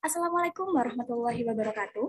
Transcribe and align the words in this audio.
Assalamualaikum 0.00 0.72
warahmatullahi 0.72 1.44
wabarakatuh. 1.44 2.08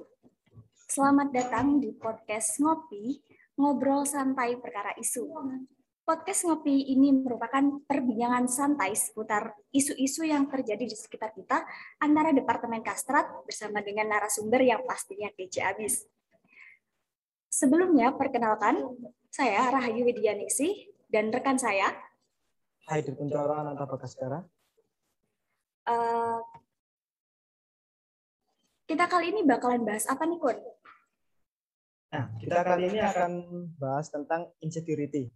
Selamat 0.87 1.27
datang 1.35 1.83
di 1.83 1.91
podcast 1.91 2.55
Ngopi, 2.63 3.19
ngobrol 3.59 4.07
santai 4.07 4.55
perkara 4.55 4.95
isu. 4.95 5.27
Podcast 6.07 6.47
Ngopi 6.47 6.87
ini 6.87 7.11
merupakan 7.11 7.83
perbincangan 7.83 8.47
santai 8.47 8.95
seputar 8.95 9.59
isu-isu 9.75 10.23
yang 10.23 10.47
terjadi 10.47 10.87
di 10.87 10.95
sekitar 10.95 11.35
kita 11.35 11.67
antara 11.99 12.31
Departemen 12.31 12.79
Kastrat 12.79 13.27
bersama 13.43 13.83
dengan 13.83 14.07
narasumber 14.07 14.63
yang 14.63 14.87
pastinya 14.87 15.27
kece 15.35 15.59
abis. 15.59 16.07
Sebelumnya, 17.51 18.15
perkenalkan, 18.15 18.87
saya 19.27 19.67
Rahayu 19.67 20.07
Widianisi 20.07 20.95
dan 21.11 21.27
rekan 21.27 21.59
saya. 21.59 21.91
Hai, 22.87 23.03
Dirkuntara 23.03 23.67
Ananta 23.67 23.83
Bagaskara. 23.83 24.47
Uh, 25.83 26.39
kita 28.91 29.07
kali 29.07 29.31
ini 29.31 29.47
bakalan 29.47 29.87
bahas 29.87 30.03
apa 30.11 30.27
nih, 30.27 30.35
Kun? 30.35 30.57
Nah, 32.11 32.25
kita 32.43 32.59
kali 32.59 32.83
ini 32.91 32.99
akan 32.99 33.31
bahas 33.79 34.11
tentang 34.11 34.51
insecurity. 34.59 35.31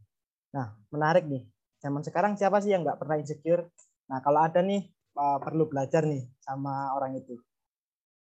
Nah, 0.52 0.76
menarik 0.91 1.23
nih. 1.23 1.48
Zaman 1.80 2.04
sekarang 2.04 2.36
siapa 2.36 2.59
sih 2.59 2.76
yang 2.76 2.84
nggak 2.84 3.00
pernah 3.00 3.16
insecure? 3.16 3.72
Nah, 4.12 4.20
kalau 4.20 4.44
ada 4.44 4.59
nih, 4.59 4.91
uh, 5.16 5.40
perlu 5.40 5.72
belajar 5.72 6.04
nih 6.04 6.28
sama 6.44 6.91
orang 7.00 7.16
itu. 7.16 7.40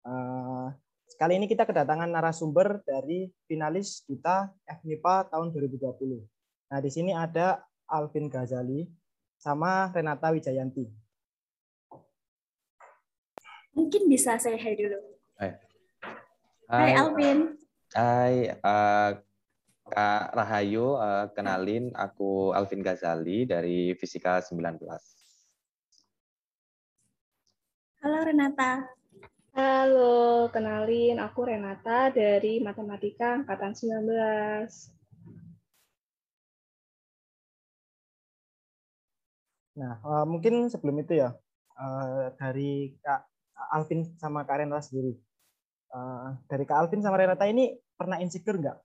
Uh, 0.06 0.70
Sekali 1.06 1.38
ini 1.38 1.46
kita 1.46 1.70
kedatangan 1.70 2.10
narasumber 2.10 2.82
dari 2.82 3.30
finalis 3.46 4.02
kita 4.10 4.50
FNIPA 4.66 5.30
tahun 5.30 5.54
2020. 5.54 6.26
Nah, 6.74 6.80
di 6.82 6.90
sini 6.90 7.14
ada 7.14 7.62
Alvin 7.86 8.26
Ghazali 8.26 8.90
sama 9.38 9.94
Renata 9.94 10.34
Wijayanti. 10.34 10.90
Mungkin 13.78 14.10
bisa 14.10 14.36
saya 14.42 14.58
hai 14.58 14.74
dulu. 14.74 15.15
Hai. 15.36 15.52
Hai, 16.72 16.96
Alvin. 16.96 17.60
Hai, 17.92 18.56
uh, 18.56 19.20
Kak 19.84 20.32
Rahayu, 20.32 20.96
uh, 20.96 21.28
kenalin 21.36 21.92
aku 21.92 22.56
Alvin 22.56 22.80
Ghazali 22.80 23.44
dari 23.44 23.92
Fisika 24.00 24.40
19. 24.40 24.80
Halo 28.00 28.20
Renata. 28.24 28.88
Halo, 29.52 30.48
kenalin 30.56 31.20
aku 31.20 31.52
Renata 31.52 32.16
dari 32.16 32.64
Matematika 32.64 33.36
Angkatan 33.36 33.76
19. 33.76 34.16
Nah, 39.84 40.00
uh, 40.00 40.24
mungkin 40.24 40.72
sebelum 40.72 41.04
itu 41.04 41.20
ya, 41.20 41.36
uh, 41.76 42.32
dari 42.40 42.96
Kak 43.04 43.35
Alvin 43.72 44.04
sama 44.20 44.44
Kak 44.44 44.62
Renata 44.62 44.84
sendiri. 44.84 45.16
Uh, 45.92 46.36
dari 46.52 46.68
Kak 46.68 46.86
Alvin 46.86 47.02
sama 47.02 47.16
Renata 47.20 47.48
ini 47.48 47.72
pernah 47.96 48.20
insecure 48.20 48.60
nggak? 48.60 48.78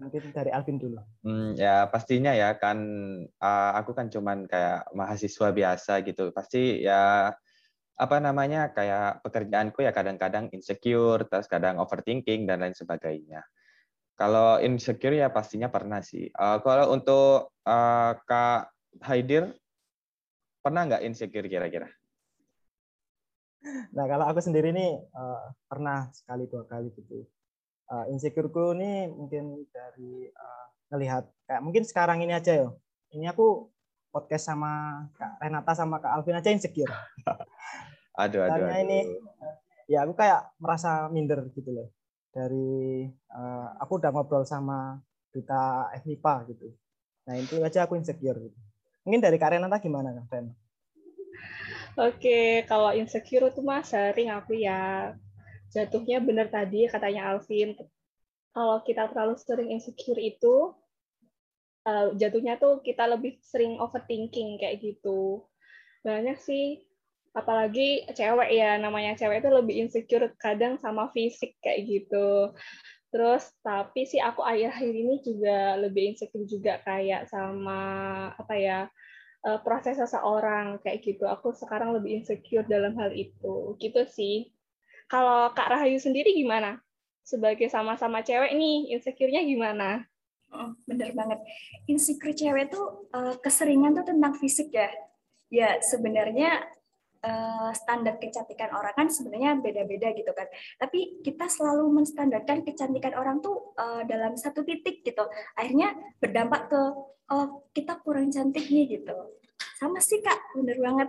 Mungkin 0.00 0.32
dari 0.32 0.48
Alvin 0.54 0.80
dulu. 0.80 0.96
Hmm, 1.26 1.52
ya 1.58 1.84
pastinya 1.90 2.32
ya 2.32 2.56
kan 2.56 2.78
uh, 3.26 3.72
aku 3.76 3.92
kan 3.92 4.08
cuman 4.08 4.48
kayak 4.48 4.88
mahasiswa 4.96 5.52
biasa 5.52 6.00
gitu. 6.06 6.32
Pasti 6.32 6.80
ya 6.80 7.34
apa 8.00 8.16
namanya 8.16 8.72
kayak 8.72 9.20
pekerjaanku 9.20 9.84
ya 9.84 9.92
kadang-kadang 9.92 10.48
insecure, 10.56 11.28
terus 11.28 11.44
kadang 11.50 11.76
overthinking 11.76 12.48
dan 12.48 12.64
lain 12.64 12.72
sebagainya. 12.72 13.44
Kalau 14.16 14.56
insecure 14.60 15.20
ya 15.20 15.28
pastinya 15.28 15.68
pernah 15.68 16.00
sih. 16.00 16.32
Uh, 16.32 16.64
kalau 16.64 16.96
untuk 16.96 17.52
uh, 17.68 18.12
Kak 18.24 18.72
Haidir 19.04 19.52
pernah 20.64 20.88
nggak 20.88 21.04
insecure 21.04 21.44
kira-kira? 21.44 21.92
Nah 23.92 24.04
kalau 24.08 24.24
aku 24.24 24.40
sendiri 24.40 24.72
nih 24.72 24.96
uh, 25.12 25.52
pernah 25.68 26.08
sekali 26.16 26.48
dua 26.48 26.64
kali 26.64 26.88
gitu. 26.96 27.24
Uh, 27.90 28.06
insecureku 28.14 28.72
ini 28.78 29.10
mungkin 29.10 29.66
dari 29.74 30.30
uh, 30.30 30.66
ngelihat 30.94 31.26
kayak 31.44 31.62
mungkin 31.62 31.82
sekarang 31.84 32.22
ini 32.24 32.32
aja 32.32 32.66
ya. 32.66 32.68
Ini 33.10 33.34
aku 33.34 33.68
podcast 34.10 34.50
sama 34.50 35.04
Kak 35.14 35.42
Renata 35.42 35.72
sama 35.74 35.98
Kak 35.98 36.12
Alvin 36.14 36.38
aja 36.38 36.50
insecure. 36.50 36.90
aduh, 38.22 38.46
aduh, 38.46 38.66
aduh. 38.66 38.82
ini 38.82 38.98
ya 39.90 40.06
aku 40.06 40.14
kayak 40.14 40.54
merasa 40.62 41.10
minder 41.10 41.42
gitu 41.54 41.70
loh. 41.74 41.88
Dari 42.30 43.10
uh, 43.34 43.68
aku 43.82 43.98
udah 43.98 44.10
ngobrol 44.14 44.46
sama 44.46 45.02
duta 45.34 45.90
FNIPA 46.02 46.34
gitu. 46.54 46.70
Nah 47.26 47.34
itu 47.38 47.58
aja 47.62 47.86
aku 47.86 47.98
insecure 47.98 48.38
gitu. 48.38 48.58
Mungkin 49.02 49.20
dari 49.22 49.36
Kak 49.38 49.58
Renata 49.58 49.82
gimana 49.82 50.14
Kak 50.14 50.30
Renata? 50.30 50.69
Oke, 51.98 52.62
kalau 52.70 52.94
insecure 52.94 53.50
itu 53.50 53.60
mah 53.66 53.82
sering 53.82 54.30
aku 54.30 54.54
ya 54.54 55.10
jatuhnya 55.74 56.22
benar 56.22 56.46
tadi 56.46 56.86
katanya 56.86 57.34
Alvin. 57.34 57.74
Kalau 58.54 58.82
kita 58.82 59.10
terlalu 59.10 59.34
sering 59.38 59.74
insecure 59.74 60.18
itu 60.18 60.74
uh, 61.86 62.14
jatuhnya 62.14 62.58
tuh 62.58 62.78
kita 62.82 63.06
lebih 63.10 63.38
sering 63.42 63.78
overthinking 63.82 64.58
kayak 64.62 64.82
gitu. 64.82 65.42
Banyak 66.06 66.38
sih 66.38 66.82
apalagi 67.30 68.10
cewek 68.10 68.50
ya 68.50 68.74
namanya 68.78 69.14
cewek 69.14 69.42
itu 69.42 69.50
lebih 69.54 69.74
insecure 69.86 70.26
kadang 70.38 70.78
sama 70.82 71.10
fisik 71.10 71.58
kayak 71.62 71.86
gitu. 71.86 72.54
Terus 73.10 73.50
tapi 73.66 74.06
sih 74.06 74.22
aku 74.22 74.46
akhir-akhir 74.46 74.94
ini 74.94 75.18
juga 75.26 75.74
lebih 75.78 76.14
insecure 76.14 76.46
juga 76.46 76.78
kayak 76.86 77.26
sama 77.26 77.82
apa 78.38 78.54
ya 78.54 78.78
uh, 79.46 79.60
proses 79.60 79.96
seseorang 79.96 80.80
kayak 80.80 81.04
gitu. 81.04 81.24
Aku 81.28 81.52
sekarang 81.52 81.96
lebih 81.96 82.20
insecure 82.20 82.66
dalam 82.66 82.96
hal 82.96 83.12
itu. 83.12 83.76
Gitu 83.80 84.02
sih. 84.08 84.50
Kalau 85.10 85.50
Kak 85.52 85.70
Rahayu 85.74 85.98
sendiri 85.98 86.32
gimana? 86.36 86.78
Sebagai 87.26 87.70
sama-sama 87.70 88.22
cewek 88.26 88.54
nih, 88.54 88.94
insecure-nya 88.96 89.42
gimana? 89.46 90.02
Oh, 90.50 90.74
bener 90.82 91.14
banget. 91.14 91.38
Insecure 91.86 92.34
cewek 92.34 92.74
tuh 92.74 93.06
uh, 93.14 93.38
keseringan 93.38 93.94
tuh 93.94 94.06
tentang 94.06 94.34
fisik 94.34 94.74
ya. 94.74 94.90
Ya 95.50 95.78
sebenarnya 95.82 96.62
uh, 97.24 97.70
standar 97.76 98.16
kecantikan 98.16 98.72
orang 98.72 98.94
kan 98.96 99.08
sebenarnya 99.08 99.60
beda-beda 99.60 100.12
gitu 100.16 100.32
kan. 100.32 100.48
Tapi 100.80 101.20
kita 101.24 101.46
selalu 101.48 101.88
menstandarkan 101.92 102.64
kecantikan 102.64 103.16
orang 103.16 103.40
tuh 103.44 103.72
uh, 103.76 104.02
dalam 104.04 104.36
satu 104.36 104.64
titik 104.64 105.04
gitu. 105.04 105.24
Akhirnya 105.56 105.96
berdampak 106.20 106.72
ke 106.72 106.80
oh 107.30 107.46
kita 107.76 108.00
kurang 108.02 108.32
cantik 108.32 108.66
nih 108.68 109.00
gitu. 109.00 109.16
Sama 109.78 110.00
sih 110.02 110.20
kak, 110.20 110.38
bener 110.56 110.76
banget. 110.80 111.08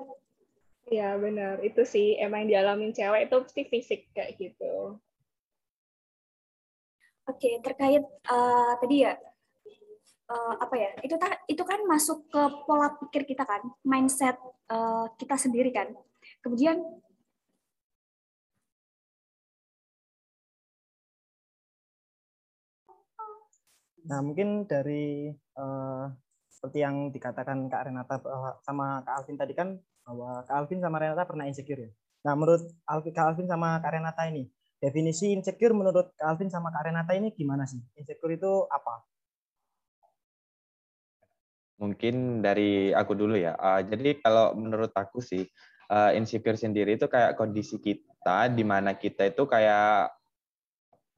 Ya 0.91 1.15
bener, 1.15 1.63
itu 1.63 1.87
sih 1.87 2.19
emang 2.19 2.51
dialamin 2.51 2.91
cewek 2.91 3.31
itu 3.31 3.35
pasti 3.47 3.63
fisik 3.67 4.01
kayak 4.11 4.35
gitu. 4.35 4.99
Oke, 7.29 7.63
terkait 7.63 8.03
uh, 8.27 8.71
tadi 8.81 9.07
ya 9.07 9.15
uh, 10.31 10.53
apa 10.55 10.75
ya 10.79 10.91
itu 11.03 11.15
itu 11.51 11.63
kan 11.67 11.79
masuk 11.83 12.23
ke 12.31 12.41
pola 12.63 12.95
pikir 13.03 13.27
kita 13.27 13.43
kan 13.43 13.61
mindset 13.83 14.39
uh, 14.71 15.11
kita 15.19 15.35
sendiri 15.35 15.75
kan 15.75 15.91
kemudian 16.39 16.79
Nah, 24.01 24.19
mungkin 24.19 24.65
dari 24.65 25.29
uh, 25.55 26.09
seperti 26.49 26.83
yang 26.83 27.13
dikatakan 27.13 27.69
Kak 27.69 27.85
Renata 27.85 28.17
bahwa 28.17 28.57
sama 28.65 28.99
Kak 29.05 29.23
Alvin 29.23 29.37
tadi 29.37 29.53
kan 29.53 29.77
bahwa 30.03 30.41
Kak 30.49 30.57
Alvin 30.57 30.81
sama 30.81 30.97
Renata 30.99 31.23
pernah 31.29 31.45
insecure 31.45 31.85
ya. 31.85 31.91
Nah, 32.25 32.33
menurut 32.33 32.65
Kak 32.89 33.25
Alvin 33.29 33.47
sama 33.47 33.77
Kak 33.77 33.93
Renata 33.93 34.25
ini, 34.25 34.49
definisi 34.81 35.31
insecure 35.31 35.71
menurut 35.77 36.11
Kak 36.17 36.27
Alvin 36.33 36.49
sama 36.49 36.73
Kak 36.73 36.89
Renata 36.89 37.13
ini 37.13 37.29
gimana 37.31 37.63
sih? 37.69 37.79
Insecure 37.93 38.35
itu 38.35 38.65
apa? 38.67 39.10
Mungkin 41.81 42.45
dari 42.45 42.93
aku 42.93 43.17
dulu 43.17 43.33
ya. 43.33 43.57
Uh, 43.57 43.81
jadi 43.81 44.21
kalau 44.21 44.53
menurut 44.53 44.93
aku 44.93 45.17
sih, 45.17 45.49
uh, 45.89 46.13
insecure 46.13 46.55
sendiri 46.55 46.95
itu 46.95 47.09
kayak 47.09 47.35
kondisi 47.35 47.81
kita 47.81 48.47
di 48.53 48.61
mana 48.61 48.95
kita 48.95 49.33
itu 49.33 49.49
kayak 49.49 50.13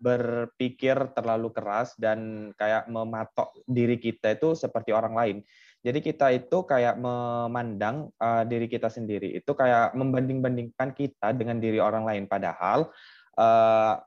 berpikir 0.04 1.16
terlalu 1.16 1.56
keras 1.56 1.96
dan 1.96 2.52
kayak 2.60 2.92
mematok 2.92 3.56
diri 3.64 3.96
kita 3.96 4.36
itu 4.36 4.52
seperti 4.58 4.92
orang 4.92 5.16
lain. 5.16 5.38
Jadi 5.84 6.00
kita 6.00 6.32
itu 6.32 6.64
kayak 6.64 6.96
memandang 6.96 8.12
uh, 8.20 8.44
diri 8.48 8.72
kita 8.72 8.88
sendiri 8.88 9.36
itu 9.36 9.52
kayak 9.52 9.96
membanding-bandingkan 9.96 10.96
kita 10.96 11.36
dengan 11.36 11.60
diri 11.60 11.80
orang 11.80 12.08
lain 12.08 12.24
padahal 12.28 12.88
uh, 13.36 14.00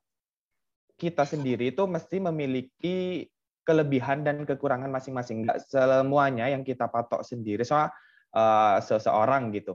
kita 0.96 1.28
sendiri 1.28 1.76
itu 1.76 1.84
mesti 1.84 2.16
memiliki 2.16 3.28
kelebihan 3.66 4.22
dan 4.22 4.46
kekurangan 4.46 4.88
masing-masing. 4.88 5.42
Enggak 5.44 5.66
semuanya 5.66 6.46
yang 6.46 6.62
kita 6.62 6.86
patok 6.86 7.26
sendiri 7.26 7.66
soal 7.66 7.90
uh, 8.32 8.78
seseorang 8.78 9.50
gitu. 9.50 9.74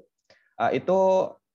Uh, 0.55 0.71
itu 0.71 0.97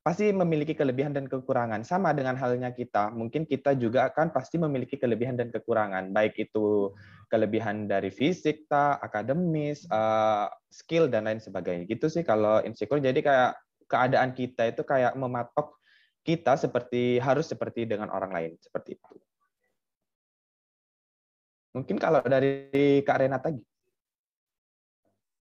pasti 0.07 0.31
memiliki 0.31 0.79
kelebihan 0.79 1.11
dan 1.11 1.27
kekurangan. 1.27 1.83
Sama 1.83 2.15
dengan 2.15 2.39
halnya 2.39 2.71
kita, 2.71 3.11
mungkin 3.11 3.43
kita 3.43 3.75
juga 3.75 4.07
akan 4.13 4.31
pasti 4.31 4.55
memiliki 4.55 4.95
kelebihan 4.95 5.35
dan 5.35 5.51
kekurangan, 5.51 6.15
baik 6.15 6.39
itu 6.39 6.95
kelebihan 7.27 7.91
dari 7.91 8.15
fisik, 8.15 8.71
ta, 8.71 9.03
akademis, 9.03 9.83
uh, 9.91 10.47
skill 10.71 11.11
dan 11.11 11.27
lain 11.27 11.43
sebagainya. 11.43 11.91
Gitu 11.91 12.07
sih 12.07 12.23
kalau 12.23 12.63
insecure. 12.63 13.03
Jadi 13.03 13.19
kayak 13.19 13.59
keadaan 13.91 14.31
kita 14.31 14.71
itu 14.71 14.87
kayak 14.87 15.19
mematok 15.19 15.75
kita 16.23 16.59
seperti 16.59 17.23
harus 17.23 17.51
seperti 17.51 17.87
dengan 17.87 18.11
orang 18.11 18.31
lain 18.31 18.53
seperti 18.59 18.99
itu. 18.99 19.15
Mungkin 21.77 22.01
kalau 22.01 22.25
dari 22.25 23.05
Kak 23.05 23.21
Renata 23.21 23.53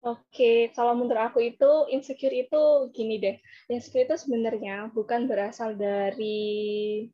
Oke, 0.01 0.71
kalau 0.73 0.97
menurut 0.97 1.19
aku 1.19 1.43
itu 1.45 1.71
insecure 1.93 2.33
itu 2.33 2.89
gini 2.95 3.21
deh. 3.21 3.37
Insecure 3.69 4.07
itu 4.07 4.15
sebenarnya 4.17 4.89
bukan 4.95 5.27
berasal 5.29 5.75
dari 5.75 7.05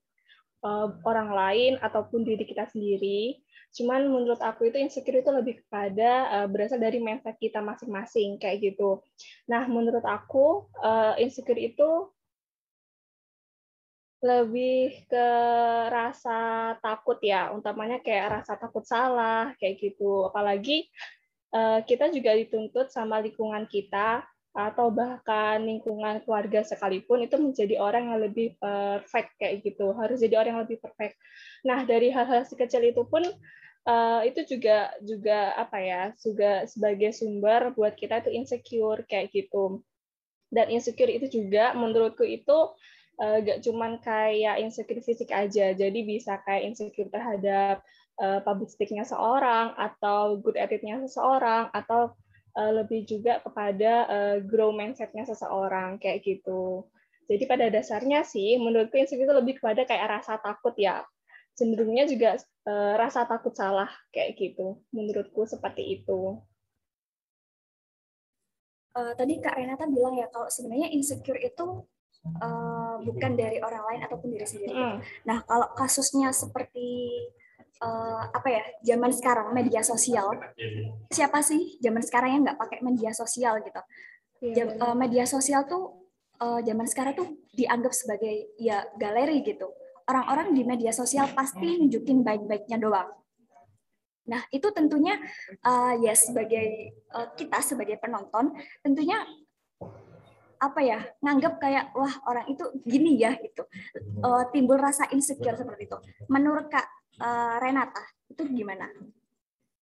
uh, 0.63 0.94
orang 1.03 1.29
lain 1.33 1.73
ataupun 1.81 2.23
diri 2.23 2.47
kita 2.47 2.69
sendiri. 2.69 3.44
Cuman 3.73 4.07
menurut 4.07 4.38
aku 4.39 4.69
itu 4.69 4.77
insecure 4.77 5.19
itu 5.19 5.31
lebih 5.33 5.65
kepada 5.65 6.11
uh, 6.29 6.47
berasal 6.47 6.77
dari 6.77 7.01
mindset 7.01 7.35
kita 7.41 7.65
masing-masing 7.65 8.38
kayak 8.38 8.61
gitu. 8.61 9.01
Nah, 9.50 9.65
menurut 9.65 10.05
aku 10.05 10.69
uh, 10.79 11.17
insecure 11.17 11.57
itu 11.59 12.13
lebih 14.24 15.04
ke 15.12 15.28
rasa 15.92 16.74
takut 16.80 17.20
ya, 17.20 17.52
utamanya 17.52 18.00
kayak 18.00 18.40
rasa 18.40 18.56
takut 18.56 18.88
salah 18.88 19.52
kayak 19.60 19.84
gitu. 19.84 20.31
Apalagi 20.31 20.88
Eh, 21.54 21.80
kita 21.86 22.10
juga 22.10 22.34
dituntut 22.34 22.90
sama 22.90 23.22
lingkungan 23.22 23.70
kita 23.70 24.25
atau 24.54 24.90
bahkan 24.90 25.62
lingkungan 25.62 26.25
keluarga 26.25 26.66
sekalipun 26.66 27.25
itu 27.25 27.38
menjadi 27.38 27.78
orang 27.78 28.10
yang 28.10 28.20
lebih 28.25 28.58
perfect 28.58 29.38
kayak 29.38 29.62
gitu. 29.62 29.94
Harus 29.94 30.18
jadi 30.18 30.42
orang 30.42 30.58
yang 30.58 30.64
lebih 30.66 30.81
perfect. 30.81 31.14
Nah 31.62 31.86
dari 31.86 32.10
hal-hal 32.10 32.42
sekecil 32.50 32.81
itu 32.90 33.06
pun 33.06 33.22
uh, 33.86 34.22
itu 34.25 34.42
juga 34.50 34.98
juga 35.06 35.54
apa 35.54 35.78
ya 35.78 36.02
juga 36.18 36.66
sebagai 36.66 37.14
sumber 37.14 37.70
buat 37.78 37.94
kita 37.94 38.25
itu 38.25 38.34
insecure 38.34 39.06
kayak 39.06 39.30
gitu. 39.30 39.86
Dan 40.50 40.74
insecure 40.74 41.14
itu 41.14 41.30
juga 41.30 41.78
menurutku 41.78 42.25
itu 42.25 42.74
uh, 43.21 43.38
gak 43.44 43.62
cuman 43.62 44.01
kayak 44.01 44.62
insecure 44.63 45.01
fisik 45.04 45.30
aja 45.30 45.75
jadi 45.75 46.00
bisa 46.06 46.39
kayak 46.45 46.74
insecure 46.74 47.10
terhadap 47.12 47.83
uh, 48.21 48.39
public 48.42 48.69
speaking-nya 48.69 49.06
seorang 49.06 49.74
atau 49.77 50.38
good 50.42 50.57
attitude-nya 50.57 51.01
seseorang 51.06 51.69
atau 51.74 52.13
uh, 52.57 52.71
lebih 52.83 53.06
juga 53.06 53.42
kepada 53.42 53.94
uh, 54.10 54.38
grow 54.42 54.74
mindset-nya 54.74 55.25
seseorang 55.25 55.98
kayak 55.98 56.21
gitu. 56.25 56.86
Jadi 57.24 57.44
pada 57.48 57.65
dasarnya 57.71 58.27
sih 58.27 58.60
menurutku 58.60 59.00
insecure 59.00 59.25
itu 59.25 59.36
lebih 59.36 59.57
kepada 59.57 59.88
kayak 59.88 60.19
rasa 60.19 60.38
takut 60.44 60.75
ya. 60.75 61.01
Cenderungnya 61.54 62.10
juga 62.10 62.36
uh, 62.65 62.94
rasa 62.98 63.30
takut 63.30 63.54
salah 63.56 63.89
kayak 64.12 64.36
gitu. 64.38 64.81
Menurutku 64.92 65.45
seperti 65.48 66.01
itu. 66.01 66.42
Uh, 68.94 69.13
tadi 69.18 69.42
Kak 69.42 69.57
Renata 69.57 69.89
bilang 69.89 70.13
ya 70.13 70.30
kalau 70.30 70.45
sebenarnya 70.54 70.94
insecure 70.94 71.42
itu 71.42 71.81
uh, 72.24 72.96
bukan 73.04 73.31
dari 73.36 73.60
orang 73.60 73.84
lain 73.94 74.02
ataupun 74.08 74.30
diri 74.31 74.48
sendiri. 74.48 74.74
Mm. 74.74 74.98
Nah, 75.28 75.38
kalau 75.44 75.68
kasusnya 75.75 76.31
seperti 76.31 77.20
uh, 77.84 78.24
apa 78.31 78.48
ya 78.48 78.64
zaman 78.94 79.12
sekarang 79.12 79.52
media 79.52 79.84
sosial. 79.84 80.31
Siapa 81.12 81.44
sih 81.44 81.78
zaman 81.84 82.04
sekarang 82.04 82.30
yang 82.40 82.42
nggak 82.48 82.60
pakai 82.60 82.80
media 82.84 83.12
sosial 83.12 83.60
gitu? 83.64 83.81
Iya, 84.44 84.54
Jam, 84.56 84.68
uh, 84.80 84.96
media 84.96 85.24
sosial 85.28 85.68
tuh 85.68 86.12
uh, 86.40 86.60
zaman 86.64 86.88
sekarang 86.88 87.14
tuh 87.16 87.28
dianggap 87.56 87.92
sebagai 87.96 88.56
ya 88.60 88.84
galeri 89.00 89.44
gitu. 89.44 89.72
Orang-orang 90.04 90.52
di 90.52 90.68
media 90.68 90.92
sosial 90.92 91.31
pasti 91.31 91.80
nunjukin 91.80 92.28
baik-baiknya 92.28 92.75
doang. 92.75 93.08
Nah 94.28 94.44
itu 94.52 94.68
tentunya 94.72 95.20
uh, 95.64 95.96
ya 96.00 96.16
sebagai 96.16 96.96
uh, 97.12 97.31
kita 97.36 97.60
sebagai 97.64 98.00
penonton 98.00 98.52
tentunya 98.84 99.20
apa 100.63 100.80
ya 100.80 101.00
nganggap 101.19 101.60
kayak 101.60 101.92
wah 101.92 102.15
orang 102.31 102.48
itu 102.48 102.63
gini 102.88 103.19
ya 103.19 103.36
gitu 103.36 103.68
uh, 104.24 104.48
timbul 104.56 104.80
rasa 104.80 105.12
insecure 105.12 105.60
seperti 105.60 105.92
itu 105.92 105.98
menurut 106.31 106.71
kak 106.71 106.88
uh, 107.19 107.60
Renata 107.60 108.04
itu 108.33 108.50
gimana? 108.50 108.89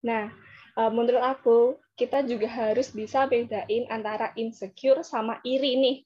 Nah, 0.06 0.30
uh, 0.78 0.90
menurut 0.94 1.22
aku 1.22 1.58
kita 1.98 2.22
juga 2.22 2.46
harus 2.46 2.94
bisa 2.94 3.26
bedain 3.26 3.90
antara 3.90 4.30
insecure 4.38 5.02
sama 5.02 5.42
iri 5.42 5.74
nih. 5.74 5.96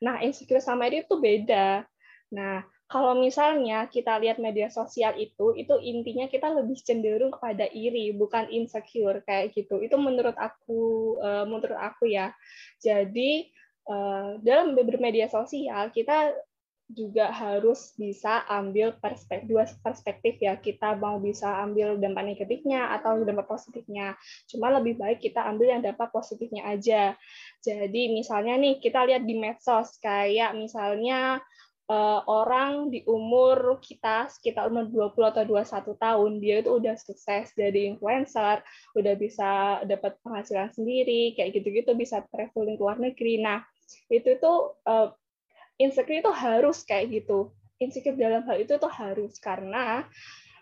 Nah, 0.00 0.24
insecure 0.24 0.64
sama 0.64 0.88
iri 0.88 1.04
itu 1.04 1.20
beda. 1.20 1.84
Nah, 2.32 2.64
kalau 2.90 3.14
misalnya 3.18 3.86
kita 3.86 4.18
lihat 4.18 4.42
media 4.42 4.66
sosial 4.72 5.14
itu, 5.14 5.54
itu 5.54 5.74
intinya 5.78 6.26
kita 6.26 6.50
lebih 6.50 6.78
cenderung 6.82 7.30
kepada 7.30 7.68
iri, 7.70 8.10
bukan 8.16 8.50
insecure 8.50 9.22
kayak 9.22 9.54
gitu. 9.54 9.78
Itu 9.78 10.00
menurut 10.00 10.34
aku, 10.34 11.14
uh, 11.20 11.44
menurut 11.46 11.76
aku 11.76 12.08
ya. 12.10 12.32
Jadi 12.80 13.50
dalam 14.40 14.78
bermedia 14.78 15.26
sosial 15.26 15.90
kita 15.90 16.30
juga 16.90 17.30
harus 17.30 17.94
bisa 17.94 18.42
ambil 18.50 18.98
perspektif 18.98 19.46
dua 19.46 19.64
perspektif 19.80 20.42
ya. 20.42 20.58
Kita 20.58 20.98
mau 20.98 21.22
bisa 21.22 21.62
ambil 21.62 21.96
dampak 21.96 22.34
negatifnya 22.34 22.90
atau 22.98 23.22
dampak 23.22 23.46
positifnya. 23.46 24.18
Cuma 24.50 24.74
lebih 24.74 24.98
baik 24.98 25.22
kita 25.22 25.46
ambil 25.46 25.78
yang 25.78 25.82
dampak 25.86 26.10
positifnya 26.10 26.66
aja. 26.66 27.14
Jadi 27.62 28.10
misalnya 28.10 28.58
nih 28.58 28.82
kita 28.82 29.06
lihat 29.06 29.22
di 29.22 29.38
medsos 29.38 29.96
kayak 30.02 30.58
misalnya 30.58 31.38
uh, 31.86 32.20
orang 32.26 32.90
di 32.90 33.06
umur 33.06 33.78
kita 33.78 34.26
sekitar 34.26 34.66
umur 34.66 34.90
20 35.14 35.30
atau 35.30 35.42
21 35.46 35.94
tahun 35.94 36.30
dia 36.42 36.56
itu 36.62 36.70
udah 36.74 36.94
sukses 36.98 37.50
jadi 37.54 37.90
influencer 37.94 38.62
udah 38.94 39.14
bisa 39.18 39.82
dapat 39.86 40.18
penghasilan 40.22 40.70
sendiri 40.74 41.34
kayak 41.38 41.54
gitu-gitu 41.54 41.94
bisa 41.94 42.22
traveling 42.34 42.74
ke 42.78 42.82
luar 42.82 42.98
negeri. 42.98 43.42
Nah 43.42 43.62
itu 44.10 44.36
tuh 44.38 44.78
uh, 44.84 45.14
insecure 45.80 46.20
itu 46.20 46.30
harus 46.30 46.84
kayak 46.84 47.08
gitu. 47.10 47.50
Insecure 47.80 48.18
dalam 48.20 48.44
hal 48.44 48.60
itu 48.60 48.76
tuh 48.76 48.92
harus. 48.92 49.40
Karena 49.40 50.04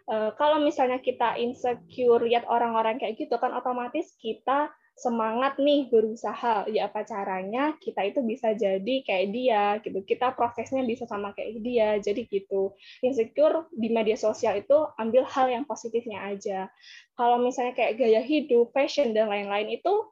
uh, 0.06 0.30
kalau 0.38 0.62
misalnya 0.62 1.02
kita 1.02 1.34
insecure 1.36 2.22
lihat 2.22 2.46
orang-orang 2.46 3.02
kayak 3.02 3.18
gitu 3.18 3.34
kan 3.42 3.50
otomatis 3.50 4.14
kita 4.22 4.70
semangat 4.94 5.58
nih 5.58 5.90
berusaha. 5.90 6.66
Ya 6.70 6.86
apa 6.90 7.02
caranya 7.02 7.74
kita 7.82 8.06
itu 8.06 8.22
bisa 8.22 8.54
jadi 8.54 8.94
kayak 9.02 9.26
dia 9.34 9.64
gitu. 9.82 9.98
Kita 10.06 10.34
prosesnya 10.38 10.86
bisa 10.86 11.06
sama 11.10 11.34
kayak 11.34 11.62
dia. 11.62 11.90
Jadi 11.98 12.30
gitu. 12.30 12.78
Insecure 13.02 13.66
di 13.74 13.90
media 13.90 14.14
sosial 14.14 14.62
itu 14.62 14.78
ambil 14.98 15.26
hal 15.26 15.50
yang 15.50 15.66
positifnya 15.66 16.30
aja. 16.30 16.70
Kalau 17.18 17.42
misalnya 17.42 17.74
kayak 17.74 17.98
gaya 17.98 18.22
hidup 18.22 18.70
fashion 18.70 19.10
dan 19.10 19.26
lain-lain 19.26 19.74
itu 19.74 20.06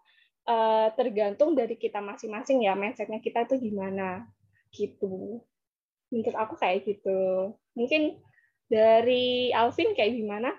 uh, 0.46 0.88
tergantung 0.94 1.52
dari 1.52 1.76
kita 1.76 2.00
masing-masing 2.00 2.64
ya 2.64 2.72
mindsetnya 2.72 3.20
kita 3.20 3.44
itu 3.44 3.70
gimana 3.70 4.26
gitu 4.72 5.42
menurut 6.10 6.36
aku 6.38 6.54
kayak 6.56 6.86
gitu 6.86 7.52
mungkin 7.74 8.18
dari 8.66 9.50
Alvin 9.54 9.94
kayak 9.94 10.14
gimana 10.16 10.50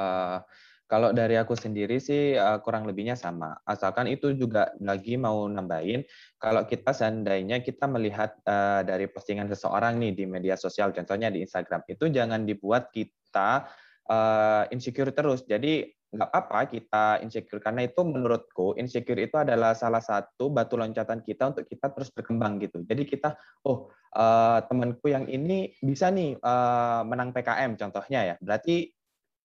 uh, 0.00 0.44
kalau 0.92 1.08
dari 1.08 1.40
aku 1.40 1.56
sendiri 1.56 1.96
sih 1.96 2.36
uh, 2.36 2.60
kurang 2.60 2.84
lebihnya 2.84 3.16
sama. 3.16 3.56
Asalkan 3.64 4.12
itu 4.12 4.36
juga 4.36 4.76
lagi 4.76 5.16
mau 5.16 5.48
nambahin, 5.48 6.04
kalau 6.36 6.68
kita 6.68 6.92
seandainya 6.92 7.64
kita 7.64 7.88
melihat 7.88 8.36
uh, 8.44 8.84
dari 8.84 9.08
postingan 9.08 9.48
seseorang 9.48 9.96
nih 9.96 10.12
di 10.12 10.28
media 10.28 10.52
sosial, 10.52 10.92
contohnya 10.92 11.32
di 11.32 11.40
Instagram, 11.40 11.88
itu 11.88 12.12
jangan 12.12 12.44
dibuat 12.44 12.92
kita 12.92 13.72
uh, 14.04 14.68
insecure 14.68 15.16
terus. 15.16 15.48
Jadi 15.48 15.88
nggak 16.12 16.28
apa-apa 16.28 16.68
kita 16.68 17.04
insecure 17.24 17.64
karena 17.64 17.88
itu 17.88 18.04
menurutku 18.04 18.76
insecure 18.76 19.16
itu 19.16 19.32
adalah 19.40 19.72
salah 19.72 20.04
satu 20.04 20.52
batu 20.52 20.76
loncatan 20.76 21.24
kita 21.24 21.56
untuk 21.56 21.64
kita 21.64 21.88
terus 21.88 22.12
berkembang 22.12 22.60
gitu. 22.60 22.84
Jadi 22.84 23.08
kita 23.08 23.32
oh 23.64 23.88
uh, 24.12 24.60
temanku 24.68 25.08
yang 25.08 25.24
ini 25.24 25.72
bisa 25.80 26.12
nih 26.12 26.36
uh, 26.36 27.00
menang 27.08 27.32
PKM 27.32 27.80
contohnya 27.80 28.20
ya. 28.28 28.34
Berarti 28.44 28.92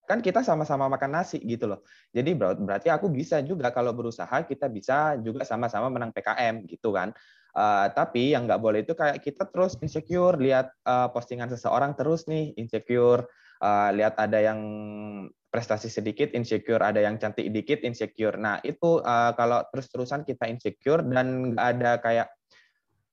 kan 0.08 0.20
kita 0.20 0.44
sama-sama 0.44 0.92
makan 0.92 1.20
nasi 1.20 1.40
gitu 1.44 1.72
loh. 1.72 1.84
Jadi 2.12 2.36
berarti 2.36 2.92
aku 2.92 3.08
bisa 3.12 3.40
juga 3.44 3.72
kalau 3.72 3.96
berusaha 3.96 4.44
kita 4.44 4.68
bisa 4.68 5.16
juga 5.24 5.48
sama-sama 5.48 5.88
menang 5.88 6.12
PKM 6.12 6.68
gitu 6.68 6.92
kan. 6.92 7.16
Uh, 7.56 7.90
tapi 7.96 8.36
yang 8.36 8.44
nggak 8.44 8.62
boleh 8.62 8.84
itu 8.84 8.94
kayak 8.94 9.24
kita 9.24 9.48
terus 9.50 9.80
insecure 9.80 10.36
lihat 10.38 10.70
uh, 10.84 11.10
postingan 11.10 11.50
seseorang 11.50 11.96
terus 11.96 12.28
nih 12.28 12.54
insecure 12.60 13.26
uh, 13.62 13.90
lihat 13.94 14.18
ada 14.20 14.40
yang 14.42 14.60
prestasi 15.48 15.88
sedikit 15.88 16.36
insecure, 16.36 16.84
ada 16.84 17.00
yang 17.02 17.18
cantik 17.18 17.48
dikit 17.50 17.82
insecure. 17.82 18.36
Nah 18.36 18.60
itu 18.62 19.00
uh, 19.02 19.32
kalau 19.34 19.64
terus-terusan 19.72 20.28
kita 20.28 20.46
insecure 20.52 21.02
dan 21.02 21.56
nggak 21.56 21.66
ada 21.78 21.92
kayak 22.04 22.28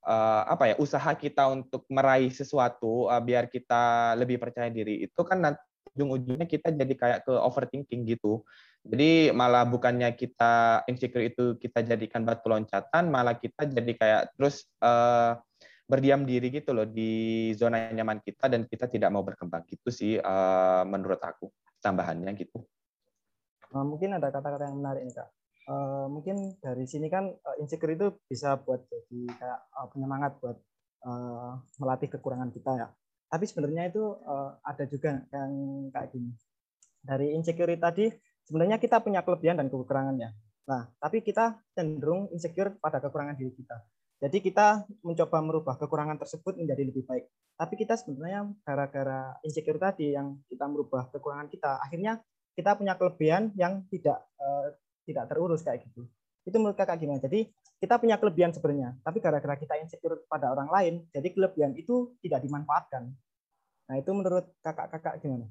uh, 0.04 0.42
apa 0.44 0.74
ya 0.74 0.76
usaha 0.76 1.14
kita 1.16 1.48
untuk 1.48 1.88
meraih 1.88 2.28
sesuatu 2.28 3.08
uh, 3.08 3.22
biar 3.22 3.48
kita 3.48 4.14
lebih 4.20 4.36
percaya 4.42 4.68
diri 4.68 5.06
itu 5.08 5.20
kan 5.24 5.40
nanti 5.40 5.62
ujung-ujungnya 5.94 6.50
kita 6.50 6.74
jadi 6.74 6.94
kayak 6.98 7.18
ke 7.22 7.32
overthinking 7.32 8.02
gitu. 8.04 8.42
Jadi 8.84 9.32
malah 9.32 9.64
bukannya 9.64 10.12
kita 10.12 10.84
insecure 10.90 11.24
itu 11.24 11.56
kita 11.56 11.80
jadikan 11.86 12.26
batu 12.26 12.50
loncatan, 12.50 13.08
malah 13.08 13.38
kita 13.38 13.64
jadi 13.70 13.92
kayak 13.94 14.22
terus 14.36 14.68
uh, 14.84 15.38
berdiam 15.84 16.24
diri 16.24 16.48
gitu 16.48 16.72
loh 16.72 16.88
di 16.88 17.52
zona 17.52 17.92
nyaman 17.92 18.24
kita 18.24 18.48
dan 18.48 18.64
kita 18.64 18.88
tidak 18.88 19.12
mau 19.12 19.20
berkembang 19.20 19.68
gitu 19.68 19.92
sih 19.92 20.16
uh, 20.16 20.82
menurut 20.88 21.20
aku 21.20 21.52
tambahannya 21.84 22.32
gitu. 22.40 22.64
Uh, 23.74 23.84
mungkin 23.84 24.16
ada 24.16 24.32
kata-kata 24.32 24.72
yang 24.72 24.80
menarik 24.80 25.04
nih 25.04 25.14
kak. 25.14 25.28
Uh, 25.64 26.08
mungkin 26.12 26.56
dari 26.60 26.84
sini 26.84 27.08
kan 27.08 27.28
uh, 27.28 27.56
insecure 27.60 27.92
itu 27.92 28.16
bisa 28.28 28.56
buat 28.60 28.84
jadi 28.88 29.20
kayak 29.36 29.60
uh, 29.76 29.86
penyemangat 29.92 30.32
buat 30.40 30.56
uh, 31.04 31.60
melatih 31.80 32.08
kekurangan 32.16 32.52
kita 32.52 32.72
ya. 32.80 32.88
Tapi 33.28 33.44
sebenarnya 33.44 33.92
itu 33.92 34.04
uh, 34.24 34.56
ada 34.64 34.84
juga 34.88 35.20
yang 35.32 35.52
kayak 35.92 36.08
gini. 36.12 36.32
Dari 37.04 37.36
insecurity 37.36 37.80
tadi 37.80 38.06
sebenarnya 38.48 38.80
kita 38.80 39.00
punya 39.04 39.20
kelebihan 39.20 39.60
dan 39.60 39.68
kekurangannya. 39.68 40.32
Nah, 40.64 40.88
tapi 40.96 41.20
kita 41.20 41.60
cenderung 41.76 42.32
insecure 42.32 42.72
pada 42.80 42.96
kekurangan 43.00 43.36
diri 43.36 43.52
kita. 43.52 43.76
Jadi 44.23 44.38
kita 44.40 44.87
mencoba 45.02 45.38
merubah 45.42 45.75
kekurangan 45.76 46.16
tersebut 46.16 46.56
menjadi 46.56 46.87
lebih 46.87 47.04
baik. 47.04 47.26
Tapi 47.54 47.75
kita 47.78 47.94
sebenarnya 47.99 48.50
gara-gara 48.62 49.38
insecure 49.47 49.78
tadi 49.78 50.14
yang 50.14 50.38
kita 50.50 50.64
merubah 50.66 51.11
kekurangan 51.11 51.50
kita, 51.50 51.78
akhirnya 51.83 52.23
kita 52.54 52.78
punya 52.78 52.94
kelebihan 52.94 53.50
yang 53.59 53.83
tidak 53.90 54.23
uh, 54.38 54.75
tidak 55.04 55.26
terurus 55.30 55.62
kayak 55.62 55.85
gitu. 55.87 56.06
Itu 56.47 56.56
menurut 56.61 56.78
kakak 56.78 56.99
gimana? 57.02 57.21
Jadi 57.21 57.50
kita 57.83 58.00
punya 58.00 58.16
kelebihan 58.16 58.54
sebenarnya, 58.54 58.97
tapi 59.02 59.18
gara-gara 59.21 59.59
kita 59.61 59.76
insecure 59.76 60.25
pada 60.30 60.50
orang 60.54 60.71
lain, 60.73 60.94
jadi 61.12 61.28
kelebihan 61.35 61.76
itu 61.76 62.16
tidak 62.25 62.40
dimanfaatkan. 62.47 63.12
Nah 63.90 63.94
itu 64.00 64.11
menurut 64.14 64.49
kakak-kakak 64.64 65.21
gimana? 65.21 65.44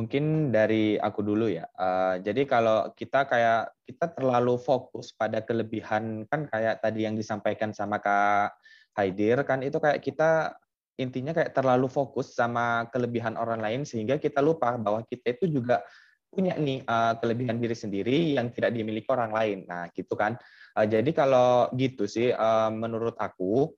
Mungkin 0.00 0.48
dari 0.48 0.96
aku 0.96 1.20
dulu 1.20 1.52
ya. 1.52 1.68
Uh, 1.76 2.16
jadi 2.24 2.48
kalau 2.48 2.88
kita 2.96 3.28
kayak 3.28 3.68
kita 3.84 4.16
terlalu 4.16 4.56
fokus 4.56 5.12
pada 5.12 5.44
kelebihan 5.44 6.24
kan 6.24 6.48
kayak 6.48 6.80
tadi 6.80 7.04
yang 7.04 7.20
disampaikan 7.20 7.76
sama 7.76 8.00
Kak 8.00 8.56
Haidir 8.96 9.44
kan 9.44 9.60
itu 9.60 9.76
kayak 9.76 10.00
kita 10.00 10.56
intinya 10.96 11.36
kayak 11.36 11.52
terlalu 11.52 11.84
fokus 11.92 12.32
sama 12.32 12.88
kelebihan 12.88 13.36
orang 13.36 13.60
lain 13.60 13.84
sehingga 13.84 14.16
kita 14.16 14.40
lupa 14.40 14.80
bahwa 14.80 15.04
kita 15.04 15.36
itu 15.36 15.60
juga 15.60 15.84
punya 16.32 16.56
nih 16.56 16.80
uh, 16.88 17.20
kelebihan 17.20 17.60
diri 17.60 17.76
sendiri 17.76 18.40
yang 18.40 18.48
tidak 18.56 18.72
dimiliki 18.72 19.08
orang 19.12 19.36
lain. 19.36 19.58
Nah, 19.68 19.92
gitu 19.92 20.16
kan. 20.16 20.40
Uh, 20.72 20.88
jadi 20.88 21.12
kalau 21.12 21.68
gitu 21.76 22.08
sih 22.08 22.32
uh, 22.32 22.72
menurut 22.72 23.20
aku 23.20 23.68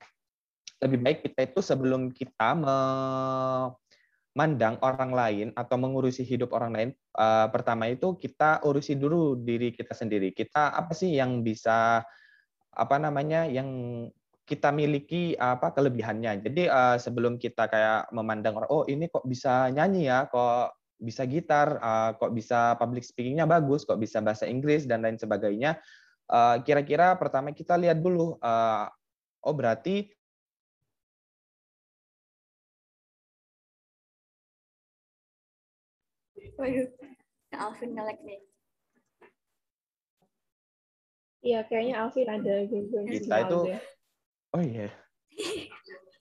lebih 0.87 1.03
baik 1.03 1.19
kita 1.27 1.51
itu 1.51 1.61
sebelum 1.67 2.15
kita 2.15 2.55
me 2.55 2.77
mandang 4.33 4.81
orang 4.81 5.13
lain 5.13 5.49
atau 5.53 5.77
mengurusi 5.77 6.25
hidup 6.25 6.57
orang 6.57 6.73
lain, 6.73 6.91
uh, 7.21 7.53
pertama 7.53 7.93
itu 7.93 8.17
kita 8.17 8.65
urusi 8.65 8.97
dulu 8.97 9.37
diri 9.37 9.73
kita 9.73 9.93
sendiri. 9.93 10.33
Kita 10.33 10.73
apa 10.73 10.97
sih 10.97 11.13
yang 11.13 11.45
bisa 11.45 12.01
apa 12.73 12.97
namanya 12.97 13.45
yang 13.45 13.69
kita 14.49 14.73
miliki 14.73 15.37
apa 15.37 15.77
kelebihannya. 15.77 16.41
Jadi 16.45 16.65
uh, 16.67 16.97
sebelum 16.97 17.37
kita 17.37 17.69
kayak 17.69 18.09
memandang 18.11 18.57
orang, 18.57 18.71
oh 18.73 18.85
ini 18.89 19.13
kok 19.13 19.29
bisa 19.29 19.69
nyanyi 19.69 20.09
ya, 20.09 20.25
kok 20.33 20.81
bisa 20.97 21.29
gitar, 21.29 21.77
uh, 21.83 22.11
kok 22.17 22.33
bisa 22.33 22.79
public 22.81 23.05
speakingnya 23.05 23.45
bagus, 23.45 23.85
kok 23.85 24.01
bisa 24.01 24.25
bahasa 24.25 24.49
Inggris 24.49 24.89
dan 24.89 25.05
lain 25.05 25.21
sebagainya. 25.21 25.77
Kira-kira 26.65 27.13
uh, 27.13 27.19
pertama 27.21 27.53
kita 27.53 27.77
lihat 27.77 28.01
dulu, 28.01 28.41
uh, 28.41 28.89
oh 29.45 29.53
berarti 29.53 30.09
Waduh, 36.63 36.89
Alvin 37.59 37.91
ngelek 37.99 38.19
nih. 38.23 38.41
Iya, 41.43 41.67
kayaknya 41.67 41.95
Alvin 42.07 42.29
ada 42.31 42.55
gangguan 42.71 43.05
Kita 43.11 43.37
itu, 43.43 43.59
oh 44.55 44.63
iya. 44.63 44.87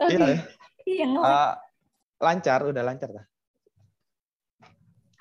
Okay. 0.01 0.17
Iya. 0.17 0.33
Iya, 0.81 1.05
uh, 1.13 1.53
lancar, 2.17 2.65
udah 2.65 2.81
lancar 2.81 3.13
lah. 3.13 3.25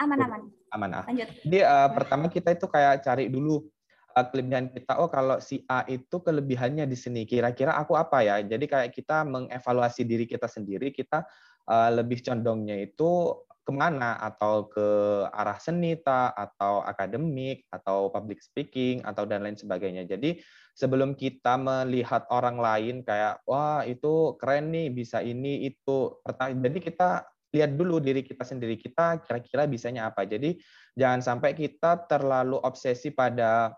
Aman, 0.01 0.17
aman. 0.25 0.49
Aman, 0.73 0.91
ah. 0.97 1.05
Lanjut. 1.05 1.29
Jadi 1.45 1.61
uh, 1.61 1.89
pertama 1.93 2.33
kita 2.33 2.57
itu 2.57 2.65
kayak 2.65 3.05
cari 3.05 3.29
dulu 3.29 3.69
uh, 4.17 4.25
kelebihan 4.25 4.73
kita. 4.73 4.97
Oh, 4.97 5.13
kalau 5.13 5.37
si 5.37 5.61
A 5.69 5.85
itu 5.85 6.17
kelebihannya 6.17 6.89
di 6.89 6.97
sini. 6.97 7.29
Kira-kira 7.29 7.77
aku 7.77 7.93
apa 7.93 8.25
ya? 8.25 8.41
Jadi 8.41 8.65
kayak 8.65 8.97
kita 8.97 9.21
mengevaluasi 9.29 10.09
diri 10.09 10.25
kita 10.25 10.49
sendiri. 10.49 10.97
Kita 10.97 11.29
uh, 11.69 11.91
lebih 11.93 12.25
condongnya 12.25 12.81
itu 12.81 13.37
ke 13.71 13.75
mana? 13.79 14.19
Atau 14.19 14.67
ke 14.69 14.89
arah 15.31 15.57
seni 15.63 15.95
ta 15.95 16.35
atau 16.35 16.83
akademik? 16.83 17.65
Atau 17.71 18.11
public 18.11 18.43
speaking? 18.43 19.07
Atau 19.07 19.31
dan 19.31 19.47
lain 19.47 19.55
sebagainya. 19.55 20.11
Jadi 20.11 20.43
sebelum 20.75 21.15
kita 21.15 21.55
melihat 21.55 22.27
orang 22.35 22.59
lain 22.59 23.07
kayak 23.07 23.41
wah 23.47 23.87
itu 23.87 24.35
keren 24.43 24.75
nih 24.75 24.91
bisa 24.91 25.23
ini 25.23 25.71
itu. 25.71 26.19
Jadi 26.37 26.79
kita 26.83 27.23
lihat 27.51 27.75
dulu 27.75 27.99
diri 27.99 28.23
kita 28.23 28.47
sendiri 28.47 28.79
kita 28.79 29.23
kira-kira 29.23 29.67
bisanya 29.67 30.11
apa. 30.11 30.27
Jadi 30.27 30.59
jangan 30.99 31.23
sampai 31.23 31.55
kita 31.55 32.07
terlalu 32.07 32.59
obsesi 32.63 33.11
pada 33.15 33.75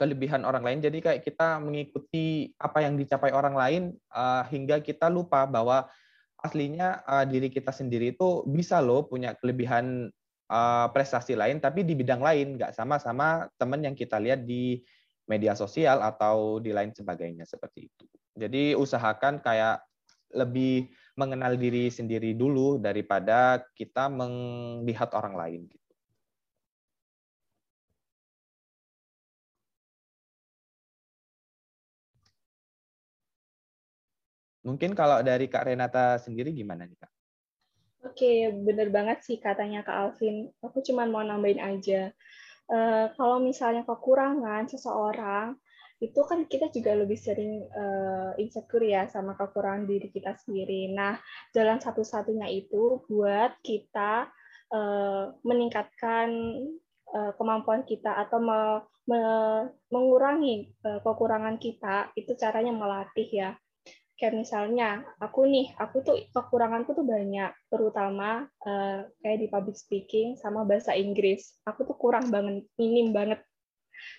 kelebihan 0.00 0.48
orang 0.48 0.64
lain. 0.64 0.80
Jadi 0.80 1.04
kayak 1.04 1.20
kita 1.20 1.60
mengikuti 1.60 2.56
apa 2.56 2.80
yang 2.80 2.96
dicapai 2.96 3.36
orang 3.36 3.52
lain 3.52 3.82
uh, 4.16 4.48
hingga 4.48 4.80
kita 4.80 5.12
lupa 5.12 5.44
bahwa 5.44 5.84
aslinya 6.40 7.04
uh, 7.04 7.24
diri 7.28 7.52
kita 7.52 7.70
sendiri 7.70 8.16
itu 8.16 8.44
bisa 8.48 8.80
loh 8.80 9.06
punya 9.06 9.36
kelebihan 9.38 10.08
uh, 10.50 10.86
prestasi 10.90 11.36
lain 11.38 11.60
tapi 11.60 11.84
di 11.84 11.94
bidang 11.94 12.20
lain 12.20 12.58
nggak 12.58 12.72
sama 12.74 12.96
sama 12.98 13.46
teman 13.60 13.84
yang 13.84 13.94
kita 13.94 14.16
lihat 14.18 14.44
di 14.44 14.80
media 15.30 15.54
sosial 15.54 16.02
atau 16.02 16.58
di 16.58 16.74
lain 16.74 16.90
sebagainya 16.90 17.46
seperti 17.46 17.86
itu. 17.86 18.04
Jadi 18.34 18.74
usahakan 18.74 19.38
kayak 19.38 19.78
lebih 20.34 20.90
mengenal 21.14 21.54
diri 21.54 21.86
sendiri 21.90 22.34
dulu 22.34 22.82
daripada 22.82 23.62
kita 23.78 24.10
melihat 24.10 25.14
orang 25.14 25.34
lain. 25.38 25.62
Mungkin 34.60 34.92
kalau 34.92 35.24
dari 35.24 35.48
Kak 35.48 35.72
Renata 35.72 36.20
sendiri 36.20 36.52
gimana 36.52 36.84
nih 36.84 36.98
Kak? 37.00 37.12
Oke, 38.00 38.48
bener 38.52 38.88
banget 38.88 39.24
sih 39.24 39.36
katanya 39.40 39.84
Kak 39.84 39.96
Alvin. 39.96 40.48
Aku 40.64 40.80
cuma 40.84 41.04
mau 41.04 41.24
nambahin 41.24 41.60
aja. 41.60 42.12
Uh, 42.70 43.12
kalau 43.16 43.42
misalnya 43.42 43.84
kekurangan 43.84 44.68
seseorang, 44.68 45.56
itu 46.00 46.20
kan 46.24 46.48
kita 46.48 46.72
juga 46.72 46.96
lebih 46.96 47.20
sering 47.20 47.68
uh, 47.76 48.32
insecure 48.40 48.88
ya 48.88 49.04
sama 49.12 49.36
kekurangan 49.36 49.84
diri 49.84 50.08
kita 50.08 50.32
sendiri. 50.32 50.88
Nah, 50.96 51.20
jalan 51.52 51.76
satu-satunya 51.76 52.48
itu 52.48 53.04
buat 53.04 53.60
kita 53.60 54.32
uh, 54.72 55.24
meningkatkan 55.44 56.28
uh, 57.12 57.32
kemampuan 57.36 57.84
kita 57.84 58.16
atau 58.16 58.40
me, 58.40 58.60
me, 59.04 59.20
mengurangi 59.92 60.72
uh, 60.88 61.04
kekurangan 61.04 61.60
kita, 61.60 62.16
itu 62.16 62.32
caranya 62.40 62.72
melatih 62.72 63.28
ya 63.28 63.50
kayak 64.20 64.36
misalnya 64.36 65.00
aku 65.16 65.48
nih 65.48 65.72
aku 65.80 66.04
tuh 66.04 66.20
kekuranganku 66.28 66.92
tuh 66.92 67.08
banyak 67.08 67.56
terutama 67.72 68.44
uh, 68.68 69.08
kayak 69.24 69.38
di 69.40 69.46
public 69.48 69.80
speaking 69.80 70.36
sama 70.36 70.68
bahasa 70.68 70.92
Inggris. 70.92 71.56
Aku 71.64 71.88
tuh 71.88 71.96
kurang 71.96 72.28
banget 72.28 72.68
minim 72.76 73.16
banget. 73.16 73.40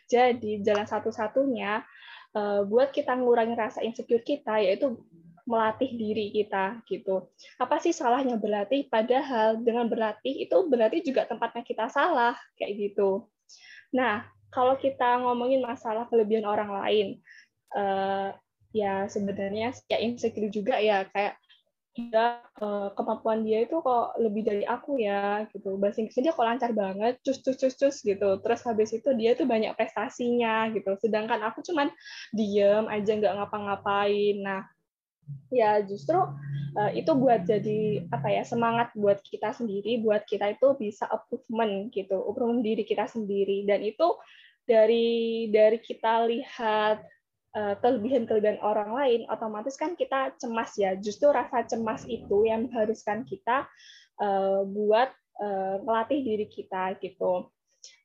Jadi 0.09 0.65
jalan 0.65 0.89
satu-satunya 0.89 1.85
uh, 2.33 2.65
buat 2.65 2.89
kita 2.89 3.13
ngurangi 3.13 3.53
rasa 3.53 3.85
insecure 3.85 4.25
kita 4.25 4.57
yaitu 4.57 4.97
melatih 5.45 5.93
diri 5.93 6.33
kita 6.33 6.81
gitu. 6.89 7.29
Apa 7.61 7.77
sih 7.77 7.93
salahnya 7.93 8.41
berlatih? 8.41 8.89
Padahal 8.89 9.61
dengan 9.61 9.85
berlatih 9.85 10.49
itu 10.49 10.57
berarti 10.65 11.05
juga 11.05 11.29
tempatnya 11.29 11.61
kita 11.61 11.85
salah 11.93 12.33
kayak 12.57 12.73
gitu. 12.89 13.29
Nah 13.93 14.25
kalau 14.49 14.81
kita 14.81 15.21
ngomongin 15.21 15.61
masalah 15.61 16.09
kelebihan 16.09 16.49
orang 16.49 16.73
lain 16.73 17.07
uh, 17.77 18.33
ya 18.71 19.07
sebenarnya 19.11 19.75
ya 19.91 19.97
insecure 19.99 20.47
juga 20.47 20.79
ya 20.79 21.07
kayak 21.11 21.35
dia 21.91 22.39
uh, 22.63 22.87
kemampuan 22.95 23.43
dia 23.43 23.67
itu 23.67 23.83
kok 23.83 24.15
lebih 24.15 24.47
dari 24.47 24.63
aku 24.63 24.95
ya 24.95 25.43
gitu. 25.51 25.75
Bahasa 25.75 25.99
Inggrisnya 25.99 26.31
dia 26.31 26.37
kok 26.39 26.47
lancar 26.47 26.71
banget 26.71 27.19
cus 27.19 27.43
cus 27.43 27.59
cus 27.59 27.75
cus 27.75 27.95
gitu. 27.99 28.39
Terus 28.39 28.61
habis 28.63 28.95
itu 28.95 29.11
dia 29.19 29.35
tuh 29.35 29.43
banyak 29.43 29.75
prestasinya 29.75 30.71
gitu. 30.71 30.95
Sedangkan 31.03 31.43
aku 31.43 31.59
cuman 31.67 31.91
diem 32.31 32.87
aja 32.87 33.11
nggak 33.11 33.35
ngapa-ngapain. 33.43 34.39
Nah 34.39 34.63
ya 35.51 35.83
justru 35.83 36.15
uh, 36.79 36.91
itu 36.95 37.11
buat 37.11 37.43
jadi 37.43 38.07
apa 38.07 38.39
ya 38.39 38.43
semangat 38.47 38.95
buat 38.95 39.19
kita 39.27 39.51
sendiri 39.51 39.99
buat 39.99 40.23
kita 40.23 40.55
itu 40.55 40.71
bisa 40.79 41.11
improvement 41.11 41.91
gitu. 41.91 42.23
Improvement 42.23 42.63
diri 42.63 42.87
kita 42.87 43.03
sendiri. 43.11 43.67
Dan 43.67 43.83
itu 43.83 44.15
dari 44.63 45.51
dari 45.51 45.83
kita 45.83 46.23
lihat 46.23 47.03
Eh, 47.03 47.20
kelebihan-kelebihan 47.53 48.63
orang 48.63 48.95
lain, 48.95 49.27
otomatis 49.27 49.75
kan 49.75 49.99
kita 49.99 50.31
cemas 50.39 50.75
ya. 50.79 50.95
Justru 50.95 51.31
rasa 51.31 51.67
cemas 51.67 52.07
itu 52.07 52.47
yang 52.47 52.71
mengharuskan 52.71 53.27
kita 53.27 53.67
uh, 54.23 54.63
buat 54.63 55.11
uh, 55.43 55.83
melatih 55.83 56.23
diri 56.23 56.47
kita 56.47 56.95
gitu. 57.03 57.51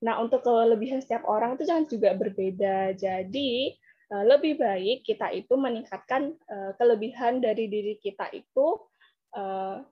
Nah, 0.03 0.19
untuk 0.19 0.43
kelebihan 0.43 0.99
setiap 0.99 1.29
orang 1.29 1.55
itu 1.55 1.69
jangan 1.69 1.87
juga 1.87 2.17
berbeda. 2.17 2.97
Jadi, 2.97 3.76
lebih 4.07 4.55
baik 4.62 5.03
kita 5.03 5.35
itu 5.35 5.59
meningkatkan 5.59 6.31
kelebihan 6.79 7.43
dari 7.43 7.67
diri 7.67 7.99
kita 7.99 8.31
itu 8.31 8.79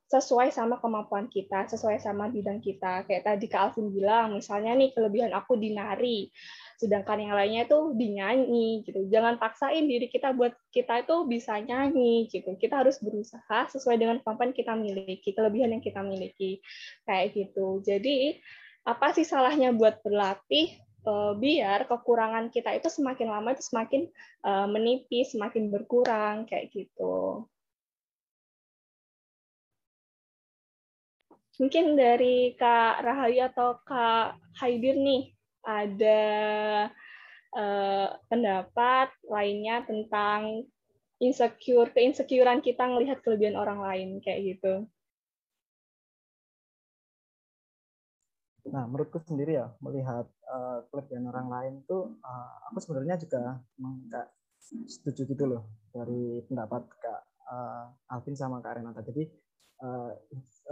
sesuai 0.09 0.55
sama 0.55 0.81
kemampuan 0.81 1.27
kita, 1.29 1.67
sesuai 1.69 1.99
sama 1.99 2.31
bidang 2.31 2.63
kita. 2.63 3.05
Kayak 3.05 3.27
tadi 3.27 3.45
Kak 3.51 3.61
Alvin 3.75 3.93
bilang, 3.93 4.39
misalnya 4.39 4.73
nih 4.79 4.95
kelebihan 4.95 5.35
aku 5.37 5.59
di 5.59 5.75
nari, 5.75 6.31
sedangkan 6.81 7.23
yang 7.23 7.35
lainnya 7.35 7.67
itu 7.67 7.95
dinyanyi 7.95 8.83
gitu. 8.87 9.07
Jangan 9.11 9.39
paksain 9.39 9.87
diri 9.87 10.11
kita 10.11 10.35
buat 10.35 10.55
kita 10.75 11.07
itu 11.07 11.17
bisa 11.29 11.59
nyanyi 11.63 12.27
gitu. 12.31 12.55
Kita 12.59 12.83
harus 12.83 12.99
berusaha 12.99 13.71
sesuai 13.71 13.97
dengan 13.99 14.17
kemampuan 14.21 14.51
kita 14.53 14.75
miliki, 14.75 15.35
kelebihan 15.35 15.79
yang 15.79 15.83
kita 15.85 16.03
miliki. 16.03 16.59
Kayak 17.07 17.35
gitu. 17.35 17.83
Jadi 17.85 18.39
apa 18.85 19.17
sih 19.17 19.25
salahnya 19.25 19.73
buat 19.73 20.05
berlatih 20.05 20.77
uh, 21.09 21.33
biar 21.37 21.89
kekurangan 21.89 22.49
kita 22.53 22.77
itu 22.77 22.89
semakin 22.93 23.29
lama 23.33 23.53
itu 23.53 23.65
semakin 23.65 24.09
uh, 24.45 24.67
menipis, 24.69 25.33
semakin 25.33 25.73
berkurang 25.73 26.45
kayak 26.49 26.73
gitu. 26.73 27.49
Mungkin 31.55 31.95
dari 31.95 32.59
Kak 32.59 32.99
Rahayu 33.07 33.47
atau 33.47 33.79
Kak 33.87 34.43
Haidir 34.59 34.99
nih 34.99 35.34
ada 35.65 36.23
uh, 37.57 38.09
pendapat 38.29 39.09
lainnya 39.27 39.83
tentang 39.89 40.69
insecure, 41.19 41.91
keinsecurean 41.93 42.61
kita 42.61 42.85
ngelihat 42.85 43.25
kelebihan 43.25 43.57
orang 43.57 43.81
lain 43.81 44.09
kayak 44.21 44.55
gitu. 44.55 44.85
Nah, 48.65 48.89
menurutku 48.89 49.21
sendiri 49.21 49.61
ya 49.61 49.69
melihat 49.85 50.25
uh, 50.49 50.85
kelebihan 50.89 51.29
orang 51.29 51.49
lain 51.53 51.75
itu 51.85 52.17
uh, 52.25 52.51
aku 52.73 52.81
sebenarnya 52.81 53.21
juga 53.21 53.61
enggak 53.77 54.27
setuju 54.89 55.29
gitu 55.29 55.45
loh 55.45 55.63
dari 55.93 56.41
pendapat 56.49 56.89
Kak 56.97 57.23
uh, 57.45 57.93
Alvin 58.09 58.35
sama 58.35 58.65
Kak 58.65 58.81
Renata. 58.81 59.05
Jadi 59.05 59.29
uh, 59.85 60.11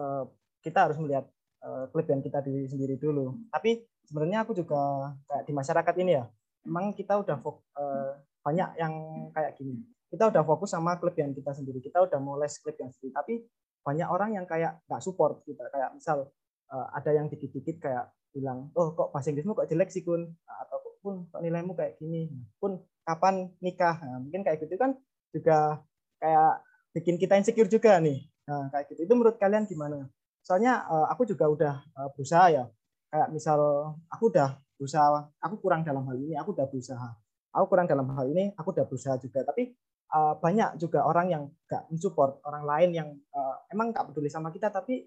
uh, 0.01 0.25
kita 0.65 0.89
harus 0.89 0.97
melihat 0.99 1.29
uh, 1.61 1.87
kelebihan 1.93 2.25
kita 2.25 2.41
diri 2.41 2.65
sendiri 2.65 2.97
dulu. 2.97 3.37
Tapi 3.53 3.85
sebenarnya 4.13 4.45
aku 4.45 4.53
juga 4.53 5.17
kayak 5.25 5.49
di 5.49 5.53
masyarakat 5.57 5.95
ini 6.05 6.21
ya, 6.21 6.29
memang 6.69 6.93
kita 6.93 7.17
udah 7.17 7.41
uh, 7.41 8.13
banyak 8.45 8.69
yang 8.77 8.93
kayak 9.33 9.57
gini. 9.57 9.81
Kita 10.13 10.29
udah 10.29 10.45
fokus 10.45 10.77
sama 10.77 11.01
kelebihan 11.01 11.33
kita 11.33 11.57
sendiri. 11.57 11.81
Kita 11.81 12.05
udah 12.05 12.21
mulai 12.21 12.45
kelebihan 12.61 12.93
sendiri. 12.93 13.17
Tapi 13.17 13.35
banyak 13.81 14.05
orang 14.13 14.37
yang 14.37 14.45
kayak 14.45 14.85
nggak 14.85 15.01
support 15.01 15.41
kita. 15.49 15.65
Kayak 15.73 15.97
misal 15.97 16.29
uh, 16.69 16.87
ada 16.93 17.17
yang 17.17 17.33
dikit-dikit 17.33 17.81
kayak 17.81 18.13
bilang, 18.37 18.69
oh 18.77 18.93
kok 18.93 19.17
bahasa 19.17 19.33
Inggrismu 19.33 19.57
kok 19.57 19.73
jelek 19.73 19.89
sih 19.89 20.05
kun, 20.05 20.29
ataupun 20.45 21.33
kok 21.33 21.41
nilaimu 21.41 21.73
kayak 21.73 21.97
gini, 21.97 22.29
pun 22.61 22.85
kapan 23.09 23.49
nikah, 23.65 23.97
nah, 24.05 24.21
mungkin 24.21 24.45
kayak 24.45 24.61
gitu 24.61 24.77
kan 24.77 24.93
juga 25.33 25.81
kayak 26.21 26.61
bikin 26.93 27.17
kita 27.17 27.41
insecure 27.41 27.73
juga 27.73 27.97
nih. 27.97 28.29
Nah, 28.45 28.69
kayak 28.69 28.93
gitu. 28.93 29.09
Itu 29.09 29.17
menurut 29.17 29.41
kalian 29.41 29.65
gimana? 29.65 30.13
soalnya 30.43 30.83
uh, 30.91 31.07
aku 31.09 31.23
juga 31.25 31.47
udah 31.47 31.75
uh, 31.95 32.09
berusaha 32.13 32.51
ya 32.51 32.65
kayak 33.13 33.29
misal 33.29 33.61
aku 34.09 34.33
udah 34.33 34.57
berusaha 34.81 35.29
aku 35.37 35.61
kurang 35.61 35.85
dalam 35.85 36.03
hal 36.09 36.17
ini 36.17 36.35
aku 36.41 36.57
udah 36.57 36.65
berusaha. 36.65 37.09
Aku 37.53 37.69
kurang 37.69 37.85
dalam 37.85 38.09
hal 38.17 38.27
ini 38.33 38.57
aku 38.57 38.73
udah 38.73 38.89
berusaha 38.89 39.21
juga. 39.21 39.45
Tapi 39.45 39.77
uh, 40.17 40.35
banyak 40.41 40.81
juga 40.81 41.05
orang 41.05 41.27
yang 41.29 41.43
gak 41.69 41.89
mensupport 41.93 42.41
orang 42.49 42.65
lain 42.65 42.91
yang 42.97 43.09
uh, 43.37 43.57
emang 43.69 43.93
gak 43.93 44.09
peduli 44.09 44.33
sama 44.33 44.49
kita 44.49 44.73
tapi 44.73 45.05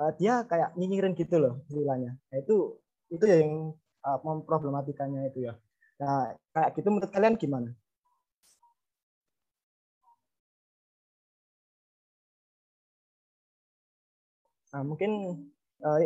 uh, 0.00 0.12
dia 0.16 0.44
kayak 0.48 0.72
nyinyirin 0.76 1.16
gitu 1.16 1.36
loh 1.40 1.64
istilahnya 1.68 2.16
nah, 2.32 2.38
itu 2.40 2.80
itu 3.12 3.24
yang 3.24 3.72
uh, 4.04 4.18
problematikanya 4.44 5.28
itu 5.28 5.48
ya. 5.48 5.54
Nah 6.00 6.32
kayak 6.52 6.70
gitu 6.76 6.88
menurut 6.92 7.12
kalian 7.12 7.36
gimana? 7.36 7.70
Nah, 14.76 14.84
mungkin 14.84 15.10
uh, 15.80 15.98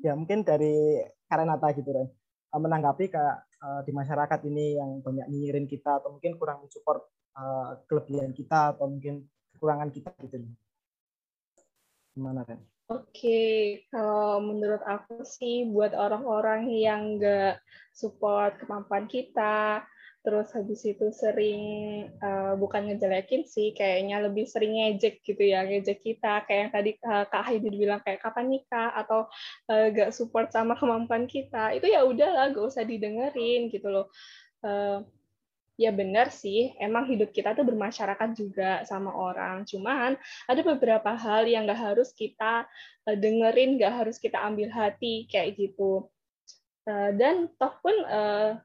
ya 0.00 0.12
mungkin 0.14 0.44
dari 0.44 1.02
Karenata 1.26 1.72
gitu 1.74 1.90
kan 1.90 2.06
menanggapi 2.56 3.12
kayak 3.12 3.36
uh, 3.60 3.80
di 3.84 3.92
masyarakat 3.92 4.40
ini 4.48 4.80
yang 4.80 5.00
banyak 5.04 5.26
nyinyirin 5.28 5.68
kita 5.68 6.00
atau 6.00 6.16
mungkin 6.16 6.40
kurang 6.40 6.64
support 6.72 7.04
uh, 7.36 7.80
kelebihan 7.88 8.32
kita 8.32 8.76
atau 8.76 8.88
mungkin 8.88 9.28
kekurangan 9.56 9.90
kita 9.92 10.12
gitu. 10.24 10.44
Gimana 12.16 12.44
kan? 12.48 12.60
Oke, 12.86 13.82
kalau 13.90 14.38
menurut 14.38 14.78
aku 14.86 15.26
sih 15.26 15.66
buat 15.66 15.90
orang-orang 15.90 16.70
yang 16.70 17.18
nggak 17.18 17.58
support 17.90 18.62
kemampuan 18.62 19.10
kita, 19.10 19.82
terus 20.26 20.50
habis 20.50 20.82
itu 20.82 21.06
sering 21.14 21.62
uh, 22.18 22.58
bukan 22.58 22.90
ngejelekin 22.90 23.46
sih 23.46 23.70
kayaknya 23.70 24.18
lebih 24.26 24.42
sering 24.42 24.74
ngejek 24.74 25.22
gitu 25.22 25.38
ya 25.38 25.62
ngejek 25.62 26.02
kita. 26.02 26.42
Kayak 26.50 26.58
yang 26.66 26.72
tadi 26.74 26.90
uh, 27.06 27.24
Kak 27.30 27.46
Heidi 27.46 27.70
bilang 27.70 28.02
kayak 28.02 28.26
kapan 28.26 28.50
nikah? 28.50 28.90
Atau 28.98 29.30
uh, 29.70 29.86
gak 29.94 30.10
support 30.10 30.50
sama 30.50 30.74
kemampuan 30.74 31.30
kita. 31.30 31.78
Itu 31.78 31.86
ya 31.86 32.02
udahlah 32.02 32.50
gak 32.50 32.66
usah 32.66 32.82
didengerin 32.82 33.70
gitu 33.70 33.86
loh. 33.86 34.10
Uh, 34.66 35.06
ya 35.78 35.94
benar 35.94 36.34
sih 36.34 36.74
emang 36.82 37.06
hidup 37.06 37.30
kita 37.30 37.54
tuh 37.54 37.62
bermasyarakat 37.62 38.30
juga 38.34 38.82
sama 38.82 39.14
orang. 39.14 39.62
Cuman 39.62 40.18
ada 40.50 40.60
beberapa 40.66 41.14
hal 41.14 41.46
yang 41.46 41.70
gak 41.70 41.94
harus 41.94 42.10
kita 42.10 42.66
uh, 43.06 43.14
dengerin 43.14 43.78
gak 43.78 43.94
harus 43.94 44.18
kita 44.18 44.42
ambil 44.42 44.74
hati 44.74 45.30
kayak 45.30 45.54
gitu. 45.54 46.10
Uh, 46.82 47.14
dan 47.14 47.46
toh 47.62 47.78
pun 47.78 47.94
uh, 48.10 48.58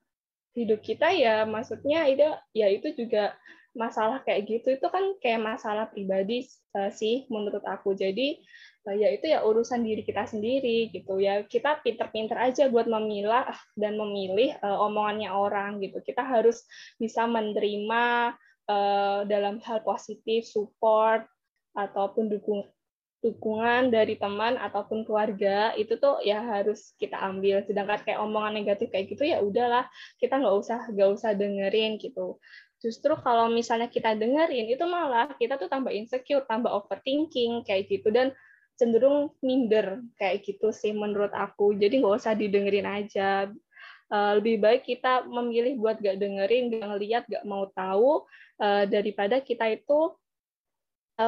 hidup 0.52 0.84
kita 0.84 1.16
ya 1.16 1.48
maksudnya 1.48 2.08
itu 2.12 2.28
ya 2.52 2.68
itu 2.68 2.92
juga 2.96 3.36
masalah 3.72 4.20
kayak 4.24 4.42
gitu. 4.48 4.68
Itu 4.76 4.88
kan 4.92 5.16
kayak 5.24 5.42
masalah 5.42 5.88
pribadi 5.88 6.48
uh, 6.76 6.92
sih 6.92 7.28
menurut 7.32 7.64
aku. 7.64 7.96
Jadi 7.96 8.40
uh, 8.88 8.96
ya 8.96 9.08
itu 9.16 9.32
ya 9.32 9.44
urusan 9.48 9.84
diri 9.84 10.04
kita 10.04 10.28
sendiri 10.28 10.92
gitu. 10.92 11.20
Ya 11.20 11.44
kita 11.48 11.80
pinter-pinter 11.84 12.36
aja 12.36 12.68
buat 12.68 12.88
memilah 12.88 13.48
dan 13.80 13.96
memilih 13.96 14.56
uh, 14.60 14.84
omongannya 14.88 15.32
orang 15.32 15.80
gitu. 15.80 16.04
Kita 16.04 16.24
harus 16.24 16.68
bisa 17.00 17.24
menerima 17.28 18.36
uh, 18.68 19.20
dalam 19.28 19.64
hal 19.64 19.80
positif 19.88 20.48
support 20.48 21.24
ataupun 21.72 22.28
dukung 22.28 22.68
dukungan 23.22 23.94
dari 23.94 24.18
teman 24.18 24.58
ataupun 24.58 25.06
keluarga 25.06 25.78
itu 25.78 25.98
tuh 26.02 26.20
ya 26.26 26.42
harus 26.42 26.98
kita 26.98 27.22
ambil. 27.22 27.62
Sedangkan 27.66 28.02
kayak 28.02 28.20
omongan 28.20 28.58
negatif 28.58 28.90
kayak 28.90 29.14
gitu 29.14 29.30
ya 29.30 29.40
udahlah 29.40 29.86
kita 30.18 30.42
nggak 30.42 30.56
usah 30.58 30.80
nggak 30.90 31.10
usah 31.14 31.32
dengerin 31.38 32.02
gitu. 32.02 32.42
Justru 32.82 33.14
kalau 33.22 33.48
misalnya 33.54 33.88
kita 33.88 34.18
dengerin 34.18 34.74
itu 34.74 34.86
malah 34.90 35.30
kita 35.38 35.62
tuh 35.62 35.70
tambah 35.70 35.94
insecure 35.94 36.44
tambah 36.50 36.74
overthinking 36.74 37.62
kayak 37.62 37.86
gitu 37.88 38.10
dan 38.10 38.34
cenderung 38.74 39.30
minder 39.46 40.02
kayak 40.18 40.42
gitu 40.42 40.74
sih 40.74 40.90
menurut 40.90 41.30
aku. 41.38 41.78
Jadi 41.78 42.02
nggak 42.02 42.16
usah 42.18 42.34
didengerin 42.34 42.90
aja. 42.90 43.54
Eh, 44.12 44.32
lebih 44.44 44.60
baik 44.60 44.84
kita 44.84 45.24
memilih 45.24 45.80
buat 45.80 45.96
gak 46.04 46.20
dengerin 46.20 46.68
gak 46.68 46.84
ngeliat 46.84 47.24
gak 47.32 47.48
mau 47.48 47.72
tahu 47.72 48.28
eh, 48.60 48.84
daripada 48.92 49.40
kita 49.40 49.72
itu 49.72 50.12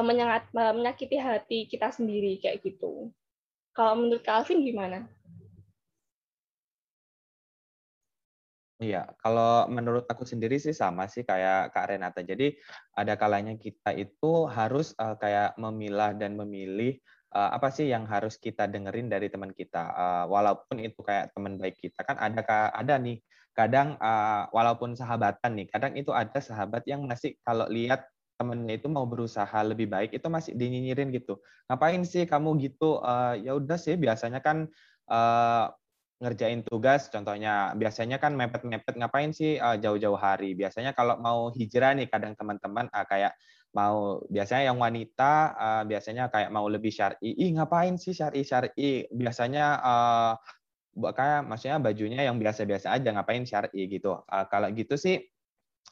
menyengat, 0.02 0.48
menyakiti 0.50 1.20
hati 1.20 1.58
kita 1.68 1.92
sendiri 1.92 2.40
kayak 2.40 2.64
gitu. 2.64 3.12
Kalau 3.74 3.98
menurut 3.98 4.22
Calvin 4.24 4.62
gimana? 4.62 5.06
Iya, 8.82 9.06
kalau 9.22 9.70
menurut 9.70 10.04
aku 10.10 10.26
sendiri 10.26 10.58
sih 10.58 10.74
sama 10.74 11.06
sih 11.06 11.22
kayak 11.22 11.70
Kak 11.70 11.94
Renata. 11.94 12.20
Jadi 12.26 12.58
ada 12.92 13.14
kalanya 13.14 13.54
kita 13.54 13.94
itu 13.94 14.50
harus 14.50 14.92
uh, 14.98 15.14
kayak 15.14 15.54
memilah 15.56 16.12
dan 16.12 16.34
memilih 16.34 16.98
uh, 17.32 17.54
apa 17.54 17.70
sih 17.70 17.86
yang 17.88 18.04
harus 18.04 18.34
kita 18.36 18.66
dengerin 18.66 19.06
dari 19.08 19.30
teman 19.30 19.54
kita. 19.54 19.94
Uh, 19.94 20.24
walaupun 20.26 20.82
itu 20.82 21.00
kayak 21.00 21.30
teman 21.32 21.54
baik 21.56 21.78
kita 21.78 22.02
kan 22.02 22.18
ada 22.18 22.42
ada 22.74 22.94
nih 22.98 23.22
kadang 23.54 23.94
uh, 24.02 24.50
walaupun 24.50 24.98
sahabatan 24.98 25.54
nih, 25.54 25.66
kadang 25.70 25.94
itu 25.94 26.10
ada 26.10 26.42
sahabat 26.42 26.82
yang 26.90 27.06
masih 27.06 27.38
kalau 27.46 27.70
lihat 27.70 28.04
temennya 28.34 28.74
itu 28.78 28.90
mau 28.90 29.06
berusaha 29.06 29.54
lebih 29.62 29.86
baik 29.86 30.10
itu 30.14 30.26
masih 30.26 30.52
dinyinyirin 30.58 31.14
gitu. 31.14 31.38
Ngapain 31.70 32.02
sih 32.02 32.26
kamu 32.26 32.58
gitu? 32.62 32.98
Uh, 33.00 33.38
ya 33.38 33.54
udah 33.54 33.78
sih 33.78 33.94
biasanya 33.94 34.42
kan 34.42 34.66
uh, 35.10 35.70
ngerjain 36.22 36.62
tugas 36.62 37.10
contohnya 37.10 37.74
biasanya 37.74 38.16
kan 38.22 38.32
mepet-mepet 38.38 38.94
ngapain 38.96 39.30
sih 39.34 39.58
uh, 39.58 39.78
jauh-jauh 39.78 40.18
hari? 40.18 40.58
Biasanya 40.58 40.94
kalau 40.94 41.18
mau 41.18 41.50
hijrah 41.54 41.94
nih 41.94 42.10
kadang 42.10 42.34
teman-teman 42.34 42.90
kayak 43.06 43.34
mau 43.74 44.22
biasanya 44.30 44.70
yang 44.70 44.78
wanita 44.78 45.32
biasanya 45.90 46.30
kayak 46.30 46.54
mau 46.54 46.70
lebih 46.70 46.94
syar'i 46.94 47.34
ih 47.34 47.58
ngapain 47.58 47.98
sih 47.98 48.14
syar'i 48.14 48.46
syar'i 48.46 49.02
biasanya 49.10 49.82
uh, 49.82 50.32
kayak 51.10 51.42
maksudnya 51.42 51.82
bajunya 51.82 52.22
yang 52.22 52.38
biasa-biasa 52.38 52.94
aja 52.94 53.10
ngapain 53.10 53.42
syar'i 53.42 53.90
gitu? 53.90 54.22
Uh, 54.30 54.46
kalau 54.46 54.70
gitu 54.70 54.94
sih 54.94 55.26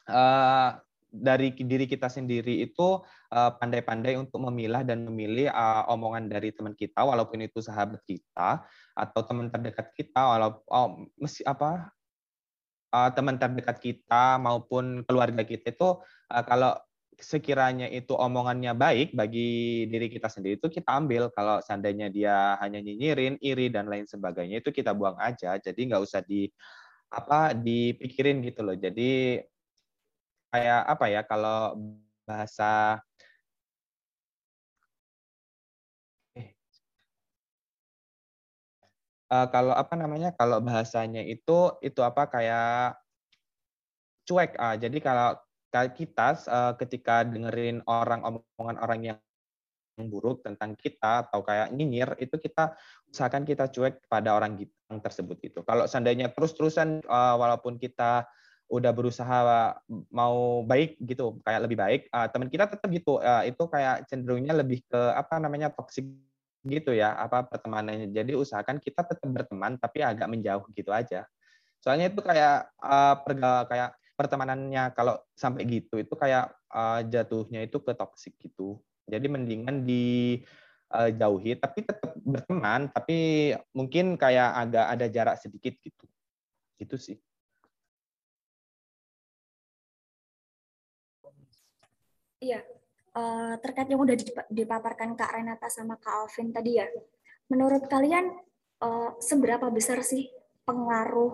uh, 0.07 0.79
dari 1.13 1.53
diri 1.53 1.85
kita 1.85 2.09
sendiri 2.09 2.65
itu 2.65 2.97
eh, 3.29 3.51
pandai-pandai 3.61 4.17
untuk 4.17 4.41
memilah 4.49 4.81
dan 4.81 5.05
memilih 5.05 5.53
uh, 5.53 5.85
omongan 5.93 6.25
dari 6.25 6.49
teman 6.49 6.73
kita 6.73 7.05
walaupun 7.05 7.45
itu 7.45 7.61
sahabat 7.61 8.01
kita 8.01 8.65
atau 8.97 9.21
teman 9.21 9.53
terdekat 9.53 9.93
kita 9.93 10.21
walaupun 10.25 10.65
oh, 10.73 11.05
mesti 11.21 11.45
apa 11.45 11.93
uh, 12.89 13.09
teman 13.13 13.37
terdekat 13.37 13.77
kita 13.77 14.41
maupun 14.41 15.05
keluarga 15.05 15.45
kita 15.45 15.69
itu 15.69 16.01
kalau 16.49 16.73
sekiranya 17.19 17.85
itu 17.89 18.17
omongannya 18.17 18.73
baik 18.73 19.13
bagi 19.13 19.85
diri 19.87 20.09
kita 20.09 20.29
sendiri 20.29 20.57
itu 20.57 20.69
kita 20.69 20.89
ambil. 20.97 21.29
Kalau 21.31 21.61
seandainya 21.61 22.09
dia 22.09 22.57
hanya 22.57 22.81
nyinyirin 22.81 23.37
iri 23.39 23.69
dan 23.69 23.87
lain 23.87 24.09
sebagainya 24.09 24.61
itu 24.63 24.73
kita 24.73 24.91
buang 24.91 25.17
aja. 25.21 25.57
Jadi 25.61 25.79
nggak 25.89 26.01
usah 26.01 26.21
di 26.25 26.49
apa 27.13 27.53
dipikirin 27.53 28.41
gitu 28.41 28.65
loh. 28.65 28.73
Jadi 28.73 29.37
kayak 30.53 30.81
apa 30.85 31.05
ya 31.09 31.21
kalau 31.25 31.73
bahasa 32.29 33.01
uh, 39.33 39.47
kalau 39.49 39.73
apa 39.73 39.93
namanya 39.97 40.29
kalau 40.37 40.61
bahasanya 40.61 41.25
itu 41.25 41.73
itu 41.81 42.01
apa 42.05 42.29
kayak 42.29 43.01
cuek. 44.29 44.53
Ah 44.61 44.77
jadi 44.77 44.93
kalau 45.01 45.41
kita 45.73 46.37
uh, 46.53 46.73
ketika 46.77 47.25
dengerin 47.25 47.81
orang 47.89 48.21
omongan 48.21 48.77
orang 48.77 48.99
yang 49.01 49.17
buruk 50.05 50.45
tentang 50.45 50.77
kita 50.77 51.25
atau 51.29 51.41
kayak 51.41 51.73
nyinyir 51.73 52.13
itu 52.21 52.37
kita 52.37 52.77
usahakan 53.09 53.45
kita 53.45 53.69
cuek 53.73 54.05
pada 54.05 54.37
orang 54.37 54.57
tersebut 55.01 55.37
itu 55.41 55.59
kalau 55.65 55.85
seandainya 55.85 56.33
terus-terusan 56.33 57.01
uh, 57.05 57.37
walaupun 57.37 57.77
kita 57.77 58.25
udah 58.71 58.91
berusaha 58.95 59.37
mau 60.09 60.63
baik 60.65 60.97
gitu 61.03 61.37
kayak 61.45 61.61
lebih 61.67 61.77
baik 61.77 62.01
uh, 62.09 62.25
teman 62.31 62.49
kita 62.49 62.65
tetap 62.65 62.89
gitu 62.89 63.21
uh, 63.21 63.43
itu 63.45 63.63
kayak 63.69 64.07
cenderungnya 64.09 64.55
lebih 64.55 64.81
ke 64.87 65.01
apa 65.13 65.37
namanya 65.37 65.69
toxic 65.69 66.07
gitu 66.63 66.95
ya 66.95 67.13
apa 67.19 67.43
pertemanannya. 67.43 68.09
Jadi 68.09 68.33
usahakan 68.39 68.79
kita 68.79 69.03
tetap 69.03 69.27
berteman 69.27 69.75
tapi 69.75 69.99
agak 69.99 70.27
menjauh 70.31 70.63
gitu 70.71 70.89
aja. 70.95 71.27
Soalnya 71.83 72.07
itu 72.07 72.23
kayak 72.23 72.71
uh, 72.79 73.19
perga 73.19 73.67
kayak 73.67 73.89
pertemanannya 74.15 74.95
kalau 74.95 75.19
sampai 75.35 75.67
gitu 75.67 75.99
itu 75.99 76.15
kayak 76.15 76.55
uh, 76.71 77.03
jatuhnya 77.03 77.67
itu 77.67 77.77
ke 77.83 77.91
toksik 77.91 78.39
gitu. 78.39 78.79
Jadi 79.03 79.27
mendingan 79.27 79.83
di 79.83 80.39
uh, 80.95 81.11
jauhi 81.11 81.59
tapi 81.59 81.83
tetap 81.83 82.15
berteman 82.23 82.87
tapi 82.95 83.51
mungkin 83.75 84.15
kayak 84.15 84.49
agak 84.55 84.85
ada 84.87 85.05
jarak 85.11 85.35
sedikit 85.43 85.75
gitu. 85.83 86.07
Itu 86.79 86.95
sih. 86.95 87.19
Iya, 92.43 92.59
uh, 93.15 93.55
terkait 93.63 93.87
yang 93.87 94.03
udah 94.03 94.19
dipaparkan 94.51 95.15
Kak 95.15 95.31
Renata 95.31 95.71
sama 95.71 95.95
Kak 95.95 96.27
Alvin 96.27 96.51
tadi 96.51 96.75
ya, 96.75 96.91
menurut 97.47 97.87
kalian 97.87 98.35
uh, 98.83 99.15
seberapa 99.23 99.71
besar 99.71 100.03
sih 100.03 100.27
pengaruh 100.67 101.31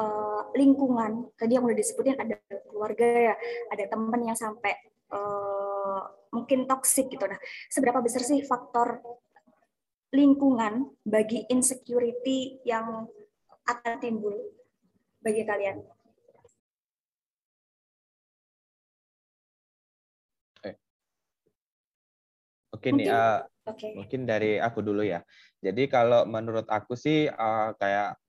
uh, 0.00 0.48
lingkungan? 0.56 1.28
Tadi 1.36 1.60
yang 1.60 1.64
udah 1.68 1.76
disebutin 1.76 2.16
ada 2.16 2.40
keluarga 2.72 3.04
ya, 3.04 3.34
ada 3.68 3.84
teman 3.84 4.20
yang 4.24 4.38
sampai 4.38 4.72
uh, 5.12 6.00
mungkin 6.32 6.64
toksik 6.64 7.12
gitu. 7.12 7.28
Nah, 7.28 7.36
seberapa 7.68 8.00
besar 8.00 8.24
sih 8.24 8.40
faktor 8.40 9.04
lingkungan 10.16 10.88
bagi 11.04 11.44
insecurity 11.52 12.64
yang 12.64 13.04
akan 13.68 13.94
timbul 14.00 14.32
bagi 15.20 15.44
kalian? 15.44 15.95
Oke 22.76 22.92
nih, 22.92 23.08
uh, 23.08 23.40
okay. 23.64 23.96
mungkin 23.96 24.28
dari 24.28 24.60
aku 24.60 24.84
dulu 24.84 25.00
ya. 25.00 25.24
Jadi 25.64 25.88
kalau 25.88 26.28
menurut 26.28 26.68
aku 26.68 26.92
sih 26.92 27.24
uh, 27.24 27.72
kayak 27.80 28.20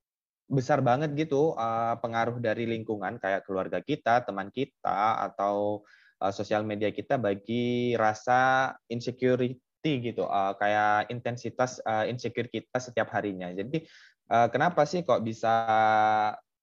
besar 0.47 0.79
banget 0.79 1.11
gitu 1.19 1.51
uh, 1.59 1.99
pengaruh 1.99 2.39
dari 2.39 2.63
lingkungan 2.63 3.19
kayak 3.19 3.43
keluarga 3.43 3.83
kita, 3.83 4.23
teman 4.23 4.47
kita, 4.47 5.27
atau 5.27 5.83
uh, 6.23 6.31
sosial 6.31 6.63
media 6.63 6.87
kita 6.95 7.19
bagi 7.19 7.91
rasa 7.99 8.71
insecurity 8.87 9.91
gitu, 9.99 10.23
uh, 10.23 10.55
kayak 10.55 11.11
intensitas 11.11 11.83
uh, 11.83 12.07
insecure 12.07 12.47
kita 12.47 12.79
setiap 12.79 13.11
harinya. 13.11 13.51
Jadi 13.51 13.83
uh, 14.31 14.47
kenapa 14.47 14.87
sih 14.87 15.03
kok 15.03 15.19
bisa 15.19 15.53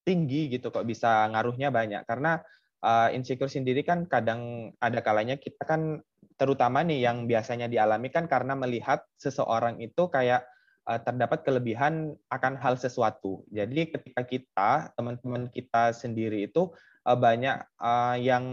tinggi 0.01 0.49
gitu, 0.49 0.73
kok 0.73 0.89
bisa 0.89 1.29
ngaruhnya 1.29 1.69
banyak? 1.69 2.09
Karena 2.09 2.41
uh, 2.81 3.09
insecure 3.13 3.53
sendiri 3.53 3.85
kan 3.85 4.09
kadang 4.09 4.73
ada 4.81 5.05
kalanya 5.05 5.37
kita 5.37 5.61
kan 5.65 6.01
terutama 6.35 6.83
nih 6.83 7.07
yang 7.07 7.31
biasanya 7.31 7.71
dialami 7.71 8.11
kan 8.11 8.27
karena 8.27 8.59
melihat 8.59 9.07
seseorang 9.19 9.79
itu 9.79 10.11
kayak 10.11 10.43
uh, 10.89 11.01
terdapat 11.01 11.47
kelebihan 11.47 12.15
akan 12.29 12.55
hal 12.59 12.75
sesuatu. 12.77 13.47
Jadi 13.51 13.95
ketika 13.95 14.23
kita 14.27 14.71
teman-teman 14.99 15.49
kita 15.49 15.95
sendiri 15.95 16.51
itu 16.51 16.75
uh, 17.07 17.19
banyak 17.19 17.63
uh, 17.79 18.17
yang 18.19 18.45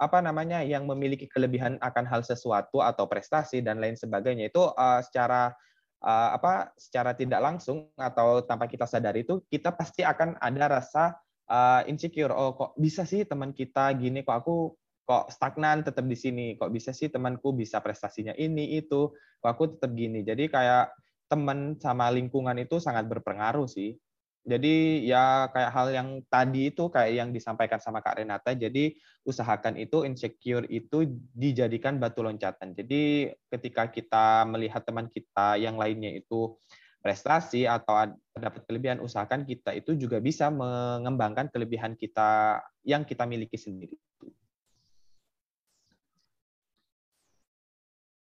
apa 0.00 0.18
namanya 0.24 0.64
yang 0.64 0.88
memiliki 0.88 1.28
kelebihan 1.28 1.76
akan 1.84 2.08
hal 2.08 2.24
sesuatu 2.24 2.80
atau 2.80 3.04
prestasi 3.04 3.60
dan 3.60 3.76
lain 3.84 4.00
sebagainya 4.00 4.48
itu 4.48 4.64
uh, 4.72 5.04
secara 5.04 5.52
uh, 6.00 6.30
apa 6.32 6.72
secara 6.80 7.12
tidak 7.12 7.40
langsung 7.44 7.92
atau 8.00 8.40
tanpa 8.40 8.64
kita 8.64 8.88
sadari 8.88 9.28
itu 9.28 9.44
kita 9.52 9.76
pasti 9.76 10.00
akan 10.00 10.40
ada 10.40 10.80
rasa 10.80 11.20
uh, 11.52 11.84
insecure 11.84 12.32
oh 12.32 12.56
kok 12.56 12.72
bisa 12.80 13.04
sih 13.04 13.28
teman 13.28 13.52
kita 13.52 13.92
gini 13.92 14.24
kok 14.24 14.40
aku 14.40 14.72
kok 15.10 15.26
stagnan 15.34 15.82
tetap 15.82 16.06
di 16.06 16.14
sini. 16.14 16.46
Kok 16.54 16.70
bisa 16.70 16.94
sih 16.94 17.10
temanku 17.10 17.50
bisa 17.50 17.82
prestasinya 17.82 18.30
ini 18.38 18.78
itu? 18.78 19.10
Kok 19.42 19.50
aku 19.50 19.64
tetap 19.74 19.90
gini? 19.98 20.22
Jadi 20.22 20.46
kayak 20.46 20.94
teman 21.26 21.74
sama 21.82 22.14
lingkungan 22.14 22.54
itu 22.62 22.78
sangat 22.78 23.10
berpengaruh 23.10 23.66
sih. 23.66 23.98
Jadi 24.46 25.04
ya 25.04 25.50
kayak 25.50 25.70
hal 25.74 25.88
yang 25.92 26.08
tadi 26.30 26.70
itu 26.72 26.86
kayak 26.88 27.12
yang 27.12 27.28
disampaikan 27.34 27.76
sama 27.76 28.00
Kak 28.00 28.24
Renata 28.24 28.56
jadi 28.56 28.96
usahakan 29.28 29.76
itu 29.76 30.08
insecure 30.08 30.64
itu 30.70 31.04
dijadikan 31.34 31.98
batu 32.00 32.24
loncatan. 32.24 32.72
Jadi 32.72 33.34
ketika 33.50 33.90
kita 33.90 34.46
melihat 34.48 34.86
teman 34.86 35.10
kita 35.10 35.60
yang 35.60 35.76
lainnya 35.76 36.14
itu 36.16 36.56
prestasi 37.04 37.68
atau 37.68 38.16
dapat 38.32 38.64
kelebihan 38.64 39.04
usahakan 39.04 39.44
kita 39.44 39.76
itu 39.76 39.92
juga 39.92 40.22
bisa 40.24 40.48
mengembangkan 40.48 41.52
kelebihan 41.52 41.98
kita 41.98 42.60
yang 42.84 43.04
kita 43.04 43.28
miliki 43.28 43.60
sendiri 43.60 43.96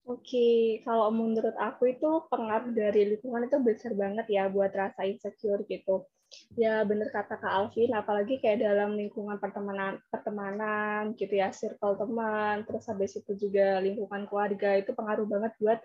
Oke, 0.03 0.83
kalau 0.83 1.07
menurut 1.15 1.55
aku 1.55 1.95
itu 1.95 2.27
pengaruh 2.27 2.75
dari 2.75 3.15
lingkungan 3.15 3.47
itu 3.47 3.55
besar 3.63 3.95
banget 3.95 4.27
ya 4.27 4.51
buat 4.51 4.75
rasa 4.75 5.07
insecure 5.07 5.63
gitu. 5.63 6.03
Ya 6.59 6.83
bener 6.83 7.07
kata 7.07 7.39
Kak 7.39 7.53
Alvin, 7.55 7.95
apalagi 7.95 8.41
kayak 8.43 8.67
dalam 8.67 8.99
lingkungan 8.99 9.39
pertemanan, 9.39 10.03
pertemanan 10.11 11.15
gitu 11.15 11.39
ya, 11.39 11.55
circle 11.55 11.95
teman, 11.95 12.67
terus 12.67 12.83
habis 12.91 13.15
itu 13.15 13.31
juga 13.47 13.79
lingkungan 13.79 14.27
keluarga 14.27 14.75
itu 14.75 14.91
pengaruh 14.91 15.23
banget 15.29 15.53
buat 15.61 15.79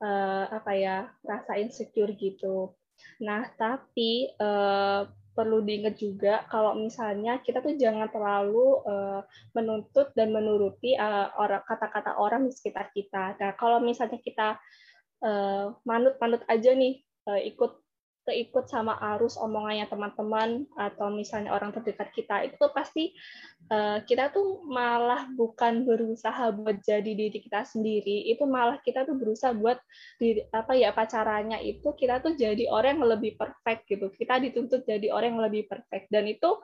uh, 0.00 0.44
apa 0.48 0.72
ya 0.72 0.96
rasa 1.20 1.60
insecure 1.60 2.16
gitu. 2.16 2.72
Nah 3.20 3.52
tapi 3.52 4.32
uh, 4.40 5.04
perlu 5.38 5.62
diingat 5.62 5.94
juga 5.94 6.42
kalau 6.50 6.74
misalnya 6.74 7.38
kita 7.46 7.62
tuh 7.62 7.78
jangan 7.78 8.10
terlalu 8.10 8.82
uh, 8.82 9.22
menuntut 9.54 10.10
dan 10.18 10.34
menuruti 10.34 10.98
uh, 10.98 11.30
orang 11.38 11.62
kata-kata 11.62 12.18
orang 12.18 12.50
di 12.50 12.52
sekitar 12.52 12.90
kita. 12.90 13.38
Nah, 13.38 13.54
kalau 13.54 13.78
misalnya 13.78 14.18
kita 14.18 14.58
manut-manut 15.86 16.42
uh, 16.46 16.50
aja 16.50 16.74
nih 16.74 17.02
uh, 17.30 17.38
ikut 17.38 17.87
keikut 18.28 18.68
sama 18.68 19.00
arus 19.16 19.40
omongannya 19.40 19.88
teman-teman 19.88 20.68
atau 20.76 21.08
misalnya 21.08 21.56
orang 21.56 21.72
terdekat 21.72 22.12
kita 22.12 22.44
itu 22.44 22.60
pasti 22.76 23.16
uh, 23.72 24.04
kita 24.04 24.28
tuh 24.28 24.60
malah 24.68 25.24
bukan 25.32 25.88
berusaha 25.88 26.52
buat 26.52 26.84
jadi 26.84 27.08
diri 27.08 27.40
kita 27.40 27.64
sendiri. 27.64 28.28
Itu 28.28 28.44
malah 28.44 28.76
kita 28.84 29.08
tuh 29.08 29.16
berusaha 29.16 29.56
buat 29.56 29.80
di 30.20 30.44
apa 30.52 30.76
ya 30.76 30.92
pacarannya 30.92 31.64
itu 31.64 31.88
kita 31.96 32.20
tuh 32.20 32.36
jadi 32.36 32.68
orang 32.68 33.00
yang 33.00 33.08
lebih 33.16 33.40
perfect 33.40 33.88
gitu. 33.88 34.12
Kita 34.12 34.36
dituntut 34.36 34.84
jadi 34.84 35.08
orang 35.08 35.40
yang 35.40 35.44
lebih 35.48 35.64
perfect. 35.72 36.12
Dan 36.12 36.28
itu 36.28 36.60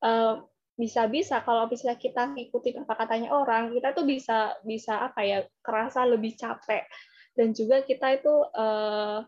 uh, 0.00 0.40
bisa-bisa 0.72 1.44
kalau 1.44 1.68
misalnya 1.68 2.00
kita 2.00 2.32
ngikutin 2.32 2.88
apa 2.88 2.94
katanya 2.96 3.36
orang 3.36 3.76
kita 3.76 3.92
tuh 3.92 4.08
bisa 4.08 4.56
bisa 4.64 5.04
apa 5.12 5.20
ya 5.20 5.38
kerasa 5.60 6.08
lebih 6.08 6.32
capek. 6.40 6.88
Dan 7.32 7.56
juga 7.56 7.80
kita 7.84 8.16
itu 8.16 8.34
uh, 8.56 9.24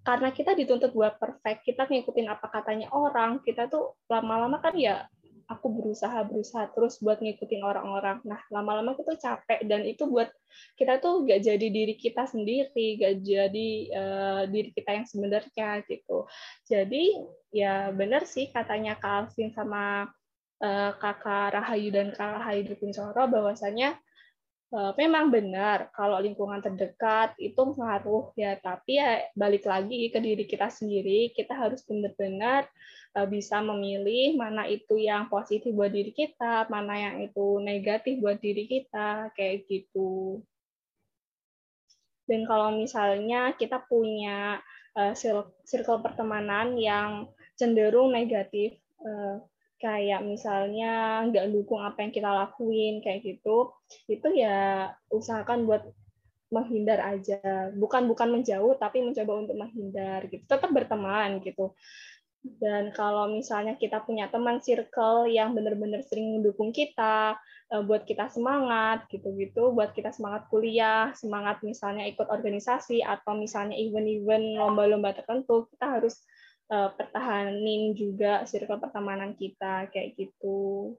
karena 0.00 0.32
kita 0.32 0.56
dituntut 0.56 0.96
buat 0.96 1.20
perfect, 1.20 1.64
kita 1.68 1.84
ngikutin 1.84 2.28
apa 2.32 2.48
katanya 2.48 2.88
orang, 2.92 3.44
kita 3.44 3.68
tuh 3.68 4.00
lama-lama 4.08 4.56
kan 4.60 4.72
ya 4.72 5.04
aku 5.50 5.66
berusaha 5.66 6.22
berusaha 6.22 6.70
terus 6.70 7.02
buat 7.02 7.18
ngikutin 7.18 7.66
orang-orang. 7.66 8.22
Nah 8.22 8.38
lama-lama 8.54 8.94
kita 8.94 9.18
capek 9.18 9.66
dan 9.66 9.82
itu 9.82 10.06
buat 10.06 10.30
kita 10.78 11.02
tuh 11.02 11.26
gak 11.26 11.42
jadi 11.42 11.66
diri 11.66 11.98
kita 11.98 12.30
sendiri, 12.30 13.02
gak 13.02 13.26
jadi 13.26 13.68
uh, 13.90 14.42
diri 14.46 14.70
kita 14.70 15.02
yang 15.02 15.06
sebenarnya 15.10 15.82
gitu. 15.90 16.30
Jadi 16.70 17.18
ya 17.50 17.90
benar 17.90 18.30
sih 18.30 18.46
katanya 18.54 18.94
Kak 18.94 19.34
Alvin 19.34 19.50
sama 19.50 20.06
uh, 20.62 20.92
kakak 21.02 21.58
Rahayu 21.58 21.90
dan 21.90 22.14
Kak 22.14 22.38
Rahayu 22.38 22.78
Kuncoro 22.78 23.26
bahwasanya 23.26 23.98
memang 24.70 25.34
benar 25.34 25.90
kalau 25.90 26.22
lingkungan 26.22 26.62
terdekat 26.62 27.34
itu 27.42 27.58
pengaruh 27.58 28.30
ya, 28.38 28.54
tapi 28.54 29.02
ya 29.02 29.26
balik 29.34 29.66
lagi 29.66 30.06
ke 30.14 30.22
diri 30.22 30.46
kita 30.46 30.70
sendiri, 30.70 31.34
kita 31.34 31.58
harus 31.58 31.82
benar-benar 31.82 32.70
uh, 33.18 33.26
bisa 33.26 33.58
memilih 33.58 34.38
mana 34.38 34.70
itu 34.70 34.94
yang 34.94 35.26
positif 35.26 35.74
buat 35.74 35.90
diri 35.90 36.14
kita, 36.14 36.70
mana 36.70 36.94
yang 36.94 37.16
itu 37.26 37.58
negatif 37.58 38.22
buat 38.22 38.38
diri 38.38 38.70
kita, 38.70 39.34
kayak 39.34 39.66
gitu. 39.66 40.38
Dan 42.30 42.46
kalau 42.46 42.70
misalnya 42.78 43.58
kita 43.58 43.82
punya 43.90 44.62
uh, 44.94 45.18
circle 45.66 45.98
pertemanan 45.98 46.78
yang 46.78 47.26
cenderung 47.58 48.14
negatif, 48.14 48.78
kayak 49.80 50.20
misalnya 50.22 51.24
nggak 51.26 51.50
dukung 51.56 51.80
apa 51.80 52.04
yang 52.04 52.12
kita 52.12 52.28
lakuin 52.28 53.00
kayak 53.00 53.24
gitu 53.24 53.72
itu 54.12 54.28
ya 54.36 54.92
usahakan 55.08 55.64
buat 55.64 55.88
menghindar 56.50 56.98
aja. 57.00 57.70
Bukan 57.72 58.10
bukan 58.10 58.28
menjauh 58.34 58.74
tapi 58.76 59.00
mencoba 59.00 59.32
untuk 59.46 59.56
menghindar 59.56 60.26
gitu. 60.28 60.42
Tetap 60.44 60.70
berteman 60.74 61.38
gitu. 61.40 61.72
Dan 62.40 62.90
kalau 62.96 63.28
misalnya 63.28 63.76
kita 63.76 64.00
punya 64.00 64.26
teman 64.32 64.64
circle 64.64 65.28
yang 65.28 65.52
benar-benar 65.52 66.00
sering 66.08 66.40
mendukung 66.40 66.72
kita 66.72 67.36
eh, 67.68 67.82
buat 67.84 68.08
kita 68.08 68.32
semangat 68.32 69.04
gitu-gitu 69.12 69.76
buat 69.76 69.92
kita 69.92 70.08
semangat 70.08 70.48
kuliah 70.48 71.12
semangat 71.12 71.60
misalnya 71.60 72.08
ikut 72.08 72.32
organisasi 72.32 73.04
atau 73.04 73.36
misalnya 73.36 73.76
event-event 73.76 74.56
lomba-lomba 74.56 75.12
tertentu 75.20 75.68
kita 75.68 76.00
harus 76.00 76.24
uh, 76.70 76.90
pertahanin 76.94 77.92
juga 77.98 78.46
circle 78.46 78.78
pertemanan 78.80 79.34
kita 79.34 79.90
kayak 79.90 80.16
gitu. 80.16 80.94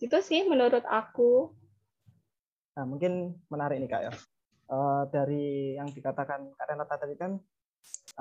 Itu 0.00 0.16
sih 0.24 0.46
menurut 0.46 0.86
aku. 0.86 1.52
Nah, 2.78 2.86
mungkin 2.86 3.36
menarik 3.50 3.82
nih 3.82 3.90
Kak 3.90 4.02
ya. 4.06 4.12
Uh, 4.70 5.02
dari 5.10 5.74
yang 5.74 5.90
dikatakan 5.90 6.54
Kak 6.54 6.66
Renata 6.70 6.94
tadi 6.94 7.18
kan 7.18 7.34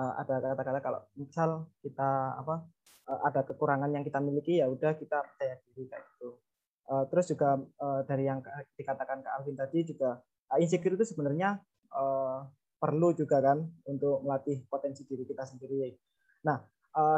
uh, 0.02 0.14
ada 0.18 0.42
kata-kata 0.42 0.82
kalau 0.82 1.02
misal 1.14 1.70
kita 1.86 2.42
apa 2.42 2.66
uh, 3.06 3.20
ada 3.22 3.46
kekurangan 3.46 3.94
yang 3.94 4.02
kita 4.02 4.18
miliki 4.18 4.58
ya 4.58 4.66
udah 4.66 4.98
kita 4.98 5.22
percaya 5.22 5.62
diri 5.70 5.86
kayak 5.86 6.04
gitu. 6.18 6.42
Uh, 6.90 7.06
terus 7.14 7.30
juga 7.30 7.62
uh, 7.62 8.02
dari 8.10 8.26
yang 8.26 8.42
dikatakan 8.74 9.22
Kak 9.22 9.34
Alvin 9.38 9.54
tadi 9.54 9.86
juga 9.86 10.18
uh, 10.50 10.58
insecure 10.58 10.98
itu 10.98 11.06
sebenarnya 11.06 11.62
uh, 11.94 12.50
perlu 12.82 13.14
juga 13.14 13.46
kan 13.46 13.62
untuk 13.86 14.26
melatih 14.26 14.66
potensi 14.66 15.06
diri 15.06 15.30
kita 15.30 15.46
sendiri. 15.46 15.94
Nah, 16.50 16.58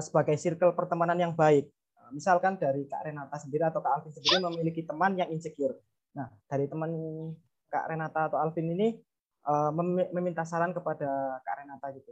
sebagai 0.04 0.36
circle 0.36 0.76
pertemanan 0.76 1.18
yang 1.18 1.34
baik. 1.34 1.68
Uh, 1.96 2.12
misalkan 2.14 2.60
dari 2.60 2.86
Kak 2.86 3.08
Renata 3.08 3.38
sendiri 3.40 3.64
atau 3.66 3.80
Kak 3.80 4.02
Alvin 4.02 4.12
sendiri 4.14 4.44
memiliki 4.44 4.84
teman 4.84 5.16
yang 5.16 5.32
insecure. 5.32 5.80
Nah, 6.12 6.28
dari 6.52 6.68
teman 6.68 6.92
Kak 7.72 7.88
Renata 7.88 8.28
atau 8.28 8.38
Alvin 8.38 8.68
ini 8.76 9.00
uh, 9.48 9.72
meminta 10.12 10.44
saran 10.44 10.76
kepada 10.76 11.40
Kak 11.42 11.56
Renata 11.64 11.88
gitu. 11.96 12.12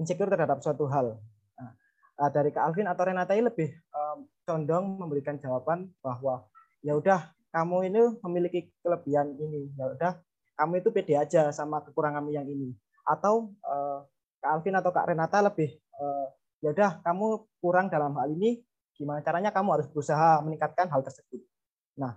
Insecure 0.00 0.32
terhadap 0.32 0.64
suatu 0.64 0.88
hal. 0.88 1.20
Nah, 1.60 1.72
dari 2.32 2.48
Kak 2.50 2.72
Alvin 2.72 2.88
atau 2.88 3.04
Renata 3.04 3.36
ini 3.36 3.44
lebih 3.46 3.68
condong 4.42 4.98
memberikan 4.98 5.38
jawaban 5.38 5.92
bahwa 6.02 6.48
ya 6.82 6.96
udah 6.96 7.30
kamu 7.52 7.92
ini 7.92 8.00
memiliki 8.24 8.72
kelebihan 8.80 9.36
ini. 9.36 9.68
Ya 9.76 9.92
udah 9.92 10.12
kamu 10.56 10.80
itu 10.80 10.88
pede 10.88 11.14
aja 11.20 11.52
sama 11.52 11.84
kekuranganmu 11.84 12.32
yang 12.32 12.48
ini. 12.48 12.72
Atau 13.04 13.52
Kak 14.40 14.50
Alvin 14.58 14.80
atau 14.80 14.88
Kak 14.88 15.12
Renata 15.12 15.44
lebih 15.44 15.76
ya 16.62 16.70
udah 16.70 17.02
kamu 17.02 17.26
kurang 17.58 17.90
dalam 17.90 18.14
hal 18.14 18.30
ini 18.30 18.62
gimana 18.94 19.18
caranya 19.20 19.50
kamu 19.50 19.74
harus 19.74 19.90
berusaha 19.90 20.38
meningkatkan 20.46 20.86
hal 20.88 21.02
tersebut. 21.02 21.42
Nah 21.98 22.16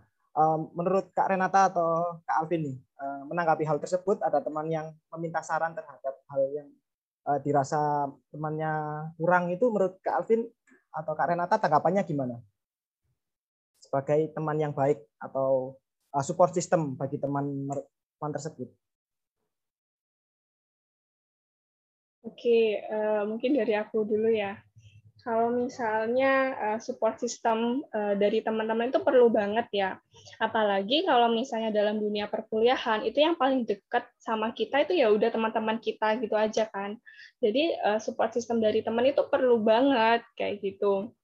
menurut 0.76 1.16
Kak 1.16 1.32
Renata 1.32 1.72
atau 1.72 2.20
Kak 2.28 2.44
Alvin 2.44 2.62
nih 2.68 2.78
menanggapi 3.26 3.64
hal 3.66 3.80
tersebut 3.80 4.20
ada 4.22 4.44
teman 4.44 4.68
yang 4.68 4.92
meminta 5.16 5.40
saran 5.40 5.72
terhadap 5.72 6.16
hal 6.30 6.42
yang 6.52 6.68
eh, 7.32 7.40
dirasa 7.42 8.12
temannya 8.30 8.72
kurang 9.18 9.50
itu 9.50 9.66
menurut 9.72 9.98
Kak 10.04 10.24
Alvin 10.24 10.46
atau 10.94 11.14
Kak 11.18 11.28
Renata 11.34 11.56
tanggapannya 11.60 12.04
gimana? 12.06 12.36
Sebagai 13.82 14.32
teman 14.36 14.58
yang 14.60 14.74
baik 14.76 15.02
atau 15.18 15.80
eh, 16.14 16.24
support 16.24 16.54
system 16.54 17.00
bagi 17.00 17.18
teman 17.18 17.72
teman 18.20 18.32
tersebut 18.32 18.70
Oke, 22.36 22.84
uh, 22.92 23.24
mungkin 23.24 23.56
dari 23.56 23.80
aku 23.80 24.04
dulu 24.04 24.28
ya. 24.28 24.60
Kalau 25.24 25.56
misalnya 25.56 26.52
uh, 26.60 26.80
support 26.84 27.16
system 27.16 27.80
uh, 27.96 28.12
dari 28.20 28.44
teman-teman 28.44 28.92
itu 28.92 29.00
perlu 29.00 29.32
banget 29.32 29.72
ya. 29.72 29.90
Apalagi 30.44 31.08
kalau 31.08 31.32
misalnya 31.32 31.72
dalam 31.72 31.96
dunia 31.96 32.28
perkuliahan 32.28 33.08
itu 33.08 33.24
yang 33.24 33.40
paling 33.40 33.64
dekat 33.64 34.04
sama 34.20 34.52
kita 34.52 34.84
itu 34.84 35.00
ya 35.00 35.08
udah 35.16 35.32
teman-teman 35.32 35.80
kita 35.80 36.20
gitu 36.20 36.36
aja 36.36 36.68
kan. 36.68 37.00
Jadi 37.40 37.72
uh, 37.88 38.04
support 38.04 38.36
system 38.36 38.60
dari 38.60 38.84
teman 38.84 39.08
itu 39.08 39.24
perlu 39.32 39.56
banget 39.64 40.28
kayak 40.36 40.60
gitu. 40.60 41.16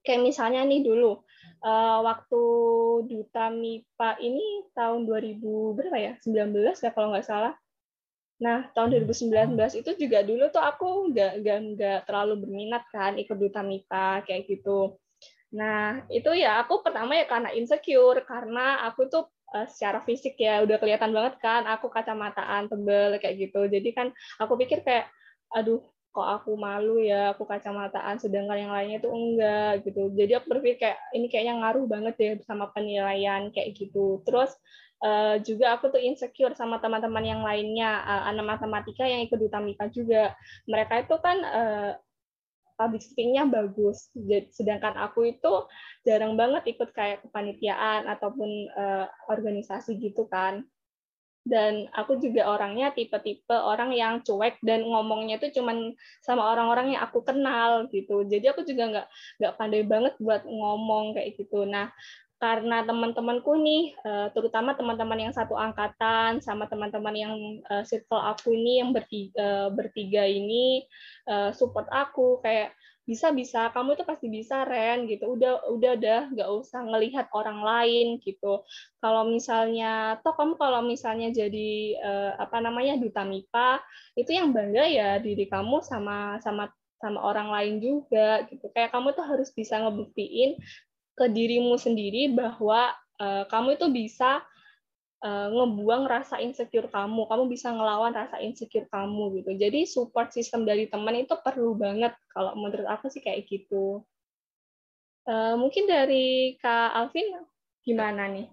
Kayak 0.00 0.24
misalnya 0.24 0.64
nih 0.64 0.88
dulu 0.88 1.20
uh, 1.68 1.98
waktu 2.00 2.42
duta 3.12 3.52
MIPA 3.52 4.10
ini 4.24 4.72
tahun 4.72 5.04
2000 5.04 5.76
berapa 5.76 5.98
ya? 6.00 6.12
19 6.24 6.64
ya 6.80 6.90
kalau 6.96 7.12
nggak 7.12 7.28
salah 7.28 7.52
Nah, 8.36 8.68
tahun 8.76 8.92
2019 9.08 9.56
itu 9.80 9.90
juga 9.96 10.20
dulu 10.20 10.52
tuh 10.52 10.60
aku 10.60 11.08
nggak 11.12 11.32
nggak 11.40 11.58
nggak 11.72 11.98
terlalu 12.04 12.34
berminat 12.44 12.84
kan 12.92 13.16
ikut 13.16 13.36
duta 13.36 13.64
MIPA 13.64 14.28
kayak 14.28 14.44
gitu. 14.44 15.00
Nah, 15.56 16.04
itu 16.12 16.30
ya 16.36 16.60
aku 16.60 16.84
pertama 16.84 17.16
ya 17.16 17.24
karena 17.24 17.48
insecure 17.56 18.20
karena 18.28 18.84
aku 18.84 19.08
tuh 19.08 19.24
uh, 19.56 19.64
secara 19.64 20.04
fisik 20.04 20.36
ya 20.36 20.60
udah 20.68 20.76
kelihatan 20.76 21.16
banget 21.16 21.40
kan 21.40 21.64
aku 21.64 21.88
kacamataan 21.88 22.68
tebel 22.68 23.16
kayak 23.16 23.36
gitu. 23.48 23.60
Jadi 23.72 23.88
kan 23.96 24.12
aku 24.36 24.60
pikir 24.60 24.84
kayak 24.84 25.08
aduh 25.56 25.80
kok 26.12 26.28
aku 26.40 26.56
malu 26.56 26.96
ya 26.96 27.36
aku 27.36 27.44
kacamataan 27.44 28.16
sedangkan 28.16 28.56
yang 28.56 28.72
lainnya 28.72 28.98
itu 29.00 29.08
enggak 29.08 29.72
gitu. 29.84 30.12
Jadi 30.12 30.32
aku 30.36 30.46
berpikir 30.52 30.76
kayak 30.88 30.98
ini 31.16 31.26
kayaknya 31.32 31.54
ngaruh 31.60 31.84
banget 31.88 32.14
deh 32.20 32.32
sama 32.44 32.68
penilaian 32.72 33.48
kayak 33.48 33.76
gitu. 33.76 34.20
Terus 34.28 34.52
uh, 35.04 35.36
juga 35.42 35.76
aku 35.76 35.92
tuh 35.92 36.00
insecure 36.00 36.54
sama 36.56 36.80
teman-teman 36.80 37.24
yang 37.24 37.42
lainnya 37.44 38.00
uh, 38.04 38.22
anak 38.30 38.56
matematika 38.56 39.04
yang 39.04 39.24
ikut 39.26 39.36
di 39.36 39.48
Tamika 39.52 39.86
juga. 39.92 40.32
Mereka 40.70 41.08
itu 41.08 41.16
kan 41.20 41.38
uh, 41.44 41.90
public 42.76 43.02
speaking-nya 43.02 43.48
bagus. 43.48 44.12
Sedangkan 44.52 44.94
aku 45.00 45.32
itu 45.32 45.66
jarang 46.04 46.36
banget 46.36 46.76
ikut 46.76 46.92
kayak 46.92 47.24
kepanitiaan 47.24 48.06
ataupun 48.06 48.48
uh, 48.76 49.08
organisasi 49.32 49.96
gitu 49.98 50.28
kan. 50.28 50.64
Dan 51.46 51.86
aku 51.94 52.18
juga 52.18 52.50
orangnya 52.50 52.90
tipe-tipe 52.90 53.54
orang 53.54 53.94
yang 53.94 54.18
cuek 54.26 54.58
dan 54.66 54.82
ngomongnya 54.82 55.38
itu 55.38 55.62
cuman 55.62 55.94
sama 56.18 56.42
orang-orang 56.42 56.98
yang 56.98 57.06
aku 57.06 57.22
kenal 57.22 57.86
gitu. 57.94 58.26
Jadi 58.26 58.50
aku 58.50 58.66
juga 58.66 58.90
nggak 58.90 59.06
nggak 59.38 59.54
pandai 59.54 59.86
banget 59.86 60.14
buat 60.18 60.42
ngomong 60.42 61.14
kayak 61.14 61.38
gitu. 61.38 61.62
Nah 61.62 61.94
karena 62.36 62.84
teman-temanku 62.84 63.56
nih, 63.56 63.96
eh, 63.96 64.28
terutama 64.36 64.76
teman-teman 64.76 65.28
yang 65.28 65.32
satu 65.32 65.56
angkatan 65.56 66.44
sama 66.44 66.68
teman-teman 66.68 67.14
yang 67.16 67.34
eh, 67.64 67.84
circle 67.88 68.20
aku 68.20 68.52
ini 68.52 68.84
yang 68.84 68.92
bertiga, 68.92 69.32
eh, 69.40 69.68
bertiga 69.72 70.22
ini 70.28 70.84
support 71.56 71.88
aku 71.90 72.38
kayak 72.44 72.70
bisa 73.06 73.30
bisa 73.34 73.70
kamu 73.74 73.98
itu 73.98 74.04
pasti 74.06 74.26
bisa 74.30 74.62
Ren 74.68 75.08
gitu. 75.08 75.32
Udah 75.32 75.64
udah 75.72 75.94
dah 75.96 76.22
nggak 76.30 76.50
usah 76.60 76.84
ngelihat 76.86 77.26
orang 77.32 77.62
lain 77.64 78.06
gitu. 78.20 78.62
Kalau 79.00 79.26
misalnya 79.26 80.20
toh 80.20 80.34
kamu 80.36 80.54
kalau 80.60 80.82
misalnya 80.86 81.30
jadi 81.34 81.98
apa 82.38 82.58
namanya 82.62 82.98
duta 82.98 83.22
MIPA 83.26 83.82
itu 84.18 84.30
yang 84.34 84.50
bangga 84.50 84.84
ya 84.86 85.10
diri 85.22 85.46
kamu 85.50 85.82
sama 85.82 86.38
sama 86.42 86.70
sama 86.98 87.20
orang 87.22 87.48
lain 87.52 87.74
juga 87.82 88.44
gitu. 88.48 88.70
Kayak 88.72 88.94
kamu 88.94 89.12
tuh 89.14 89.24
harus 89.26 89.48
bisa 89.52 89.78
ngebuktiin 89.82 90.56
ke 91.16 91.26
dirimu 91.32 91.80
sendiri 91.80 92.30
bahwa 92.36 92.92
uh, 93.16 93.48
kamu 93.48 93.80
itu 93.80 93.86
bisa 93.88 94.44
uh, 95.24 95.48
ngebuang 95.48 96.04
rasa 96.04 96.38
insecure 96.44 96.92
kamu, 96.92 97.24
kamu 97.24 97.44
bisa 97.48 97.72
ngelawan 97.72 98.12
rasa 98.12 98.36
insecure 98.44 98.86
kamu 98.92 99.40
gitu. 99.40 99.56
Jadi 99.56 99.88
support 99.88 100.30
system 100.30 100.68
dari 100.68 100.86
teman 100.92 101.16
itu 101.16 101.32
perlu 101.40 101.72
banget 101.72 102.12
kalau 102.28 102.52
menurut 102.54 102.84
aku 102.84 103.08
sih 103.08 103.24
kayak 103.24 103.48
gitu. 103.48 104.04
Uh, 105.26 105.58
mungkin 105.58 105.90
dari 105.90 106.54
Kak 106.60 106.94
Alvin 106.94 107.42
gimana 107.82 108.30
nih? 108.30 108.46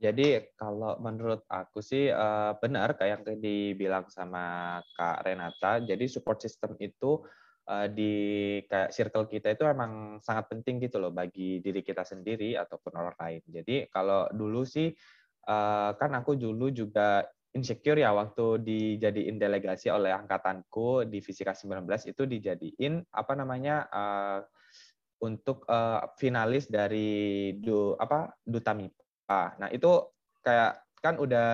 Jadi 0.00 0.56
kalau 0.56 0.96
menurut 0.96 1.44
aku 1.44 1.84
sih 1.84 2.08
uh, 2.08 2.56
benar 2.56 2.96
kayak 2.96 3.20
yang 3.20 3.36
dibilang 3.36 4.08
sama 4.08 4.78
Kak 4.96 5.28
Renata. 5.28 5.82
Jadi 5.84 6.08
support 6.08 6.40
system 6.40 6.72
itu 6.80 7.20
uh, 7.70 7.86
di 7.86 8.12
kayak 8.66 8.90
circle 8.90 9.30
kita 9.30 9.54
itu 9.54 9.62
emang 9.62 10.18
sangat 10.18 10.50
penting 10.50 10.82
gitu 10.82 10.98
loh 10.98 11.14
bagi 11.14 11.62
diri 11.62 11.86
kita 11.86 12.02
sendiri 12.02 12.58
ataupun 12.58 12.92
orang 12.98 13.16
lain. 13.16 13.42
Jadi 13.46 13.86
kalau 13.86 14.26
dulu 14.34 14.66
sih 14.66 14.90
uh, 15.46 15.94
kan 15.94 16.10
aku 16.18 16.34
dulu 16.34 16.74
juga 16.74 17.22
insecure 17.54 18.02
ya 18.02 18.10
waktu 18.14 18.62
dijadiin 18.62 19.38
delegasi 19.38 19.90
oleh 19.90 20.14
angkatanku 20.14 21.06
di 21.06 21.18
Fisika 21.22 21.54
19 21.54 21.86
itu 22.10 22.22
dijadiin 22.26 23.02
apa 23.10 23.32
namanya 23.34 23.86
uh, 23.90 24.40
untuk 25.20 25.68
finalis 26.16 26.72
dari 26.72 27.52
du, 27.60 27.92
apa 28.00 28.32
duta 28.40 28.72
MIPA. 28.72 29.60
Nah, 29.60 29.68
itu 29.68 30.00
kayak 30.40 30.80
kan 31.04 31.20
udah 31.20 31.48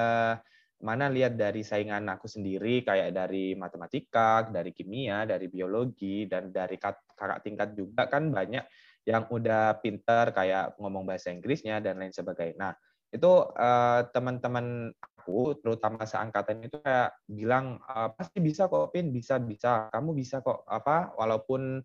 mana 0.84 1.08
lihat 1.08 1.40
dari 1.40 1.64
saingan 1.64 2.04
aku 2.12 2.28
sendiri 2.28 2.84
kayak 2.84 3.16
dari 3.16 3.56
matematika, 3.56 4.44
dari 4.44 4.76
kimia, 4.76 5.24
dari 5.24 5.48
biologi 5.48 6.28
dan 6.28 6.52
dari 6.52 6.76
kakak 6.76 7.40
tingkat 7.40 7.72
juga 7.72 8.04
kan 8.12 8.28
banyak 8.28 8.64
yang 9.06 9.24
udah 9.30 9.80
pinter 9.80 10.34
kayak 10.36 10.76
ngomong 10.76 11.06
bahasa 11.06 11.32
Inggrisnya 11.32 11.80
dan 11.80 12.02
lain 12.02 12.12
sebagainya. 12.12 12.58
Nah, 12.58 12.72
itu 13.08 13.32
uh, 13.54 14.02
teman-teman 14.10 14.90
aku 14.98 15.56
terutama 15.62 16.04
seangkatan 16.04 16.66
itu 16.66 16.76
kayak 16.82 17.14
bilang 17.30 17.78
uh, 17.86 18.12
pasti 18.12 18.42
bisa 18.42 18.66
kok 18.66 18.92
Pin, 18.92 19.14
bisa 19.14 19.38
bisa. 19.40 19.88
Kamu 19.88 20.12
bisa 20.12 20.42
kok 20.42 20.66
apa 20.68 21.14
walaupun 21.16 21.80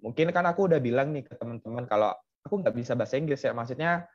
mungkin 0.00 0.32
kan 0.32 0.46
aku 0.48 0.70
udah 0.70 0.80
bilang 0.80 1.12
nih 1.12 1.26
ke 1.26 1.36
teman-teman 1.36 1.84
kalau 1.84 2.14
aku 2.40 2.54
nggak 2.64 2.72
bisa 2.72 2.96
bahasa 2.96 3.20
Inggris 3.20 3.44
ya 3.44 3.52
maksudnya 3.52 4.08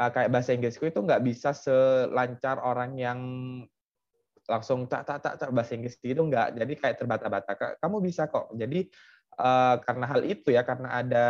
uh, 0.00 0.10
kayak 0.10 0.32
bahasa 0.32 0.56
Inggrisku 0.56 0.88
itu 0.88 1.04
nggak 1.04 1.20
bisa 1.20 1.52
selancar 1.52 2.56
orang 2.64 2.96
yang 2.96 3.20
langsung 4.48 4.88
tak 4.88 5.04
tak 5.06 5.20
tak, 5.20 5.34
tak 5.36 5.50
bahasa 5.52 5.76
Inggris 5.76 6.00
itu 6.00 6.16
nggak. 6.18 6.56
Jadi 6.56 6.72
kayak 6.80 6.96
terbata-bata. 6.96 7.52
Kamu 7.78 8.00
bisa 8.00 8.26
kok. 8.26 8.50
Jadi 8.56 8.88
uh, 9.36 9.76
karena 9.84 10.04
hal 10.08 10.24
itu 10.24 10.48
ya 10.50 10.64
karena 10.64 10.88
ada 11.04 11.26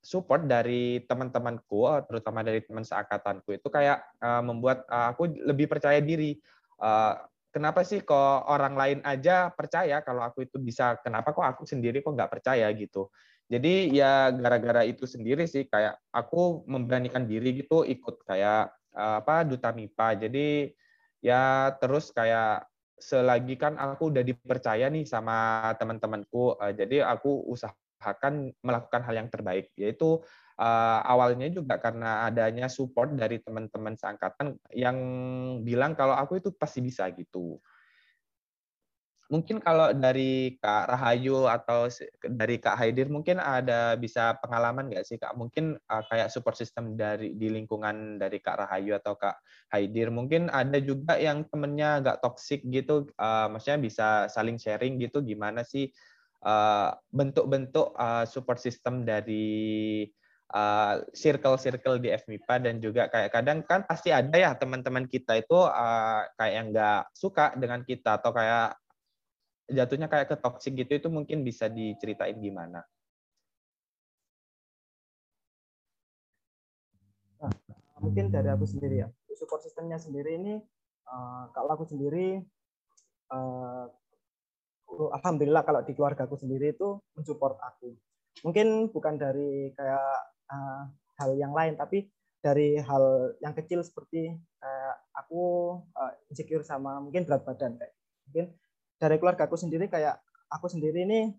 support 0.00 0.46
dari 0.46 1.04
teman-temanku 1.04 1.84
terutama 2.08 2.46
dari 2.46 2.64
teman 2.64 2.86
seangkatanku 2.86 3.58
itu 3.58 3.68
kayak 3.68 4.00
uh, 4.22 4.40
membuat 4.40 4.86
uh, 4.88 5.12
aku 5.12 5.28
lebih 5.28 5.66
percaya 5.66 5.98
diri. 6.00 6.38
Uh, 6.80 7.18
kenapa 7.52 7.84
sih 7.84 8.00
kok 8.00 8.46
orang 8.48 8.78
lain 8.78 8.98
aja 9.04 9.52
percaya? 9.52 10.00
Kalau 10.00 10.24
aku 10.24 10.46
itu 10.46 10.56
bisa 10.62 10.96
kenapa 11.02 11.34
kok 11.34 11.44
aku 11.44 11.68
sendiri 11.68 12.00
kok 12.00 12.14
nggak 12.14 12.40
percaya 12.40 12.70
gitu 12.72 13.10
jadi 13.50 13.90
ya 13.90 14.30
gara-gara 14.30 14.86
itu 14.86 15.10
sendiri 15.10 15.42
sih 15.50 15.66
kayak 15.66 15.98
aku 16.14 16.62
memberanikan 16.70 17.26
diri 17.26 17.58
gitu 17.58 17.82
ikut 17.82 18.22
kayak 18.22 18.70
apa 18.94 19.42
duta 19.42 19.74
MIPA. 19.74 20.08
Jadi 20.26 20.70
ya 21.18 21.74
terus 21.82 22.14
kayak 22.14 22.70
selagi 23.00 23.58
kan 23.58 23.74
aku 23.74 24.14
udah 24.14 24.22
dipercaya 24.22 24.86
nih 24.92 25.08
sama 25.08 25.66
teman-temanku, 25.80 26.54
eh, 26.62 26.76
jadi 26.76 27.08
aku 27.08 27.48
usahakan 27.48 28.52
melakukan 28.60 29.02
hal 29.02 29.14
yang 29.24 29.28
terbaik, 29.32 29.72
yaitu 29.72 30.20
uh, 30.60 31.00
awalnya 31.08 31.48
juga 31.48 31.80
karena 31.80 32.28
adanya 32.28 32.68
support 32.68 33.16
dari 33.16 33.40
teman-teman 33.40 33.96
seangkatan 33.96 34.60
yang 34.76 34.96
bilang 35.64 35.96
kalau 35.96 36.12
aku 36.12 36.44
itu 36.44 36.52
pasti 36.52 36.84
bisa 36.84 37.08
gitu 37.16 37.56
mungkin 39.30 39.62
kalau 39.62 39.94
dari 39.94 40.58
Kak 40.58 40.90
Rahayu 40.90 41.46
atau 41.46 41.86
dari 42.26 42.58
Kak 42.58 42.74
Haidir 42.74 43.06
mungkin 43.06 43.38
ada 43.38 43.94
bisa 43.94 44.34
pengalaman 44.42 44.90
nggak 44.90 45.06
sih 45.06 45.16
Kak? 45.22 45.38
Mungkin 45.38 45.78
uh, 45.78 46.02
kayak 46.10 46.34
support 46.34 46.58
system 46.58 46.98
dari 46.98 47.38
di 47.38 47.46
lingkungan 47.46 48.18
dari 48.18 48.42
Kak 48.42 48.66
Rahayu 48.66 48.98
atau 48.98 49.14
Kak 49.14 49.38
Haidir. 49.70 50.10
Mungkin 50.10 50.50
ada 50.50 50.82
juga 50.82 51.14
yang 51.14 51.46
temennya 51.46 52.02
nggak 52.02 52.20
toxic 52.26 52.66
gitu, 52.66 53.06
uh, 53.22 53.46
maksudnya 53.46 53.78
bisa 53.78 54.08
saling 54.26 54.58
sharing 54.58 54.98
gitu. 54.98 55.22
Gimana 55.22 55.62
sih 55.62 55.88
bentuk-bentuk 57.12 57.92
uh, 57.94 58.24
uh, 58.24 58.24
support 58.24 58.56
system 58.56 59.04
dari 59.04 60.08
circle-circle 61.14 62.00
uh, 62.00 62.02
di 62.02 62.08
FMIPA 62.10 62.54
dan 62.64 62.74
juga 62.82 63.06
kayak 63.06 63.30
kadang 63.30 63.62
kan 63.62 63.86
pasti 63.86 64.10
ada 64.10 64.34
ya 64.34 64.50
teman-teman 64.58 65.06
kita 65.06 65.38
itu 65.38 65.54
uh, 65.54 66.26
kayak 66.34 66.54
yang 66.56 66.66
nggak 66.74 67.12
suka 67.14 67.54
dengan 67.54 67.86
kita 67.86 68.18
atau 68.18 68.34
kayak 68.34 68.79
jatuhnya 69.70 70.10
kayak 70.10 70.28
ke 70.30 70.36
toxic 70.38 70.72
gitu 70.74 70.92
itu 70.98 71.08
mungkin 71.08 71.46
bisa 71.46 71.70
diceritain 71.70 72.36
gimana? 72.38 72.82
Nah, 77.40 77.52
mungkin 78.02 78.28
dari 78.28 78.48
aku 78.52 78.68
sendiri 78.68 79.06
ya. 79.06 79.08
Support 79.32 79.64
sistemnya 79.64 79.96
sendiri 79.96 80.36
ini 80.36 80.60
uh, 81.08 81.48
kalau 81.56 81.72
aku 81.72 81.88
sendiri 81.88 82.44
uh, 83.32 83.86
alhamdulillah 84.90 85.64
kalau 85.64 85.80
di 85.80 85.96
keluarga 85.96 86.28
aku 86.28 86.36
sendiri 86.36 86.76
itu 86.76 87.00
mensupport 87.16 87.56
aku. 87.62 87.96
Mungkin 88.44 88.92
bukan 88.92 89.16
dari 89.16 89.72
kayak 89.72 90.12
uh, 90.52 90.82
hal 91.20 91.30
yang 91.40 91.56
lain 91.56 91.80
tapi 91.80 92.08
dari 92.40 92.80
hal 92.80 93.36
yang 93.44 93.52
kecil 93.52 93.84
seperti 93.84 94.32
uh, 94.64 94.94
aku 95.16 95.76
uh, 95.92 96.12
insecure 96.32 96.64
sama 96.64 97.00
mungkin 97.00 97.28
berat 97.28 97.44
badan 97.44 97.76
kayak 97.76 97.94
mungkin 98.28 98.44
dari 99.00 99.16
keluarga 99.16 99.48
aku 99.48 99.56
sendiri 99.56 99.88
kayak 99.88 100.20
aku 100.52 100.68
sendiri 100.68 101.08
ini 101.08 101.32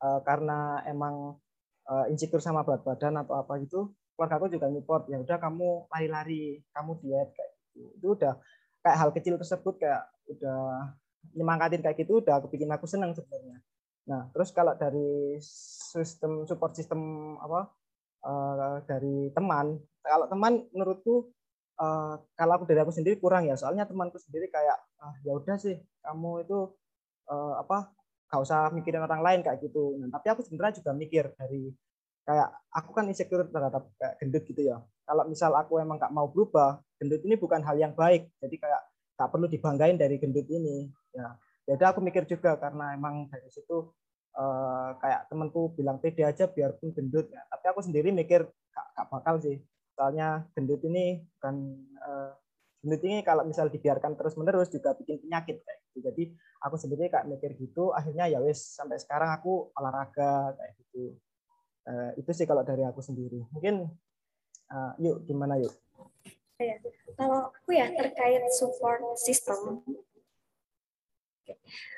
uh, 0.00 0.24
karena 0.24 0.80
emang 0.88 1.36
uh, 1.84 2.04
insecure 2.08 2.40
sama 2.40 2.64
berat 2.64 2.80
badan 2.80 3.20
atau 3.20 3.36
apa 3.36 3.60
gitu 3.60 3.92
keluarga 4.18 4.34
aku 4.42 4.46
juga 4.50 4.66
support. 4.74 5.06
Ya 5.06 5.22
udah 5.22 5.38
kamu 5.38 5.86
lari-lari 5.94 6.64
kamu 6.74 6.90
diet 6.98 7.28
kayak 7.36 7.50
gitu. 7.54 7.80
Itu 8.00 8.06
udah 8.18 8.34
kayak 8.82 8.96
hal 8.98 9.10
kecil 9.14 9.34
tersebut 9.38 9.78
kayak 9.78 10.02
udah 10.26 10.90
nyemangatin 11.38 11.84
kayak 11.84 12.02
gitu 12.02 12.18
udah 12.18 12.42
aku 12.42 12.50
bikin 12.50 12.66
aku 12.72 12.90
senang 12.90 13.14
sebenarnya. 13.14 13.62
Nah 14.10 14.26
terus 14.34 14.50
kalau 14.50 14.74
dari 14.74 15.38
sistem 15.92 16.42
support 16.48 16.74
sistem 16.74 17.34
apa 17.38 17.70
uh, 18.26 18.82
dari 18.88 19.30
teman 19.30 19.78
kalau 20.02 20.26
teman 20.26 20.66
menurutku 20.74 21.30
uh, 21.78 22.14
kalau 22.34 22.52
aku 22.58 22.64
dari 22.66 22.82
aku 22.82 22.92
sendiri 22.92 23.16
kurang 23.16 23.46
ya 23.46 23.54
soalnya 23.54 23.86
temanku 23.88 24.18
sendiri 24.20 24.50
kayak 24.50 24.78
ah 25.00 25.14
ya 25.22 25.34
udah 25.38 25.56
sih 25.56 25.78
kamu 26.02 26.44
itu 26.44 26.58
uh, 27.30 27.54
apa 27.62 27.94
gak 28.28 28.40
usah 28.44 28.68
mikirin 28.76 29.00
orang 29.00 29.24
lain 29.24 29.40
kayak 29.40 29.58
gitu. 29.64 29.96
Nah, 29.96 30.12
tapi 30.12 30.28
aku 30.28 30.44
sebenarnya 30.44 30.84
juga 30.84 30.92
mikir 30.92 31.32
dari 31.34 31.72
kayak 32.28 32.48
aku 32.76 32.90
kan 32.92 33.08
insecure 33.08 33.48
terhadap 33.48 33.88
kayak 33.96 34.14
gendut 34.20 34.44
gitu 34.44 34.62
ya. 34.68 34.76
Kalau 35.08 35.24
misal 35.24 35.56
aku 35.56 35.80
emang 35.80 35.96
gak 35.96 36.12
mau 36.12 36.28
berubah, 36.28 36.76
gendut 37.00 37.24
ini 37.24 37.40
bukan 37.40 37.64
hal 37.64 37.80
yang 37.80 37.96
baik. 37.96 38.28
Jadi 38.44 38.56
kayak 38.60 38.82
gak 39.16 39.28
perlu 39.32 39.48
dibanggain 39.48 39.96
dari 39.96 40.20
gendut 40.20 40.44
ini. 40.52 40.92
Ya, 41.16 41.40
jadi 41.64 41.88
aku 41.88 42.04
mikir 42.04 42.28
juga 42.28 42.60
karena 42.60 42.92
emang 42.92 43.32
dari 43.32 43.48
situ 43.48 43.88
uh, 44.36 44.92
kayak 45.00 45.32
temanku 45.32 45.72
bilang 45.72 45.96
pede 45.96 46.28
aja 46.28 46.44
biarpun 46.44 46.92
gendut. 46.92 47.32
Ya. 47.32 47.40
Tapi 47.48 47.64
aku 47.72 47.80
sendiri 47.80 48.12
mikir 48.12 48.44
gak, 48.44 48.86
gak 48.92 49.06
bakal 49.08 49.40
sih. 49.40 49.56
Soalnya 49.98 50.46
gendut 50.54 50.78
ini 50.86 51.18
bukan 51.18 51.74
uh, 51.98 52.30
gendut 52.86 53.02
ini 53.02 53.26
kalau 53.26 53.42
misal 53.42 53.66
dibiarkan 53.66 54.14
terus 54.14 54.38
menerus 54.38 54.70
juga 54.70 54.94
bikin 54.94 55.18
penyakit 55.18 55.58
kayak 55.66 55.78
gitu. 55.90 55.98
Jadi 56.06 56.22
aku 56.62 56.78
sendiri 56.78 57.10
kayak 57.10 57.26
mikir 57.26 57.58
gitu 57.58 57.90
akhirnya 57.90 58.30
ya 58.30 58.38
wes 58.38 58.78
sampai 58.78 59.02
sekarang 59.02 59.34
aku 59.34 59.74
olahraga 59.74 60.54
kayak 60.54 60.72
gitu. 60.86 61.18
Uh, 61.82 62.14
itu 62.14 62.30
sih 62.30 62.46
kalau 62.46 62.62
dari 62.62 62.86
aku 62.86 63.02
sendiri. 63.02 63.42
Mungkin 63.50 63.90
uh, 64.70 64.92
yuk 65.02 65.26
gimana 65.26 65.58
yuk? 65.58 65.74
Ya, 66.62 66.78
kalau 67.18 67.50
aku 67.50 67.74
ya 67.74 67.90
terkait 67.90 68.46
support 68.54 69.02
system. 69.18 69.82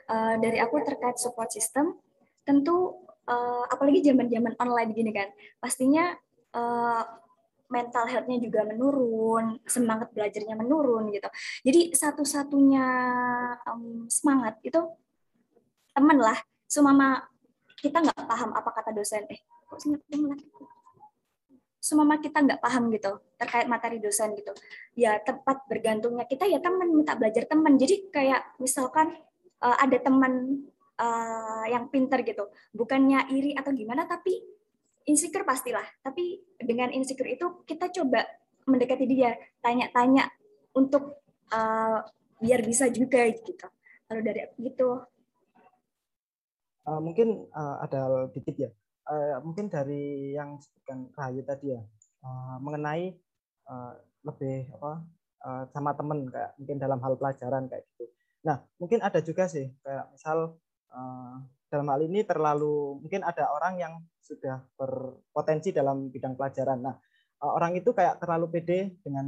Uh, 0.08 0.40
dari 0.40 0.56
aku 0.56 0.80
terkait 0.88 1.20
support 1.20 1.52
system 1.52 2.00
tentu 2.48 2.96
uh, 3.28 3.66
apalagi 3.68 4.00
zaman 4.00 4.30
zaman 4.30 4.54
online 4.62 4.90
gini 4.94 5.10
kan 5.10 5.28
pastinya 5.58 6.14
mental 7.70 8.04
health-nya 8.10 8.42
juga 8.42 8.66
menurun, 8.66 9.62
semangat 9.64 10.10
belajarnya 10.10 10.58
menurun 10.58 11.14
gitu. 11.14 11.30
Jadi 11.62 11.94
satu-satunya 11.94 12.86
um, 13.70 14.10
semangat 14.10 14.58
itu 14.66 14.82
teman 15.94 16.18
lah. 16.18 16.36
Sumama 16.66 17.22
kita 17.78 18.02
nggak 18.02 18.26
paham 18.26 18.50
apa 18.52 18.70
kata 18.74 18.90
dosen, 18.92 19.24
eh 19.30 19.40
kok 19.40 19.78
Sumama 21.80 22.20
kita 22.20 22.44
nggak 22.44 22.60
paham 22.60 22.92
gitu 22.92 23.22
terkait 23.40 23.64
materi 23.64 24.02
dosen 24.02 24.36
gitu. 24.36 24.52
Ya 24.98 25.16
tempat 25.22 25.64
bergantungnya 25.64 26.28
kita 26.28 26.44
ya 26.44 26.60
teman 26.60 26.90
minta 26.92 27.16
belajar 27.16 27.48
teman. 27.48 27.78
Jadi 27.80 28.12
kayak 28.12 28.60
misalkan 28.60 29.16
uh, 29.64 29.76
ada 29.80 29.96
teman 29.96 30.60
uh, 31.00 31.64
yang 31.70 31.88
pinter 31.88 32.20
gitu, 32.20 32.52
bukannya 32.76 33.32
iri 33.32 33.56
atau 33.56 33.72
gimana, 33.72 34.04
tapi 34.04 34.49
insecure 35.10 35.42
pastilah, 35.42 35.82
tapi 36.06 36.38
dengan 36.62 36.94
insecure 36.94 37.34
itu 37.34 37.66
kita 37.66 37.90
coba 37.90 38.22
mendekati 38.70 39.10
dia, 39.10 39.34
tanya-tanya 39.58 40.30
untuk 40.78 41.26
uh, 41.50 41.98
biar 42.38 42.62
bisa 42.62 42.86
juga 42.94 43.26
gitu. 43.26 43.66
Kalau 44.06 44.22
dari 44.22 44.46
aku 44.46 44.56
gitu. 44.62 44.88
Uh, 46.86 47.00
mungkin 47.02 47.50
uh, 47.50 47.82
ada 47.82 48.30
dikit 48.30 48.54
ya. 48.54 48.70
Uh, 49.10 49.42
mungkin 49.42 49.66
dari 49.66 50.30
yang 50.38 50.62
disebutkan 50.62 51.10
Rahayu 51.18 51.42
tadi 51.42 51.74
ya, 51.74 51.82
uh, 52.22 52.56
mengenai 52.62 53.18
uh, 53.66 53.98
lebih 54.22 54.70
apa 54.78 55.02
uh, 55.42 55.62
sama 55.74 55.90
temen 55.98 56.30
kayak 56.30 56.54
mungkin 56.62 56.76
dalam 56.78 57.02
hal 57.02 57.18
pelajaran 57.18 57.66
kayak 57.66 57.82
gitu. 57.90 58.06
Nah, 58.46 58.62
mungkin 58.78 59.02
ada 59.02 59.18
juga 59.20 59.50
sih 59.50 59.66
kayak 59.82 60.14
misal 60.14 60.56
uh, 60.90 61.40
dalam 61.70 61.86
hal 61.86 62.00
ini 62.02 62.26
terlalu 62.26 62.98
mungkin 62.98 63.22
ada 63.22 63.46
orang 63.54 63.78
yang 63.78 63.94
sudah 64.30 64.62
berpotensi 64.74 65.70
dalam 65.70 66.10
bidang 66.10 66.34
pelajaran. 66.34 66.82
Nah, 66.82 66.94
eh, 67.42 67.50
orang 67.50 67.78
itu 67.78 67.94
kayak 67.94 68.18
terlalu 68.18 68.46
pede 68.50 68.98
dengan 69.02 69.26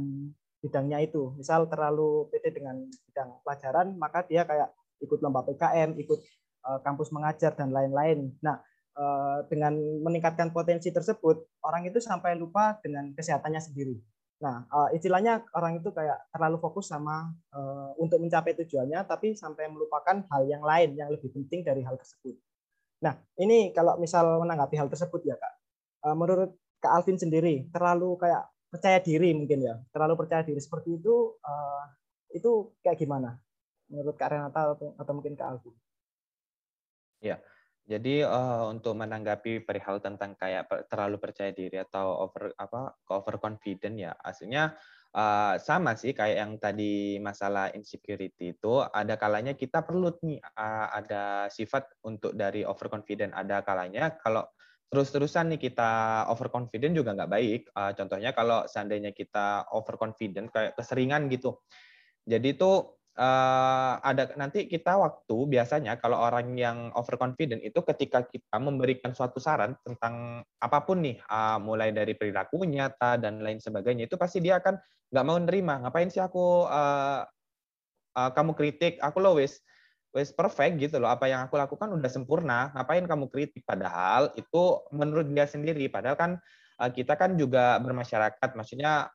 bidangnya 0.63 0.99
itu. 1.03 1.35
Misal 1.39 1.67
terlalu 1.71 2.27
pede 2.31 2.55
dengan 2.55 2.83
bidang 2.87 3.43
pelajaran, 3.43 3.87
maka 3.99 4.27
dia 4.27 4.43
kayak 4.43 4.71
ikut 5.03 5.19
lomba 5.19 5.43
PKM, 5.43 5.95
ikut 5.99 6.19
eh, 6.63 6.79
kampus 6.83 7.11
mengajar 7.11 7.51
dan 7.55 7.71
lain-lain. 7.71 8.31
Nah, 8.39 8.59
eh, 8.95 9.37
dengan 9.47 9.75
meningkatkan 10.03 10.51
potensi 10.55 10.91
tersebut, 10.91 11.63
orang 11.63 11.87
itu 11.87 11.99
sampai 11.99 12.39
lupa 12.39 12.79
dengan 12.79 13.11
kesehatannya 13.15 13.59
sendiri. 13.59 13.95
Nah, 14.43 14.67
uh, 14.67 14.91
istilahnya 14.91 15.39
orang 15.55 15.79
itu 15.79 15.87
kayak 15.95 16.27
terlalu 16.35 16.59
fokus 16.59 16.91
sama 16.91 17.31
uh, 17.55 17.95
untuk 17.95 18.19
mencapai 18.19 18.51
tujuannya, 18.59 18.99
tapi 19.07 19.39
sampai 19.39 19.71
melupakan 19.71 20.19
hal 20.19 20.43
yang 20.43 20.59
lain 20.59 20.99
yang 20.99 21.07
lebih 21.07 21.31
penting 21.31 21.63
dari 21.63 21.79
hal 21.79 21.95
tersebut. 21.95 22.35
Nah, 22.99 23.15
ini 23.39 23.71
kalau 23.71 23.95
misal 23.95 24.43
menanggapi 24.43 24.75
hal 24.75 24.91
tersebut 24.91 25.23
ya 25.23 25.39
kak, 25.39 25.53
uh, 26.03 26.15
menurut 26.19 26.59
kak 26.83 26.91
Alvin 26.91 27.15
sendiri 27.15 27.71
terlalu 27.71 28.19
kayak 28.19 28.43
percaya 28.67 28.99
diri 28.99 29.31
mungkin 29.31 29.63
ya, 29.63 29.79
terlalu 29.95 30.19
percaya 30.19 30.43
diri 30.43 30.59
seperti 30.59 30.99
itu, 30.99 31.39
uh, 31.39 31.83
itu 32.35 32.75
kayak 32.83 32.99
gimana? 32.99 33.39
Menurut 33.87 34.19
kak 34.19 34.27
Renata 34.27 34.75
atau, 34.75 34.91
atau 34.99 35.13
mungkin 35.15 35.39
kak 35.39 35.55
Alvin? 35.55 35.75
Ya, 37.23 37.39
jadi 37.83 38.23
uh, 38.23 38.71
untuk 38.71 38.95
menanggapi 38.95 39.67
perihal 39.67 39.99
tentang 39.99 40.39
kayak 40.39 40.71
terlalu 40.87 41.19
percaya 41.19 41.51
diri 41.51 41.83
atau 41.83 42.23
over 42.23 42.55
apa 42.55 42.95
over 43.11 43.35
confident 43.43 43.99
ya, 43.99 44.15
aslinya 44.23 44.71
uh, 45.11 45.59
sama 45.59 45.99
sih 45.99 46.15
kayak 46.15 46.37
yang 46.39 46.53
tadi 46.63 47.19
masalah 47.19 47.75
insecurity 47.75 48.55
itu 48.55 48.79
ada 48.79 49.19
kalanya 49.19 49.51
kita 49.59 49.83
perlu 49.83 50.15
nih 50.23 50.39
uh, 50.39 50.87
ada 50.95 51.51
sifat 51.51 51.99
untuk 52.07 52.31
dari 52.39 52.63
over 52.63 52.87
confident 52.87 53.35
ada 53.35 53.59
kalanya 53.67 54.15
kalau 54.15 54.47
terus-terusan 54.87 55.57
nih 55.57 55.73
kita 55.73 56.23
over 56.29 56.53
confident 56.53 56.93
juga 56.93 57.17
nggak 57.17 57.31
baik. 57.33 57.61
Uh, 57.73 57.91
contohnya 57.97 58.29
kalau 58.29 58.69
seandainya 58.69 59.09
kita 59.09 59.65
over 59.73 59.97
confident 59.97 60.53
kayak 60.53 60.77
keseringan 60.77 61.25
gitu. 61.33 61.57
Jadi 62.23 62.53
itu 62.53 62.71
uh, 63.17 63.93
ada 64.01 64.33
nanti 64.37 64.65
kita 64.65 64.97
waktu 64.97 65.37
biasanya 65.49 65.97
kalau 66.01 66.17
orang 66.21 66.53
yang 66.57 66.89
overconfident 66.97 67.61
itu 67.61 67.79
ketika 67.85 68.25
kita 68.25 68.57
memberikan 68.57 69.13
suatu 69.13 69.37
saran 69.37 69.77
tentang 69.85 70.41
apa 70.57 70.79
pun 70.85 71.01
nih 71.01 71.21
uh, 71.29 71.61
mulai 71.61 71.93
dari 71.93 72.17
perilaku 72.17 72.65
nyata 72.65 73.21
dan 73.21 73.41
lain 73.41 73.61
sebagainya 73.61 74.09
itu 74.09 74.17
pasti 74.17 74.41
dia 74.41 74.57
akan 74.61 74.77
nggak 75.13 75.25
mau 75.25 75.37
nerima. 75.37 75.77
Ngapain 75.85 76.09
sih 76.09 76.21
aku 76.21 76.65
uh, 76.65 77.21
uh, 78.17 78.29
kamu 78.33 78.57
kritik? 78.57 78.97
Aku 78.97 79.21
lo 79.21 79.37
wis 79.37 79.61
wis 80.13 80.33
perfect 80.33 80.81
gitu 80.81 80.97
loh. 80.97 81.13
Apa 81.13 81.29
yang 81.29 81.45
aku 81.45 81.57
lakukan 81.57 81.93
udah 81.93 82.09
sempurna. 82.09 82.73
Ngapain 82.73 83.05
kamu 83.05 83.29
kritik? 83.29 83.61
Padahal 83.61 84.33
itu 84.33 84.81
menurut 84.89 85.29
dia 85.29 85.45
sendiri. 85.45 85.85
Padahal 85.89 86.17
kan 86.17 86.31
uh, 86.81 86.89
kita 86.89 87.13
kan 87.13 87.37
juga 87.37 87.77
bermasyarakat. 87.77 88.57
Maksudnya 88.57 89.13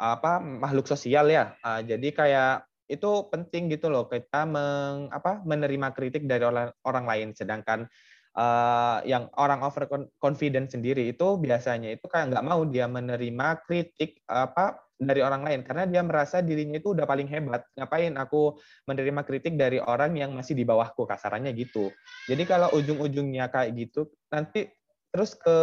apa 0.00 0.38
makhluk 0.38 0.86
sosial 0.86 1.26
ya. 1.28 1.58
Uh, 1.66 1.82
jadi 1.82 2.08
kayak 2.14 2.69
itu 2.90 3.30
penting 3.30 3.70
gitu 3.70 3.86
loh 3.86 4.10
kita 4.10 4.42
meng, 4.44 5.06
apa, 5.14 5.38
menerima 5.46 5.94
kritik 5.94 6.26
dari 6.26 6.42
orang 6.42 6.74
orang 6.82 7.06
lain. 7.06 7.28
Sedangkan 7.32 7.86
uh, 8.34 8.98
yang 9.06 9.30
orang 9.38 9.62
over 9.62 9.86
confident 10.18 10.66
sendiri 10.66 11.14
itu 11.14 11.38
biasanya 11.38 11.94
itu 11.94 12.10
kayak 12.10 12.34
nggak 12.34 12.46
mau 12.46 12.66
dia 12.66 12.90
menerima 12.90 13.62
kritik 13.62 14.18
apa 14.26 14.82
dari 15.00 15.22
orang 15.22 15.46
lain. 15.46 15.60
Karena 15.62 15.88
dia 15.88 16.02
merasa 16.04 16.44
dirinya 16.44 16.76
itu 16.76 16.92
udah 16.92 17.06
paling 17.08 17.30
hebat. 17.30 17.64
Ngapain 17.78 18.12
aku 18.18 18.58
menerima 18.90 19.22
kritik 19.24 19.54
dari 19.54 19.78
orang 19.80 20.18
yang 20.18 20.34
masih 20.34 20.58
di 20.58 20.66
bawahku? 20.66 21.08
Kasarannya 21.08 21.54
gitu. 21.56 21.88
Jadi 22.28 22.42
kalau 22.44 22.68
ujung-ujungnya 22.76 23.48
kayak 23.48 23.72
gitu 23.78 24.10
nanti 24.28 24.68
terus 25.10 25.34
ke 25.34 25.56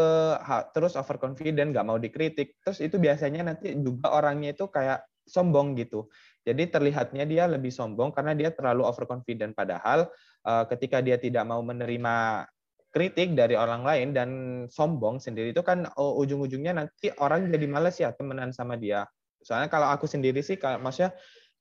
terus 0.75 0.99
overconfident 0.99 1.75
nggak 1.75 1.87
mau 1.87 1.99
dikritik. 2.01 2.57
Terus 2.63 2.79
itu 2.81 2.97
biasanya 2.97 3.53
nanti 3.53 3.75
juga 3.77 4.15
orangnya 4.15 4.55
itu 4.57 4.65
kayak 4.67 5.05
sombong 5.27 5.75
gitu 5.75 6.07
jadi 6.47 6.63
terlihatnya 6.71 7.27
dia 7.27 7.43
lebih 7.43 7.75
sombong 7.75 8.15
karena 8.15 8.31
dia 8.31 8.55
terlalu 8.55 8.87
overconfident. 8.87 9.51
Padahal 9.51 10.07
uh, 10.47 10.63
ketika 10.71 11.03
dia 11.03 11.19
tidak 11.19 11.43
mau 11.43 11.59
menerima 11.59 12.47
kritik 12.87 13.35
dari 13.35 13.59
orang 13.59 13.83
lain 13.83 14.15
dan 14.15 14.29
sombong 14.71 15.19
sendiri 15.19 15.51
itu 15.51 15.59
kan 15.59 15.83
uh, 15.91 16.13
ujung-ujungnya 16.23 16.71
nanti 16.71 17.11
orang 17.19 17.51
jadi 17.51 17.67
males 17.67 17.99
ya 17.99 18.15
temenan 18.15 18.55
sama 18.55 18.79
dia. 18.79 19.03
Soalnya 19.43 19.67
kalau 19.67 19.91
aku 19.91 20.07
sendiri 20.07 20.39
sih, 20.39 20.55
kalau 20.55 20.79
maksudnya 20.79 21.11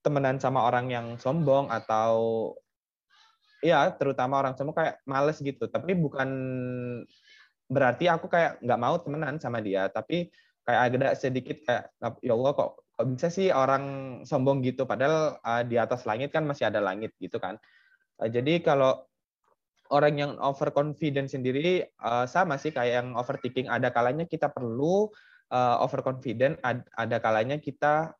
temenan 0.06 0.38
sama 0.38 0.62
orang 0.62 0.86
yang 0.86 1.18
sombong 1.18 1.66
atau 1.66 2.54
ya 3.66 3.90
terutama 3.90 4.38
orang 4.38 4.54
sombong 4.54 4.78
kayak 4.78 5.02
males 5.02 5.42
gitu. 5.42 5.66
Tapi 5.66 5.98
bukan 5.98 6.30
berarti 7.66 8.06
aku 8.06 8.30
kayak 8.30 8.62
nggak 8.62 8.78
mau 8.78 9.02
temenan 9.02 9.42
sama 9.42 9.58
dia. 9.58 9.90
Tapi 9.90 10.30
kayak 10.62 10.94
ada 10.94 11.10
sedikit 11.18 11.58
kayak 11.66 11.90
ya 12.22 12.38
Allah 12.38 12.54
kok 12.54 12.85
kok 12.96 13.06
bisa 13.12 13.28
sih 13.28 13.52
orang 13.52 13.84
sombong 14.24 14.64
gitu? 14.64 14.88
Padahal 14.88 15.36
uh, 15.44 15.62
di 15.62 15.76
atas 15.76 16.08
langit 16.08 16.32
kan 16.32 16.48
masih 16.48 16.72
ada 16.72 16.80
langit 16.80 17.12
gitu 17.20 17.36
kan. 17.36 17.60
Uh, 18.16 18.28
jadi 18.32 18.64
kalau 18.64 19.04
orang 19.92 20.14
yang 20.18 20.32
overconfident 20.40 21.30
sendiri 21.30 21.84
uh, 22.02 22.24
sama 22.26 22.56
sih 22.56 22.72
kayak 22.72 23.04
yang 23.04 23.08
overthinking. 23.14 23.68
Ada 23.68 23.92
kalanya 23.92 24.24
kita 24.26 24.50
perlu 24.50 25.12
uh, 25.52 25.76
overconfident 25.84 26.58
ad, 26.64 26.82
ada 26.96 27.20
kalanya 27.20 27.60
kita 27.60 28.16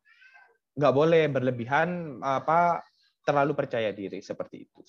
nggak 0.76 0.94
boleh 0.94 1.32
berlebihan 1.32 2.20
apa 2.20 2.84
terlalu 3.24 3.56
percaya 3.56 3.90
diri 3.90 4.20
seperti 4.20 4.68
itu. 4.68 4.80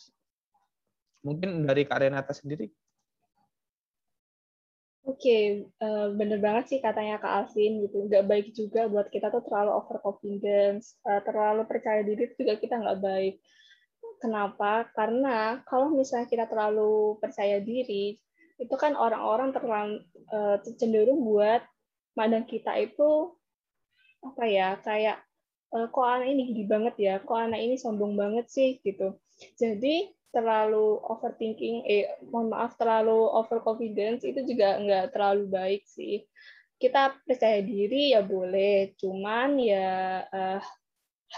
Mungkin 1.24 1.66
dari 1.66 1.88
Kak 1.88 2.04
Renata 2.04 2.36
sendiri 2.36 2.68
Oke, 5.08 5.24
okay, 5.24 5.43
uh, 5.80 6.12
bener 6.20 6.43
banget 6.43 6.68
sih 6.68 6.80
katanya 6.84 7.16
Kak 7.16 7.32
Alvin 7.32 7.80
gitu. 7.80 8.12
Nggak 8.12 8.28
baik 8.28 8.47
juga 8.51 8.91
buat 8.91 9.08
kita 9.08 9.32
tuh 9.32 9.39
terlalu 9.47 9.72
overconfidence, 9.80 10.99
uh, 11.08 11.24
terlalu 11.24 11.64
percaya 11.64 12.03
diri 12.03 12.28
juga 12.36 12.60
kita 12.60 12.76
nggak 12.76 12.99
baik. 12.99 13.39
Kenapa? 14.20 14.91
Karena 14.91 15.64
kalau 15.64 15.95
misalnya 15.95 16.28
kita 16.28 16.43
terlalu 16.51 17.16
percaya 17.24 17.64
diri, 17.64 18.20
itu 18.60 18.76
kan 18.76 18.99
orang-orang 18.99 19.55
terlalu 19.55 20.03
uh, 20.28 20.60
cenderung 20.76 21.24
buat 21.24 21.64
mandang 22.20 22.43
kita 22.43 22.76
itu 22.76 23.32
apa 24.20 24.43
ya 24.43 24.76
kayak 24.84 25.24
uh, 25.72 25.88
kok 25.88 26.03
anak 26.03 26.36
ini 26.36 26.51
gede 26.51 26.64
banget 26.68 26.95
ya, 26.99 27.14
kok 27.24 27.39
anak 27.39 27.64
ini 27.64 27.80
sombong 27.80 28.20
banget 28.20 28.51
sih 28.51 28.84
gitu. 28.84 29.16
Jadi 29.55 30.16
terlalu 30.38 31.02
overthinking, 31.02 31.82
eh 31.90 32.14
mohon 32.30 32.54
maaf 32.54 32.78
terlalu 32.78 33.18
overconfidence 33.34 34.22
itu 34.22 34.46
juga 34.46 34.78
nggak 34.78 35.18
terlalu 35.18 35.50
baik 35.50 35.84
sih. 35.90 36.22
Kita 36.78 37.18
percaya 37.26 37.58
diri 37.66 38.14
ya 38.14 38.22
boleh, 38.22 38.94
cuman 39.02 39.58
ya 39.58 40.22
uh, 40.30 40.62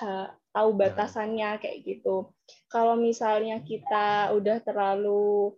ha, 0.03 0.35
tahu 0.51 0.69
nah. 0.75 0.77
batasannya 0.83 1.63
kayak 1.63 1.79
gitu. 1.87 2.27
Kalau 2.67 2.99
misalnya 2.99 3.63
kita 3.63 4.35
udah 4.35 4.59
terlalu 4.59 5.55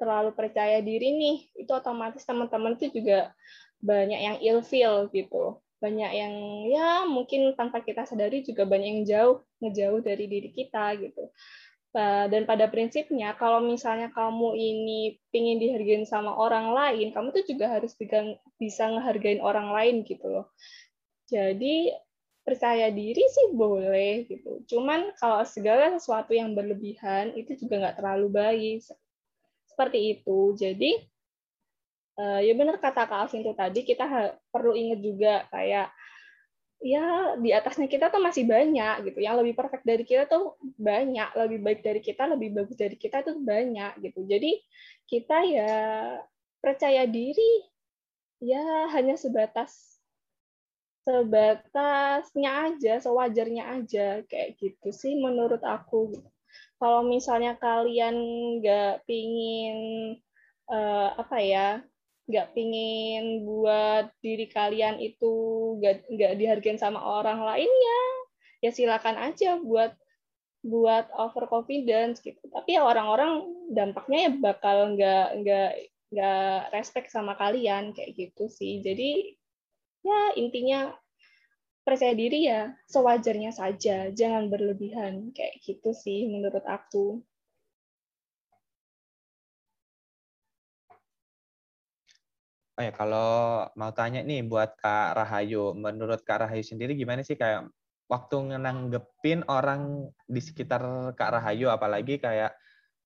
terlalu 0.00 0.32
percaya 0.32 0.80
diri 0.80 1.12
nih, 1.12 1.36
itu 1.60 1.68
otomatis 1.76 2.24
teman-teman 2.24 2.80
itu 2.80 2.88
juga 2.88 3.36
banyak 3.84 4.20
yang 4.24 4.36
ilfeel 4.40 5.12
gitu. 5.12 5.60
Banyak 5.84 6.10
yang 6.16 6.34
ya 6.72 7.04
mungkin 7.04 7.52
tanpa 7.52 7.84
kita 7.84 8.08
sadari 8.08 8.40
juga 8.40 8.64
banyak 8.64 8.88
yang 8.88 9.02
jauh 9.04 9.36
ngejauh 9.60 10.00
dari 10.00 10.24
diri 10.24 10.50
kita 10.56 10.96
gitu 10.96 11.28
dan 11.96 12.44
pada 12.44 12.68
prinsipnya 12.68 13.32
kalau 13.34 13.64
misalnya 13.64 14.12
kamu 14.12 14.52
ini 14.54 15.16
pingin 15.32 15.56
dihargain 15.56 16.04
sama 16.04 16.36
orang 16.36 16.76
lain 16.76 17.16
kamu 17.16 17.32
tuh 17.32 17.44
juga 17.48 17.72
harus 17.72 17.96
bisa 18.60 18.84
ngehargain 18.92 19.40
orang 19.40 19.72
lain 19.72 20.04
gitu 20.04 20.28
loh. 20.28 20.46
Jadi 21.28 21.92
percaya 22.44 22.88
diri 22.88 23.20
sih 23.28 23.52
boleh 23.52 24.24
gitu. 24.24 24.64
Cuman 24.64 25.12
kalau 25.20 25.44
segala 25.44 25.92
sesuatu 25.92 26.32
yang 26.32 26.56
berlebihan 26.56 27.36
itu 27.36 27.52
juga 27.60 27.84
nggak 27.84 27.96
terlalu 28.00 28.28
baik. 28.32 28.80
Seperti 29.68 29.98
itu. 30.16 30.56
Jadi 30.56 30.96
uh, 32.16 32.40
ya 32.40 32.52
benar 32.56 32.80
kata 32.80 33.04
Kak 33.04 33.28
Alvin 33.28 33.44
itu 33.44 33.52
tadi 33.52 33.80
kita 33.84 34.04
perlu 34.48 34.72
ingat 34.72 35.00
juga 35.04 35.34
kayak 35.52 35.92
ya 36.78 37.34
di 37.38 37.50
atasnya 37.50 37.90
kita 37.90 38.10
tuh 38.10 38.22
masih 38.22 38.46
banyak 38.46 39.10
gitu. 39.10 39.18
Yang 39.22 39.36
lebih 39.44 39.54
perfect 39.58 39.84
dari 39.84 40.04
kita 40.06 40.30
tuh 40.30 40.54
banyak, 40.78 41.30
lebih 41.34 41.58
baik 41.62 41.80
dari 41.82 42.00
kita, 42.02 42.30
lebih 42.30 42.54
bagus 42.54 42.76
dari 42.78 42.96
kita 42.96 43.26
tuh 43.26 43.38
banyak 43.42 43.98
gitu. 44.02 44.24
Jadi 44.24 44.52
kita 45.08 45.38
ya 45.46 45.74
percaya 46.58 47.06
diri 47.06 47.66
ya 48.38 48.90
hanya 48.94 49.18
sebatas 49.18 49.98
sebatasnya 51.08 52.50
aja, 52.68 53.00
sewajarnya 53.00 53.64
aja 53.80 54.20
kayak 54.28 54.60
gitu 54.60 54.92
sih 54.92 55.16
menurut 55.16 55.64
aku. 55.64 56.12
Kalau 56.78 57.02
misalnya 57.02 57.56
kalian 57.56 58.14
nggak 58.60 59.08
pingin 59.08 59.78
uh, 60.68 61.16
apa 61.16 61.36
ya 61.40 61.68
nggak 62.28 62.52
pingin 62.52 63.48
buat 63.48 64.12
diri 64.20 64.46
kalian 64.52 65.00
itu 65.00 65.32
nggak 65.80 66.12
nggak 66.12 66.32
dihargain 66.36 66.76
sama 66.76 67.00
orang 67.00 67.40
lain 67.40 67.68
ya. 67.68 68.02
Ya 68.68 68.70
silakan 68.74 69.16
aja 69.16 69.56
buat 69.56 69.96
buat 70.60 71.08
overconfidence 71.16 72.20
gitu. 72.20 72.40
Tapi 72.52 72.76
ya 72.76 72.84
orang-orang 72.84 73.48
dampaknya 73.72 74.28
ya 74.28 74.30
bakal 74.36 74.76
nggak 74.94 75.26
nggak 75.40 75.70
nggak 76.12 76.58
respect 76.76 77.08
sama 77.08 77.32
kalian 77.40 77.96
kayak 77.96 78.12
gitu 78.12 78.52
sih. 78.52 78.84
Jadi 78.84 79.34
ya 80.04 80.20
intinya 80.36 80.92
percaya 81.88 82.12
diri 82.12 82.44
ya 82.44 82.76
sewajarnya 82.84 83.48
saja 83.56 84.12
jangan 84.12 84.52
berlebihan 84.52 85.32
kayak 85.32 85.56
gitu 85.64 85.96
sih 85.96 86.28
menurut 86.28 86.60
aku 86.68 87.24
Oh 92.78 92.84
ya, 92.86 92.94
kalau 92.94 93.66
mau 93.74 93.90
tanya 93.90 94.22
nih 94.22 94.46
buat 94.46 94.78
Kak 94.78 95.18
Rahayu, 95.18 95.74
menurut 95.74 96.22
Kak 96.22 96.46
Rahayu 96.46 96.62
sendiri 96.62 96.94
gimana 96.94 97.26
sih 97.26 97.34
kayak 97.34 97.66
waktu 98.06 98.54
ngenanggepin 98.54 99.42
orang 99.50 100.06
di 100.30 100.38
sekitar 100.38 101.10
Kak 101.18 101.30
Rahayu, 101.34 101.74
apalagi 101.74 102.22
kayak 102.22 102.54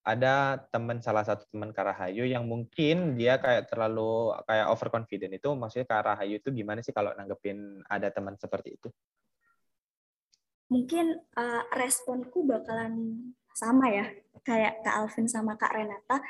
ada 0.05 0.61
teman 0.69 1.01
salah 1.01 1.25
satu 1.25 1.49
teman 1.49 1.73
Kak 1.73 1.89
Rahayu 1.89 2.29
yang 2.29 2.45
mungkin 2.45 3.17
dia 3.17 3.41
kayak 3.41 3.73
terlalu 3.73 4.37
kayak 4.45 4.69
overconfident 4.69 5.41
itu, 5.41 5.49
maksudnya 5.57 5.89
Kak 5.89 6.05
Rahayu 6.05 6.37
itu 6.37 6.53
gimana 6.53 6.85
sih 6.85 6.93
kalau 6.93 7.17
nanggepin 7.17 7.81
ada 7.89 8.13
teman 8.13 8.37
seperti 8.37 8.77
itu? 8.77 8.93
Mungkin 10.69 11.17
uh, 11.17 11.65
responku 11.81 12.45
bakalan 12.45 13.25
sama 13.57 13.89
ya, 13.89 14.05
kayak 14.45 14.85
Kak 14.85 15.01
Alvin 15.01 15.33
sama 15.33 15.57
Kak 15.57 15.73
Renata. 15.73 16.21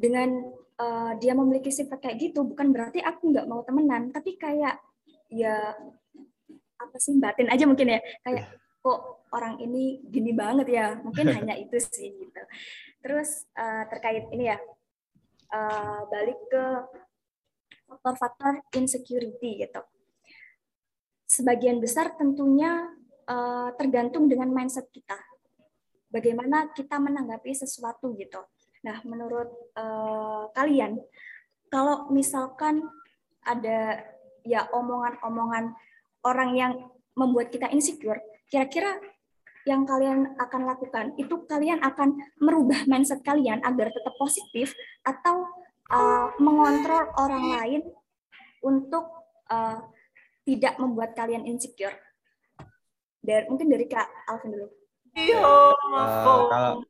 Dengan 0.00 0.48
uh, 0.80 1.12
dia 1.20 1.36
memiliki 1.36 1.68
sifat 1.68 2.00
kayak 2.00 2.16
gitu 2.16 2.40
bukan 2.48 2.72
berarti 2.72 3.04
aku 3.04 3.36
nggak 3.36 3.44
mau 3.44 3.60
temenan 3.60 4.08
tapi 4.08 4.40
kayak 4.40 4.80
ya 5.28 5.76
apa 6.80 6.96
sih 6.96 7.20
batin 7.20 7.52
aja 7.52 7.68
mungkin 7.68 7.92
ya. 7.92 8.00
Kayak 8.24 8.48
iya. 8.48 8.80
kok 8.80 9.00
orang 9.36 9.60
ini 9.60 10.00
gini 10.08 10.32
banget 10.32 10.72
ya? 10.72 10.96
Mungkin 11.04 11.28
hanya 11.36 11.54
itu 11.60 11.76
sih 11.76 12.16
gitu. 12.16 12.42
Terus 13.04 13.44
uh, 13.60 13.84
terkait 13.92 14.24
ini 14.32 14.48
ya 14.48 14.58
uh, 15.52 16.08
balik 16.08 16.40
ke 16.48 16.64
faktor-faktor 17.90 18.64
insecurity 18.72 19.60
gitu. 19.60 19.82
Sebagian 21.28 21.78
besar 21.78 22.16
tentunya 22.16 22.90
uh, 23.28 23.70
tergantung 23.76 24.26
dengan 24.26 24.50
mindset 24.50 24.88
kita. 24.90 25.18
Bagaimana 26.10 26.74
kita 26.74 26.98
menanggapi 26.98 27.54
sesuatu 27.54 28.10
gitu 28.18 28.42
Nah, 28.80 28.98
menurut 29.04 29.48
uh, 29.76 30.48
kalian, 30.56 30.96
kalau 31.68 32.08
misalkan 32.08 32.80
ada 33.44 34.00
ya 34.44 34.68
omongan-omongan 34.72 35.76
orang 36.24 36.50
yang 36.56 36.72
membuat 37.12 37.52
kita 37.52 37.68
insecure, 37.68 38.20
kira-kira 38.48 38.96
yang 39.68 39.84
kalian 39.84 40.32
akan 40.40 40.64
lakukan 40.64 41.12
itu 41.20 41.44
kalian 41.44 41.84
akan 41.84 42.16
merubah 42.40 42.88
mindset 42.88 43.20
kalian 43.20 43.60
agar 43.60 43.92
tetap 43.92 44.16
positif 44.16 44.72
atau 45.04 45.44
uh, 45.92 46.32
mengontrol 46.40 47.12
orang 47.20 47.44
lain 47.60 47.80
untuk 48.64 49.04
uh, 49.52 49.84
tidak 50.48 50.80
membuat 50.80 51.12
kalian 51.12 51.44
insecure. 51.44 51.92
Dari 53.20 53.44
mungkin 53.52 53.68
dari 53.68 53.84
Kak 53.84 54.08
Alvin 54.32 54.56
dulu. 54.56 54.68
Uh, 55.12 56.48
kalau 56.48 56.80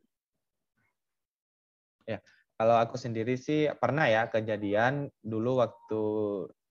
Ya, 2.10 2.18
kalau 2.58 2.76
aku 2.76 2.98
sendiri 2.98 3.38
sih 3.38 3.70
pernah 3.78 4.10
ya 4.10 4.26
kejadian 4.26 5.06
dulu 5.22 5.62
waktu 5.62 6.02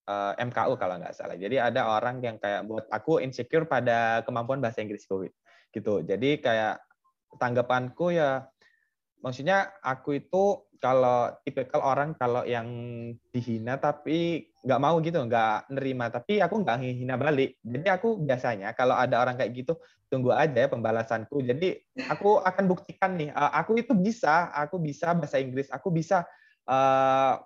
uh, 0.10 0.34
eh, 0.36 0.44
MKU 0.44 0.76
kalau 0.76 1.00
nggak 1.00 1.16
salah. 1.16 1.40
Jadi 1.40 1.56
ada 1.56 1.88
orang 1.96 2.20
yang 2.20 2.36
kayak 2.36 2.68
buat 2.68 2.86
aku 2.92 3.24
insecure 3.24 3.64
pada 3.70 4.26
kemampuan 4.28 4.60
bahasa 4.60 4.84
Inggris 4.84 5.08
gitu. 5.72 5.94
Jadi 6.04 6.44
kayak 6.44 6.84
tanggapanku 7.38 8.12
ya 8.18 8.50
maksudnya 9.20 9.72
aku 9.84 10.20
itu 10.20 10.70
kalau 10.80 11.36
tipikal 11.44 11.84
orang 11.84 12.16
kalau 12.16 12.48
yang 12.48 12.68
dihina 13.36 13.76
tapi 13.76 14.48
nggak 14.64 14.82
mau 14.82 14.96
gitu, 15.04 15.20
nggak 15.24 15.72
nerima, 15.76 16.08
tapi 16.12 16.40
aku 16.40 16.64
nggak 16.64 16.80
hina 16.80 17.16
balik. 17.20 17.60
Jadi 17.64 17.88
aku 17.88 18.20
biasanya 18.20 18.72
kalau 18.76 18.96
ada 18.96 19.20
orang 19.20 19.36
kayak 19.36 19.56
gitu, 19.56 19.76
tunggu 20.08 20.32
aja 20.32 20.68
ya 20.68 20.68
pembalasanku. 20.72 21.44
Jadi 21.44 21.80
aku 22.08 22.40
akan 22.40 22.66
buktikan 22.68 23.20
nih, 23.20 23.32
eh, 23.32 23.52
aku 23.56 23.80
itu 23.80 23.92
bisa, 23.96 24.52
aku 24.56 24.80
bisa 24.80 25.12
bahasa 25.16 25.40
Inggris, 25.40 25.68
aku 25.72 25.92
bisa 25.92 26.24
uh, 26.68 27.40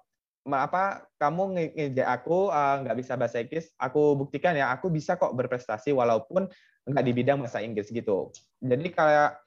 apa 0.44 1.08
kamu 1.18 1.56
ngejek 1.56 2.04
aku 2.04 2.52
uh, 2.52 2.84
nggak 2.86 2.98
bisa 3.02 3.14
bahasa 3.18 3.42
Inggris, 3.42 3.74
aku 3.78 4.18
buktikan 4.18 4.58
ya, 4.58 4.74
aku 4.74 4.90
bisa 4.90 5.18
kok 5.18 5.34
berprestasi 5.34 5.94
walaupun 5.94 6.50
nggak 6.90 7.06
di 7.06 7.14
bidang 7.14 7.40
bahasa 7.42 7.62
Inggris 7.62 7.94
gitu. 7.94 8.34
Jadi 8.60 8.90
kayak 8.90 9.43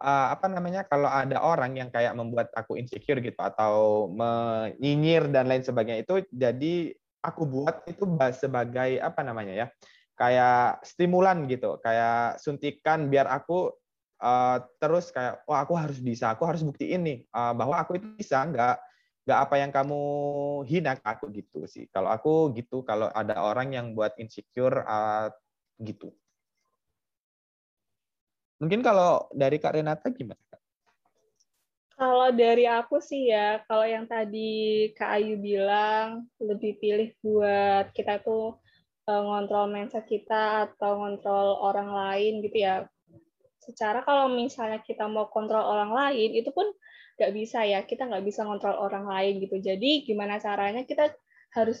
uh, 0.00 0.26
apa 0.32 0.46
namanya 0.48 0.84
kalau 0.84 1.08
ada 1.08 1.40
orang 1.40 1.76
yang 1.76 1.88
kayak 1.88 2.12
membuat 2.12 2.52
aku 2.52 2.76
insecure 2.76 3.20
gitu 3.20 3.38
atau 3.40 4.06
menyinyir 4.12 5.28
dan 5.32 5.48
lain 5.48 5.64
sebagainya 5.64 6.04
itu 6.04 6.24
jadi 6.32 6.92
aku 7.24 7.42
buat 7.48 7.84
itu 7.88 8.04
sebagai 8.36 9.00
apa 9.00 9.20
namanya 9.24 9.54
ya 9.54 9.66
kayak 10.16 10.84
stimulan 10.84 11.44
gitu 11.48 11.76
kayak 11.80 12.40
suntikan 12.40 13.12
biar 13.12 13.28
aku 13.28 13.72
uh, 14.20 14.58
terus 14.80 15.12
kayak 15.12 15.44
wah 15.44 15.64
aku 15.64 15.76
harus 15.76 16.00
bisa 16.00 16.32
aku 16.32 16.48
harus 16.48 16.64
buktiin 16.64 17.04
nih 17.04 17.18
uh, 17.36 17.52
bahwa 17.52 17.76
aku 17.76 18.00
itu 18.00 18.06
bisa 18.16 18.40
nggak 18.48 18.76
nggak 19.26 19.40
apa 19.42 19.54
yang 19.58 19.74
kamu 19.74 20.02
hina 20.70 20.94
aku 21.02 21.34
gitu 21.34 21.66
sih. 21.66 21.90
Kalau 21.90 22.14
aku 22.14 22.54
gitu 22.54 22.86
kalau 22.86 23.10
ada 23.10 23.42
orang 23.42 23.74
yang 23.74 23.90
buat 23.90 24.14
insecure 24.22 24.86
uh, 24.86 25.26
gitu 25.82 26.14
Mungkin 28.56 28.80
kalau 28.80 29.28
dari 29.36 29.60
Kak 29.60 29.76
Renata 29.76 30.08
gimana? 30.08 30.40
Kalau 31.96 32.28
dari 32.28 32.68
aku 32.68 33.00
sih 33.00 33.32
ya, 33.32 33.64
kalau 33.64 33.88
yang 33.88 34.04
tadi 34.04 34.92
Kak 34.92 35.16
Ayu 35.16 35.40
bilang, 35.40 36.28
lebih 36.36 36.76
pilih 36.76 37.08
buat 37.24 37.88
kita 37.96 38.20
tuh 38.20 38.60
eh, 39.08 39.22
ngontrol 39.24 39.72
mindset 39.72 40.04
kita 40.04 40.68
atau 40.68 41.00
ngontrol 41.00 41.56
orang 41.56 41.88
lain 41.88 42.44
gitu 42.44 42.56
ya. 42.60 42.84
Secara 43.64 44.04
kalau 44.04 44.28
misalnya 44.28 44.84
kita 44.84 45.08
mau 45.08 45.32
kontrol 45.32 45.64
orang 45.64 45.92
lain, 45.92 46.36
itu 46.36 46.52
pun 46.52 46.68
nggak 47.16 47.32
bisa 47.32 47.64
ya, 47.64 47.80
kita 47.88 48.04
nggak 48.04 48.24
bisa 48.28 48.44
ngontrol 48.44 48.76
orang 48.76 49.08
lain 49.08 49.40
gitu. 49.40 49.56
Jadi 49.56 50.04
gimana 50.04 50.36
caranya 50.36 50.84
kita 50.84 51.16
harus 51.56 51.80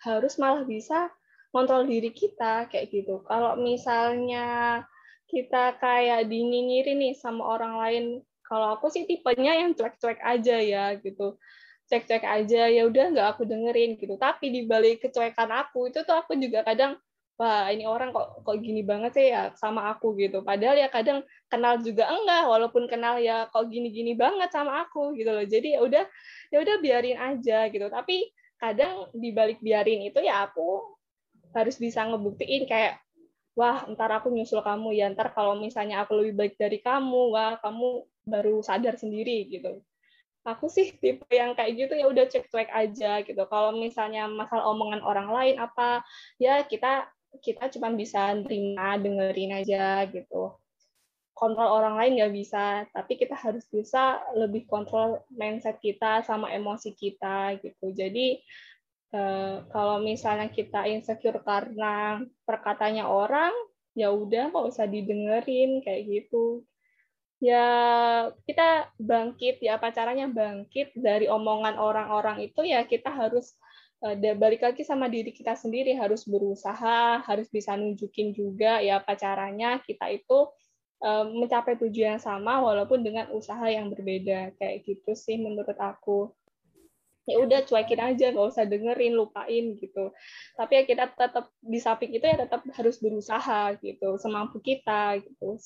harus 0.00 0.34
malah 0.40 0.64
bisa 0.64 1.12
ngontrol 1.52 1.84
diri 1.84 2.16
kita 2.16 2.64
kayak 2.72 2.88
gitu. 2.88 3.20
Kalau 3.28 3.60
misalnya 3.60 4.80
kita 5.30 5.78
kayak 5.78 6.26
dinyinyirin 6.26 6.98
nih 6.98 7.14
sama 7.14 7.46
orang 7.56 7.74
lain. 7.78 8.04
Kalau 8.42 8.74
aku 8.74 8.90
sih 8.90 9.06
tipenya 9.06 9.54
yang 9.54 9.78
cuek-cuek 9.78 10.18
aja 10.20 10.56
ya 10.58 10.84
gitu. 10.98 11.38
Cek-cek 11.86 12.22
aja 12.22 12.66
ya 12.66 12.82
udah 12.86 13.14
nggak 13.14 13.28
aku 13.38 13.46
dengerin 13.46 13.94
gitu. 13.96 14.18
Tapi 14.18 14.50
di 14.50 14.66
balik 14.66 15.06
kecuekan 15.06 15.50
aku 15.54 15.90
itu 15.90 16.02
tuh 16.02 16.18
aku 16.18 16.34
juga 16.34 16.66
kadang 16.66 16.98
wah 17.40 17.72
ini 17.72 17.88
orang 17.88 18.12
kok 18.12 18.44
kok 18.44 18.58
gini 18.60 18.84
banget 18.84 19.16
sih 19.16 19.26
ya 19.32 19.54
sama 19.54 19.94
aku 19.94 20.18
gitu. 20.18 20.42
Padahal 20.42 20.76
ya 20.76 20.90
kadang 20.92 21.24
kenal 21.48 21.78
juga 21.80 22.10
enggak 22.10 22.44
walaupun 22.50 22.84
kenal 22.90 23.16
ya 23.22 23.48
kok 23.48 23.70
gini-gini 23.70 24.12
banget 24.18 24.50
sama 24.52 24.84
aku 24.84 25.14
gitu 25.16 25.30
loh. 25.30 25.46
Jadi 25.46 25.78
ya 25.78 25.80
udah 25.80 26.04
ya 26.52 26.58
udah 26.60 26.76
biarin 26.82 27.18
aja 27.18 27.70
gitu. 27.70 27.86
Tapi 27.86 28.28
kadang 28.60 29.08
di 29.16 29.32
balik 29.32 29.62
biarin 29.64 30.04
itu 30.04 30.20
ya 30.20 30.44
aku 30.50 30.84
harus 31.56 31.80
bisa 31.80 32.04
ngebuktiin 32.06 32.68
kayak 32.68 33.00
wah 33.58 33.86
ntar 33.90 34.10
aku 34.20 34.30
nyusul 34.30 34.62
kamu 34.62 34.94
ya. 34.96 35.06
Ntar 35.10 35.34
kalau 35.34 35.58
misalnya 35.58 36.02
aku 36.04 36.18
lebih 36.18 36.34
baik 36.36 36.54
dari 36.58 36.78
kamu 36.82 37.34
wah 37.34 37.58
kamu 37.58 38.06
baru 38.26 38.62
sadar 38.62 38.94
sendiri 38.96 39.50
gitu. 39.50 39.82
Aku 40.46 40.72
sih 40.72 40.96
tipe 40.96 41.28
yang 41.28 41.52
kayak 41.52 41.76
gitu 41.76 41.92
ya 42.00 42.08
udah 42.08 42.24
cek 42.24 42.48
cek 42.48 42.68
aja 42.72 43.20
gitu. 43.26 43.42
Kalau 43.50 43.76
misalnya 43.76 44.24
masalah 44.30 44.64
omongan 44.72 45.04
orang 45.04 45.28
lain 45.28 45.56
apa 45.60 46.00
ya 46.40 46.64
kita 46.64 47.06
kita 47.38 47.70
cuma 47.78 47.94
bisa 47.94 48.34
terima 48.42 48.96
dengerin 48.96 49.60
aja 49.60 50.08
gitu. 50.08 50.56
Kontrol 51.36 51.68
orang 51.72 51.96
lain 51.96 52.12
nggak 52.20 52.34
bisa 52.36 52.84
tapi 52.92 53.16
kita 53.20 53.36
harus 53.36 53.64
bisa 53.68 54.20
lebih 54.36 54.64
kontrol 54.68 55.20
mindset 55.32 55.76
kita 55.80 56.24
sama 56.24 56.48
emosi 56.52 56.96
kita 56.96 57.60
gitu. 57.60 57.92
Jadi 57.92 58.40
Eh, 59.10 59.56
kalau 59.74 59.98
misalnya 59.98 60.46
kita 60.46 60.86
insecure 60.86 61.42
karena 61.42 62.22
perkatanya 62.46 63.10
orang, 63.10 63.50
ya 63.98 64.14
udah 64.14 64.54
nggak 64.54 64.66
usah 64.70 64.86
didengerin 64.86 65.82
kayak 65.82 66.02
gitu. 66.06 66.62
Ya 67.42 67.66
kita 68.46 68.92
bangkit 69.02 69.58
ya 69.64 69.82
apa 69.82 69.90
caranya 69.90 70.30
bangkit 70.30 70.94
dari 70.94 71.26
omongan 71.26 71.74
orang-orang 71.80 72.46
itu 72.46 72.60
ya 72.62 72.86
kita 72.86 73.10
harus 73.10 73.56
uh, 74.06 74.14
balik 74.14 74.62
lagi 74.62 74.86
sama 74.86 75.08
diri 75.10 75.34
kita 75.34 75.58
sendiri 75.58 75.96
harus 75.98 76.22
berusaha, 76.28 77.18
harus 77.26 77.48
bisa 77.50 77.74
nunjukin 77.74 78.30
juga 78.36 78.78
ya 78.78 79.02
apa 79.02 79.16
caranya 79.18 79.80
kita 79.82 80.06
itu 80.12 80.38
uh, 81.02 81.24
mencapai 81.26 81.74
tujuan 81.82 82.22
sama 82.22 82.62
walaupun 82.62 83.02
dengan 83.02 83.26
usaha 83.34 83.66
yang 83.66 83.90
berbeda 83.90 84.54
kayak 84.60 84.86
gitu 84.86 85.16
sih 85.16 85.40
menurut 85.40 85.74
aku 85.80 86.30
ya 87.30 87.38
udah 87.40 87.60
cuekin 87.62 88.00
aja 88.02 88.34
nggak 88.34 88.48
usah 88.50 88.66
dengerin 88.66 89.14
lupain 89.14 89.78
gitu. 89.78 90.10
Tapi 90.58 90.72
ya 90.76 90.82
kita 90.84 91.04
tetap 91.14 91.54
di 91.62 91.78
samping 91.78 92.10
itu 92.10 92.24
ya 92.26 92.36
tetap 92.44 92.66
harus 92.74 92.96
berusaha 92.98 93.78
gitu 93.78 94.18
semampu 94.18 94.58
kita 94.58 95.22
gitu 95.22 95.56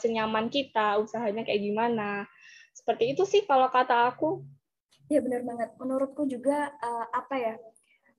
senyaman 0.00 0.48
kita 0.48 0.96
usahanya 0.98 1.44
kayak 1.44 1.62
gimana. 1.62 2.24
Seperti 2.72 3.12
itu 3.12 3.22
sih 3.28 3.44
kalau 3.44 3.68
kata 3.68 4.10
aku. 4.10 4.42
Ya 5.12 5.20
benar 5.20 5.44
banget. 5.44 5.76
Menurutku 5.76 6.24
juga 6.24 6.72
uh, 6.80 7.06
apa 7.12 7.34
ya 7.36 7.54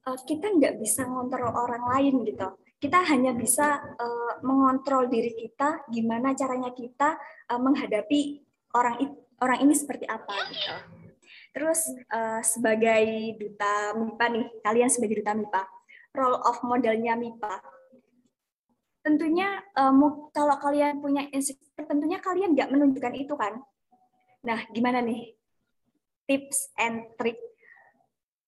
uh, 0.05 0.19
kita 0.23 0.53
nggak 0.53 0.77
bisa 0.77 1.09
ngontrol 1.09 1.49
orang 1.49 1.83
lain 1.97 2.21
gitu. 2.23 2.47
Kita 2.77 2.99
hanya 3.09 3.31
bisa 3.33 3.79
uh, 3.79 4.33
mengontrol 4.45 5.07
diri 5.09 5.33
kita 5.33 5.87
gimana 5.89 6.37
caranya 6.37 6.69
kita 6.75 7.17
uh, 7.49 7.59
menghadapi 7.59 8.43
orang 8.75 8.95
orang 9.43 9.59
ini 9.63 9.73
seperti 9.75 10.07
apa 10.07 10.33
gitu 10.51 11.02
Terus 11.53 11.85
uh, 12.09 12.41
sebagai 12.41 13.37
duta 13.37 13.93
MIPA 13.93 14.25
nih, 14.33 14.45
kalian 14.65 14.89
sebagai 14.89 15.21
duta 15.21 15.37
MIPA, 15.37 15.61
role 16.17 16.41
of 16.41 16.57
modelnya 16.65 17.13
MIPA. 17.13 17.61
Tentunya 19.05 19.61
um, 19.77 20.29
kalau 20.33 20.57
kalian 20.57 20.97
punya 20.97 21.29
insecure, 21.29 21.85
tentunya 21.85 22.17
kalian 22.17 22.57
nggak 22.57 22.73
menunjukkan 22.73 23.13
itu 23.13 23.37
kan. 23.37 23.61
Nah, 24.43 24.59
gimana 24.73 24.99
nih 25.05 25.37
tips 26.25 26.73
and 26.79 27.13
trick 27.19 27.37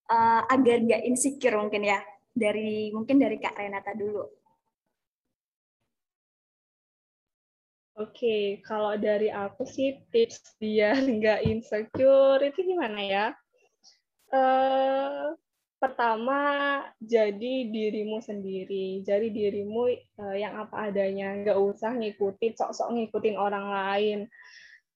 uh, 0.09 0.41
agar 0.49 0.81
nggak 0.81 1.05
insecure 1.05 1.59
mungkin 1.59 1.85
ya 1.85 2.01
dari 2.35 2.89
mungkin 2.89 3.21
dari 3.21 3.37
Kak 3.37 3.55
Renata 3.55 3.93
dulu. 3.93 4.44
Oke, 7.95 8.59
kalau 8.67 8.99
dari 8.99 9.31
aku 9.31 9.63
sih 9.63 9.95
tips 10.11 10.59
biar 10.59 10.99
nggak 11.15 11.47
insecure 11.47 12.43
itu 12.43 12.59
gimana 12.75 12.99
ya? 12.99 13.25
Uh, 14.35 15.31
pertama, 15.79 16.39
jadi 16.99 17.71
dirimu 17.71 18.19
sendiri. 18.19 18.99
Jadi 18.99 19.31
dirimu 19.31 19.95
uh, 20.19 20.35
yang 20.35 20.59
apa 20.59 20.91
adanya. 20.91 21.39
Nggak 21.39 21.55
usah 21.55 21.95
ngikutin, 21.95 22.59
sok-sok 22.59 22.99
ngikutin 22.99 23.39
orang 23.39 23.71
lain. 23.71 24.19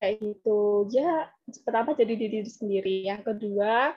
Kayak 0.04 0.20
gitu. 0.20 0.92
Ya, 0.92 1.32
pertama 1.64 1.96
jadi 1.96 2.20
diri 2.20 2.44
sendiri. 2.44 3.08
Yang 3.08 3.32
kedua, 3.32 3.96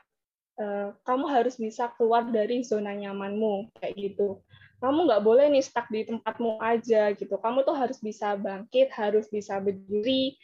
uh, 0.62 0.94
kamu 1.02 1.26
harus 1.26 1.58
bisa 1.58 1.90
keluar 1.98 2.30
dari 2.30 2.62
zona 2.62 2.94
nyamanmu. 2.94 3.66
Kayak 3.82 3.94
gitu 3.98 4.38
kamu 4.82 5.06
nggak 5.06 5.22
boleh 5.22 5.46
nih 5.46 5.62
stuck 5.62 5.86
di 5.86 6.02
tempatmu 6.02 6.58
aja 6.58 7.14
gitu. 7.14 7.38
Kamu 7.38 7.62
tuh 7.62 7.78
harus 7.78 8.02
bisa 8.02 8.34
bangkit, 8.34 8.90
harus 8.90 9.30
bisa 9.30 9.62
berdiri. 9.62 10.34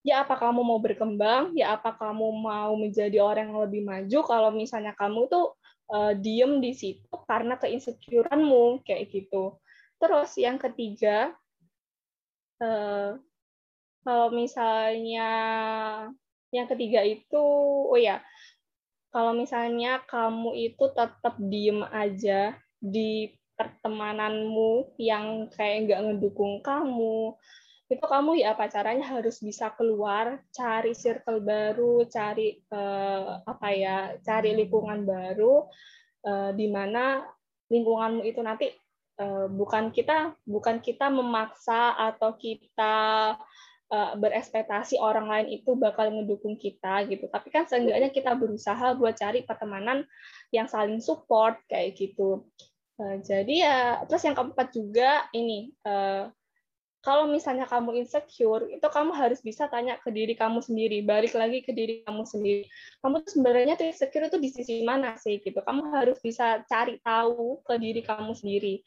Ya 0.00 0.24
apa 0.24 0.36
kamu 0.36 0.64
mau 0.64 0.80
berkembang, 0.80 1.52
ya 1.52 1.76
apa 1.76 1.92
kamu 1.96 2.28
mau 2.40 2.72
menjadi 2.76 3.20
orang 3.20 3.52
yang 3.52 3.60
lebih 3.68 3.82
maju 3.84 4.18
kalau 4.24 4.50
misalnya 4.52 4.96
kamu 4.96 5.28
tuh 5.28 5.56
uh, 5.92 6.12
diem 6.16 6.60
di 6.60 6.72
situ 6.72 7.12
karena 7.28 7.60
keinsecureanmu 7.60 8.84
kayak 8.84 9.12
gitu. 9.12 9.60
Terus 10.00 10.30
yang 10.40 10.56
ketiga, 10.60 11.32
uh, 12.64 13.16
kalau 14.04 14.28
misalnya 14.32 15.30
yang 16.52 16.68
ketiga 16.68 17.00
itu, 17.04 17.44
oh 17.88 17.96
ya, 17.96 18.20
kalau 19.08 19.32
misalnya 19.32 20.04
kamu 20.04 20.52
itu 20.72 20.84
tetap 20.92 21.34
diem 21.40 21.80
aja, 21.88 22.54
di 22.84 23.32
pertemananmu 23.56 24.98
yang 25.00 25.48
kayak 25.54 25.88
nggak 25.88 26.02
ngedukung 26.04 26.60
kamu, 26.60 27.32
itu 27.88 28.00
kamu 28.00 28.40
ya 28.40 28.56
apa 28.56 28.66
caranya 28.72 29.06
harus 29.06 29.38
bisa 29.44 29.70
keluar, 29.76 30.42
cari 30.50 30.96
circle 30.96 31.44
baru, 31.44 32.08
cari 32.10 32.58
eh, 32.58 33.30
apa 33.44 33.68
ya, 33.70 33.96
cari 34.24 34.56
lingkungan 34.56 35.06
baru, 35.06 35.68
eh, 36.26 36.50
di 36.56 36.66
mana 36.72 37.22
lingkunganmu 37.70 38.22
itu 38.26 38.40
nanti 38.42 38.72
eh, 39.20 39.46
bukan 39.52 39.94
kita 39.94 40.34
bukan 40.48 40.82
kita 40.82 41.06
memaksa 41.12 41.94
atau 41.94 42.34
kita 42.34 42.94
eh, 43.92 44.12
berekspektasi 44.18 44.98
orang 44.98 45.28
lain 45.30 45.48
itu 45.60 45.76
bakal 45.76 46.10
ngedukung 46.10 46.56
kita 46.56 47.06
gitu. 47.06 47.28
Tapi 47.28 47.48
kan 47.52 47.68
seenggaknya 47.68 48.10
kita 48.10 48.32
berusaha 48.34 48.96
buat 48.98 49.14
cari 49.14 49.46
pertemanan 49.46 50.08
yang 50.50 50.66
saling 50.66 50.98
support 51.04 51.60
kayak 51.68 51.94
gitu. 52.00 52.48
Uh, 52.94 53.18
jadi 53.26 53.54
ya 53.58 53.78
terus 54.06 54.22
yang 54.22 54.38
keempat 54.38 54.70
juga 54.70 55.26
ini 55.34 55.74
uh, 55.82 56.30
kalau 57.04 57.28
misalnya 57.28 57.68
kamu 57.68 58.00
insecure 58.00 58.64
itu 58.70 58.86
kamu 58.86 59.12
harus 59.12 59.44
bisa 59.44 59.68
tanya 59.68 60.00
ke 60.00 60.08
diri 60.08 60.32
kamu 60.32 60.64
sendiri 60.64 61.04
balik 61.04 61.36
lagi 61.36 61.60
ke 61.60 61.76
diri 61.76 62.00
kamu 62.00 62.24
sendiri. 62.24 62.64
Kamu 63.04 63.20
tuh 63.20 63.30
sebenarnya 63.36 63.76
tuh 63.76 63.92
insecure 63.92 64.32
itu 64.32 64.38
di 64.40 64.48
sisi 64.48 64.74
mana 64.88 65.12
sih 65.20 65.36
gitu? 65.36 65.60
Kamu 65.60 65.92
harus 65.92 66.16
bisa 66.24 66.64
cari 66.64 66.96
tahu 67.04 67.60
ke 67.60 67.76
diri 67.76 68.00
kamu 68.00 68.32
sendiri 68.32 68.80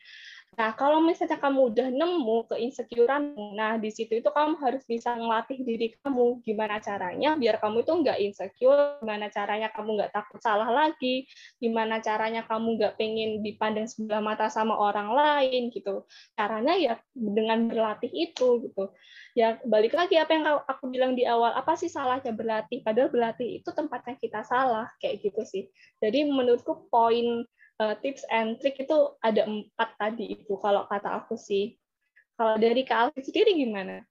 Nah, 0.55 0.71
kalau 0.73 1.03
misalnya 1.03 1.37
kamu 1.37 1.69
udah 1.75 1.87
nemu 1.91 2.47
keinsecureanmu, 2.49 3.53
nah 3.59 3.75
di 3.75 3.91
situ 3.91 4.17
itu 4.23 4.29
kamu 4.31 4.57
harus 4.63 4.81
bisa 4.87 5.13
ngelatih 5.13 5.59
diri 5.61 5.93
kamu 6.01 6.39
gimana 6.41 6.79
caranya 6.81 7.35
biar 7.35 7.59
kamu 7.59 7.83
itu 7.85 7.91
nggak 7.91 8.17
insecure, 8.23 8.97
gimana 9.03 9.27
caranya 9.29 9.69
kamu 9.75 9.99
nggak 9.99 10.13
takut 10.15 10.39
salah 10.41 10.71
lagi, 10.71 11.27
gimana 11.61 12.01
caranya 12.01 12.41
kamu 12.47 12.73
nggak 12.79 12.93
pengen 12.97 13.45
dipandang 13.45 13.85
sebelah 13.85 14.23
mata 14.23 14.47
sama 14.49 14.73
orang 14.73 15.13
lain 15.13 15.69
gitu. 15.69 16.07
Caranya 16.33 16.73
ya 16.79 16.93
dengan 17.13 17.67
berlatih 17.69 18.09
itu 18.09 18.63
gitu. 18.65 18.89
Ya 19.37 19.61
balik 19.61 19.93
lagi 19.93 20.17
apa 20.17 20.31
yang 20.33 20.45
aku 20.65 20.89
bilang 20.89 21.13
di 21.13 21.27
awal, 21.29 21.53
apa 21.53 21.77
sih 21.77 21.91
salahnya 21.91 22.33
berlatih? 22.33 22.81
Padahal 22.81 23.13
berlatih 23.13 23.61
itu 23.61 23.69
tempatnya 23.75 24.17
kita 24.17 24.41
salah 24.41 24.89
kayak 24.97 25.21
gitu 25.21 25.45
sih. 25.45 25.63
Jadi 26.01 26.25
menurutku 26.25 26.89
poin 26.89 27.45
uh, 27.81 27.95
tips 28.01 28.25
and 28.29 28.57
trick 28.61 28.77
itu 28.81 28.97
ada 29.21 29.45
empat 29.45 29.89
tadi 29.97 30.37
itu 30.37 30.53
kalau 30.61 30.85
kata 30.89 31.23
aku 31.23 31.37
sih. 31.37 31.77
Kalau 32.37 32.53
dari 32.61 32.85
Kak 32.85 33.17
sendiri 33.17 33.57
gimana? 33.57 34.05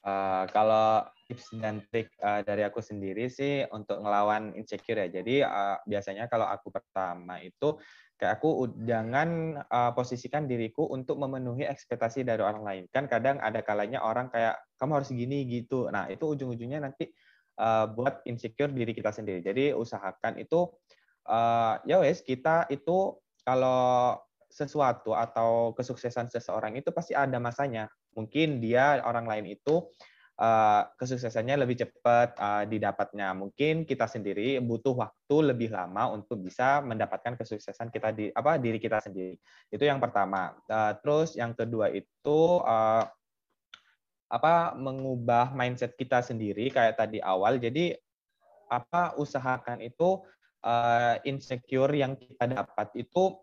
Uh, 0.00 0.48
kalau 0.50 1.06
tips 1.30 1.52
dan 1.62 1.84
trik 1.92 2.10
uh, 2.24 2.42
dari 2.42 2.66
aku 2.66 2.82
sendiri 2.82 3.30
sih 3.30 3.62
untuk 3.70 4.02
ngelawan 4.02 4.50
insecure 4.58 4.98
ya. 4.98 5.08
Jadi 5.20 5.46
uh, 5.46 5.78
biasanya 5.86 6.26
kalau 6.26 6.48
aku 6.50 6.74
pertama 6.74 7.38
itu 7.38 7.78
kayak 8.18 8.42
aku 8.42 8.66
jangan 8.82 9.60
uh, 9.62 9.94
posisikan 9.94 10.50
diriku 10.50 10.90
untuk 10.90 11.22
memenuhi 11.22 11.70
ekspektasi 11.70 12.26
dari 12.26 12.42
orang 12.42 12.64
lain. 12.66 12.84
Kan 12.90 13.06
kadang 13.06 13.38
ada 13.38 13.62
kalanya 13.62 14.02
orang 14.02 14.26
kayak 14.32 14.58
kamu 14.74 15.00
harus 15.00 15.10
gini 15.14 15.46
gitu. 15.46 15.86
Nah, 15.86 16.10
itu 16.10 16.26
ujung-ujungnya 16.26 16.82
nanti 16.82 17.08
uh, 17.62 17.86
buat 17.88 18.26
insecure 18.26 18.74
diri 18.74 18.90
kita 18.90 19.14
sendiri. 19.14 19.40
Jadi 19.40 19.70
usahakan 19.70 20.42
itu 20.42 20.66
uh, 21.28 21.82
ya 21.84 22.00
wes 22.00 22.24
kita 22.24 22.70
itu 22.72 23.16
kalau 23.44 24.16
sesuatu 24.50 25.14
atau 25.14 25.72
kesuksesan 25.78 26.28
seseorang 26.28 26.74
itu 26.74 26.90
pasti 26.90 27.14
ada 27.14 27.38
masanya. 27.38 27.86
Mungkin 28.18 28.58
dia 28.58 28.98
orang 29.06 29.24
lain 29.24 29.54
itu 29.54 29.86
uh, 30.40 30.82
kesuksesannya 30.98 31.62
lebih 31.62 31.78
cepat 31.86 32.34
uh, 32.34 32.64
didapatnya. 32.66 33.30
Mungkin 33.38 33.86
kita 33.86 34.10
sendiri 34.10 34.58
butuh 34.58 34.98
waktu 34.98 35.54
lebih 35.54 35.70
lama 35.70 36.10
untuk 36.10 36.42
bisa 36.42 36.82
mendapatkan 36.82 37.38
kesuksesan 37.38 37.94
kita 37.94 38.10
di 38.10 38.34
apa 38.34 38.58
diri 38.58 38.82
kita 38.82 38.98
sendiri. 38.98 39.38
Itu 39.70 39.86
yang 39.86 40.02
pertama. 40.02 40.58
Uh, 40.66 40.98
terus 40.98 41.38
yang 41.38 41.54
kedua 41.54 41.94
itu 41.94 42.38
uh, 42.66 43.06
apa 44.30 44.78
mengubah 44.78 45.54
mindset 45.54 45.94
kita 45.94 46.26
sendiri 46.26 46.74
kayak 46.74 46.98
tadi 46.98 47.22
awal. 47.22 47.62
Jadi 47.62 47.94
apa 48.70 49.18
usahakan 49.18 49.82
itu 49.82 50.22
uh, 50.64 51.16
insecure 51.24 51.92
yang 51.92 52.16
kita 52.16 52.48
dapat 52.48 52.92
itu 52.96 53.36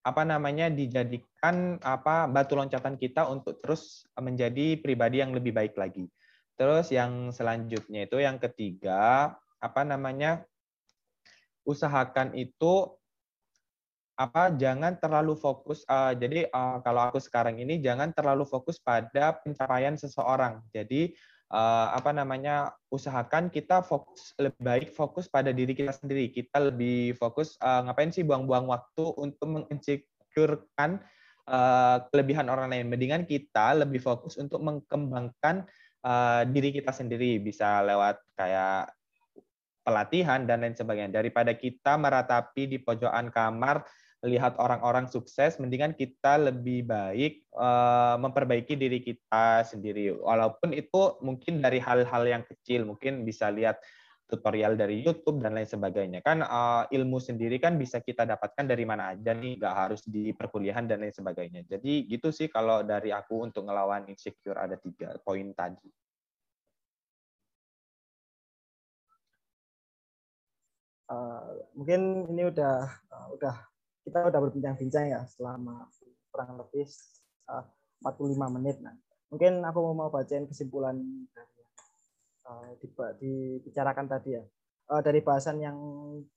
apa 0.00 0.24
namanya 0.24 0.72
dijadikan 0.72 1.76
apa 1.84 2.24
batu 2.24 2.56
loncatan 2.56 2.96
kita 2.96 3.28
untuk 3.28 3.60
terus 3.60 4.08
menjadi 4.16 4.80
pribadi 4.80 5.20
yang 5.20 5.36
lebih 5.36 5.52
baik 5.52 5.76
lagi. 5.76 6.08
Terus 6.56 6.92
yang 6.92 7.32
selanjutnya 7.32 8.08
itu 8.08 8.20
yang 8.20 8.40
ketiga 8.40 9.32
apa 9.60 9.82
namanya 9.84 10.44
usahakan 11.68 12.32
itu 12.36 12.96
apa 14.20 14.52
jangan 14.52 15.00
terlalu 15.00 15.32
fokus 15.32 15.80
uh, 15.88 16.12
jadi 16.12 16.44
uh, 16.52 16.84
kalau 16.84 17.08
aku 17.08 17.16
sekarang 17.16 17.56
ini 17.56 17.80
jangan 17.80 18.12
terlalu 18.12 18.44
fokus 18.44 18.76
pada 18.80 19.36
pencapaian 19.40 19.96
seseorang. 19.96 20.60
Jadi 20.72 21.16
uh, 21.50 21.86
apa 21.92 22.14
namanya 22.14 22.72
usahakan 22.88 23.50
kita 23.50 23.82
fokus 23.82 24.32
lebih 24.38 24.62
baik 24.62 24.88
fokus 24.94 25.26
pada 25.26 25.50
diri 25.50 25.74
kita 25.74 25.92
sendiri. 25.92 26.30
Kita 26.30 26.70
lebih 26.70 27.18
fokus 27.18 27.58
uh, 27.60 27.84
ngapain 27.86 28.14
sih 28.14 28.24
buang-buang 28.24 28.70
waktu 28.70 29.04
untuk 29.18 29.48
menginsecurekan 29.50 31.02
uh, 31.50 32.06
kelebihan 32.08 32.46
orang 32.48 32.70
lain. 32.70 32.86
Mendingan 32.88 33.26
kita 33.26 33.74
lebih 33.76 34.00
fokus 34.00 34.38
untuk 34.38 34.62
mengembangkan 34.62 35.66
uh, 36.06 36.42
diri 36.46 36.70
kita 36.70 36.94
sendiri. 36.94 37.42
Bisa 37.42 37.82
lewat 37.82 38.22
kayak 38.38 38.94
pelatihan 39.82 40.46
dan 40.46 40.62
lain 40.62 40.78
sebagainya. 40.78 41.20
Daripada 41.20 41.52
kita 41.58 41.98
meratapi 41.98 42.70
di 42.70 42.78
pojokan 42.78 43.34
kamar 43.34 43.82
lihat 44.20 44.60
orang-orang 44.60 45.08
sukses, 45.08 45.56
mendingan 45.56 45.96
kita 45.96 46.36
lebih 46.36 46.84
baik 46.84 47.40
uh, 47.56 48.20
memperbaiki 48.20 48.76
diri 48.76 49.00
kita 49.00 49.64
sendiri. 49.64 50.12
Walaupun 50.12 50.76
itu 50.76 51.16
mungkin 51.24 51.64
dari 51.64 51.80
hal-hal 51.80 52.24
yang 52.28 52.44
kecil, 52.44 52.84
mungkin 52.84 53.24
bisa 53.24 53.48
lihat 53.48 53.80
tutorial 54.28 54.76
dari 54.76 55.00
YouTube 55.00 55.40
dan 55.40 55.56
lain 55.56 55.64
sebagainya. 55.64 56.20
Kan 56.20 56.44
uh, 56.44 56.84
ilmu 56.92 57.16
sendiri 57.16 57.56
kan 57.56 57.80
bisa 57.80 58.04
kita 58.04 58.28
dapatkan 58.28 58.68
dari 58.68 58.84
mana 58.84 59.16
aja 59.16 59.32
nih, 59.32 59.56
nggak 59.56 59.74
harus 59.88 60.04
di 60.04 60.36
perkuliahan 60.36 60.84
dan 60.84 61.00
lain 61.00 61.16
sebagainya. 61.16 61.64
Jadi 61.64 62.04
gitu 62.04 62.28
sih 62.28 62.52
kalau 62.52 62.84
dari 62.84 63.16
aku 63.16 63.48
untuk 63.48 63.64
ngelawan 63.64 64.04
insecure 64.12 64.60
ada 64.60 64.76
tiga 64.76 65.16
poin 65.24 65.48
tadi. 65.56 65.88
Uh, 71.10 71.66
mungkin 71.74 72.30
ini 72.30 72.46
udah 72.46 72.86
uh, 73.10 73.28
udah 73.34 73.69
kita 74.04 74.26
udah 74.26 74.40
berbincang-bincang 74.40 75.12
ya 75.12 75.20
selama 75.28 75.88
kurang 76.30 76.56
lebih 76.56 76.86
uh, 77.50 77.64
45 78.06 78.56
menit. 78.56 78.80
Nah, 78.80 78.96
mungkin 79.28 79.60
aku 79.60 79.78
mau 79.92 80.08
bacain 80.08 80.48
kesimpulan 80.48 80.96
dari 81.30 81.60
uh, 82.48 82.70
dibicarakan 83.20 84.06
tadi 84.08 84.30
ya. 84.38 84.44
Uh, 84.90 85.02
dari 85.06 85.22
bahasan 85.22 85.62
yang 85.62 85.78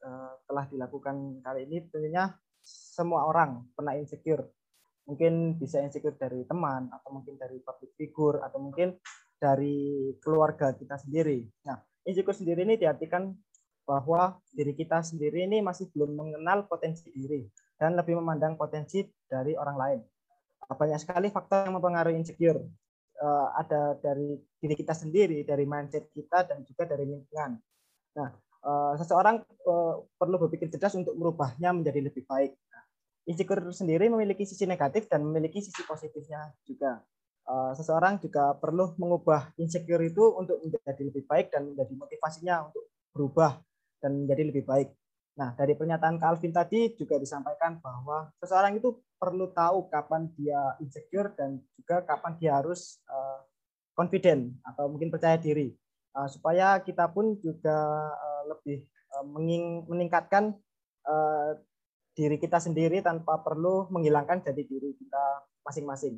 uh, 0.05 0.33
telah 0.45 0.65
dilakukan 0.69 1.41
kali 1.41 1.65
ini 1.65 1.89
tentunya 1.89 2.29
semua 2.63 3.25
orang 3.25 3.65
pernah 3.73 3.97
insecure. 3.97 4.45
Mungkin 5.03 5.59
bisa 5.59 5.83
insecure 5.83 6.15
dari 6.15 6.45
teman 6.47 6.87
atau 6.87 7.09
mungkin 7.11 7.35
dari 7.35 7.59
public 7.59 7.91
figure 7.97 8.39
atau 8.45 8.59
mungkin 8.61 8.95
dari 9.35 10.15
keluarga 10.23 10.71
kita 10.71 10.95
sendiri. 10.95 11.43
Nah, 11.67 11.75
insecure 12.07 12.37
sendiri 12.37 12.63
ini 12.63 12.79
diartikan 12.79 13.33
bahwa 13.83 14.39
diri 14.55 14.71
kita 14.71 15.03
sendiri 15.03 15.43
ini 15.43 15.59
masih 15.59 15.91
belum 15.91 16.15
mengenal 16.15 16.65
potensi 16.67 17.11
diri 17.11 17.43
dan 17.75 17.99
lebih 17.99 18.15
memandang 18.15 18.55
potensi 18.55 19.03
dari 19.27 19.59
orang 19.59 19.77
lain. 19.77 19.99
Banyak 20.71 20.99
sekali 21.03 21.27
faktor 21.27 21.67
yang 21.67 21.75
mempengaruhi 21.75 22.15
insecure. 22.15 22.63
Uh, 23.19 23.47
ada 23.55 23.95
dari 23.99 24.35
diri 24.57 24.75
kita 24.75 24.91
sendiri, 24.91 25.45
dari 25.47 25.63
mindset 25.63 26.11
kita, 26.11 26.43
dan 26.49 26.65
juga 26.65 26.83
dari 26.87 27.07
lingkungan. 27.07 27.55
Nah, 28.19 28.29
uh, 28.65 28.93
seseorang 28.99 29.43
uh, 29.67 30.01
perlu 30.17 30.35
berpikir 30.47 30.67
cerdas 30.73 30.97
untuk 30.97 31.13
merubahnya 31.15 31.71
menjadi 31.71 32.03
lebih 32.03 32.25
baik. 32.25 32.51
Nah, 32.51 32.83
insecure 33.29 33.63
sendiri 33.71 34.09
memiliki 34.09 34.43
sisi 34.47 34.65
negatif 34.65 35.07
dan 35.07 35.23
memiliki 35.23 35.59
sisi 35.59 35.83
positifnya 35.83 36.51
juga. 36.63 37.03
Seseorang 37.75 38.23
juga 38.23 38.55
perlu 38.55 38.95
mengubah 38.95 39.51
insecure 39.59 40.07
itu 40.07 40.31
untuk 40.31 40.63
menjadi 40.63 41.03
lebih 41.03 41.27
baik 41.27 41.51
dan 41.51 41.75
menjadi 41.75 41.91
motivasinya 41.99 42.71
untuk 42.71 42.87
berubah 43.11 43.59
dan 44.03 44.27
menjadi 44.27 44.51
lebih 44.51 44.67
baik. 44.67 44.91
Nah, 45.39 45.55
dari 45.57 45.73
pernyataan 45.73 46.21
Calvin 46.21 46.53
tadi 46.53 46.93
juga 46.93 47.17
disampaikan 47.17 47.81
bahwa 47.81 48.29
seseorang 48.37 48.77
itu 48.77 49.01
perlu 49.17 49.49
tahu 49.55 49.89
kapan 49.89 50.29
dia 50.35 50.77
insecure 50.83 51.31
dan 51.33 51.57
juga 51.79 52.03
kapan 52.03 52.37
dia 52.37 52.59
harus 52.59 53.01
uh, 53.07 53.41
confident 53.95 54.53
atau 54.61 54.91
mungkin 54.91 55.09
percaya 55.09 55.39
diri. 55.39 55.73
Uh, 56.13 56.29
supaya 56.29 56.77
kita 56.83 57.09
pun 57.09 57.39
juga 57.41 57.79
uh, 58.13 58.43
lebih 58.51 58.85
meningkatkan 59.85 60.57
diri 62.17 62.41
kita 62.41 62.57
sendiri 62.57 62.97
tanpa 63.05 63.37
perlu 63.45 63.85
menghilangkan 63.93 64.41
jadi 64.41 64.57
diri 64.65 64.97
kita 64.97 65.23
masing-masing. 65.61 66.17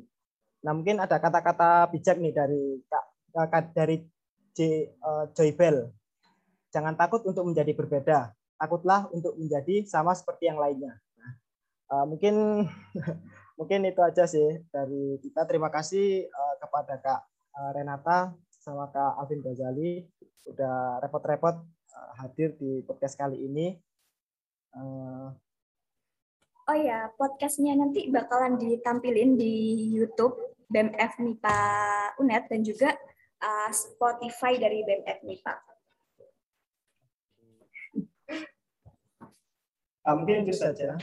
Nah, 0.64 0.72
mungkin 0.72 0.96
ada 1.04 1.20
kata-kata 1.20 1.92
bijak 1.92 2.16
nih 2.16 2.32
dari 2.32 2.80
Kak 3.36 3.76
dari 3.76 4.00
J, 4.56 4.88
uh, 5.04 5.28
Joy 5.36 5.52
Bell 5.52 5.92
Jangan 6.76 6.92
takut 6.92 7.24
untuk 7.24 7.48
menjadi 7.48 7.72
berbeda. 7.72 8.36
Takutlah 8.60 9.08
untuk 9.08 9.32
menjadi 9.40 9.88
sama 9.88 10.12
seperti 10.12 10.52
yang 10.52 10.60
lainnya. 10.60 10.92
Nah, 11.16 11.32
uh, 11.88 12.04
mungkin 12.04 12.68
mungkin 13.58 13.88
itu 13.88 14.04
aja 14.04 14.28
sih 14.28 14.60
dari 14.68 15.16
kita. 15.24 15.48
Terima 15.48 15.72
kasih 15.72 16.28
uh, 16.28 16.54
kepada 16.60 17.00
Kak 17.00 17.20
uh, 17.56 17.70
Renata 17.72 18.36
sama 18.52 18.92
Kak 18.92 19.16
Alvin 19.16 19.40
Ghazali 19.40 20.04
udah 20.52 21.00
repot-repot 21.00 21.64
uh, 21.96 22.12
hadir 22.20 22.52
di 22.60 22.84
podcast 22.84 23.16
kali 23.16 23.40
ini. 23.40 23.72
Uh, 24.76 25.32
Oh 26.66 26.74
ya, 26.74 27.14
podcastnya 27.14 27.78
nanti 27.78 28.10
bakalan 28.10 28.58
ditampilin 28.58 29.38
di 29.38 29.86
YouTube 29.94 30.34
BMF 30.66 31.14
MIPA 31.22 31.58
UNED 32.18 32.44
dan 32.50 32.60
juga 32.66 32.90
uh, 33.38 33.70
Spotify 33.70 34.58
dari 34.58 34.82
BMF 34.82 35.22
MIPA. 35.22 35.75
Mungkin 40.14 40.46
itu 40.46 40.54
saja. 40.54 40.94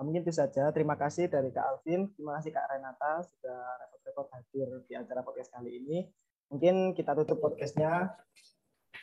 Ah, 0.00 0.02
mungkin 0.02 0.24
itu 0.24 0.34
saja. 0.34 0.72
Terima 0.72 0.96
kasih 0.96 1.28
dari 1.28 1.52
Kak 1.52 1.62
Alvin, 1.62 2.10
terima 2.16 2.40
kasih 2.40 2.50
Kak 2.50 2.66
Renata 2.72 3.22
sudah 3.22 3.60
repot-repot 3.84 4.28
hadir 4.34 4.68
di 4.88 4.94
acara 4.96 5.20
podcast 5.20 5.52
kali 5.52 5.78
ini. 5.78 6.08
Mungkin 6.50 6.96
kita 6.96 7.14
tutup 7.14 7.38
podcastnya. 7.38 8.10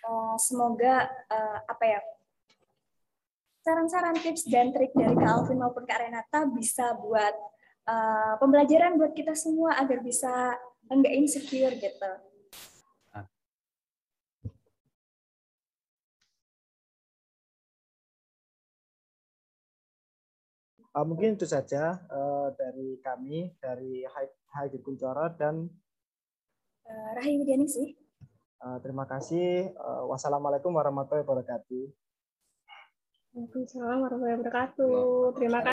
Uh, 0.04 0.36
semoga 0.36 1.08
uh, 1.32 1.60
apa 1.68 1.84
ya 1.86 2.00
saran-saran 3.64 4.18
tips 4.18 4.48
dan 4.48 4.74
trik 4.74 4.92
dari 4.98 5.14
Kak 5.14 5.30
Alvin 5.30 5.60
maupun 5.62 5.86
Kak 5.86 6.04
Renata 6.04 6.50
bisa 6.50 6.98
buat 6.98 7.36
uh, 7.86 8.36
pembelajaran 8.42 8.98
buat 8.98 9.14
kita 9.14 9.38
semua 9.38 9.78
agar 9.78 10.02
bisa 10.02 10.58
enggak 10.90 11.14
insecure 11.16 11.76
gitu. 11.78 12.12
Uh, 21.00 21.08
mungkin 21.08 21.39
itu 21.39 21.47
saja 21.47 21.95
uh, 22.12 22.52
dari 22.60 23.00
kami 23.00 23.56
dari 23.64 24.04
Haji 24.52 24.84
Kuncoro 24.84 25.32
dan 25.39 25.72
uh, 26.84 27.10
Rahim 27.16 27.47
sih. 27.72 27.95
Uh, 28.60 28.76
terima 28.84 29.08
kasih. 29.08 29.72
Uh, 29.80 30.12
wassalamualaikum 30.12 30.76
warahmatullahi 30.76 31.24
wabarakatuh. 31.24 31.88
Waalaikumsalam 33.32 33.97
warahmatullahi 34.04 34.38
wabarakatuh. 34.43 35.00
Terima 35.39 35.60
kasih. 35.64 35.68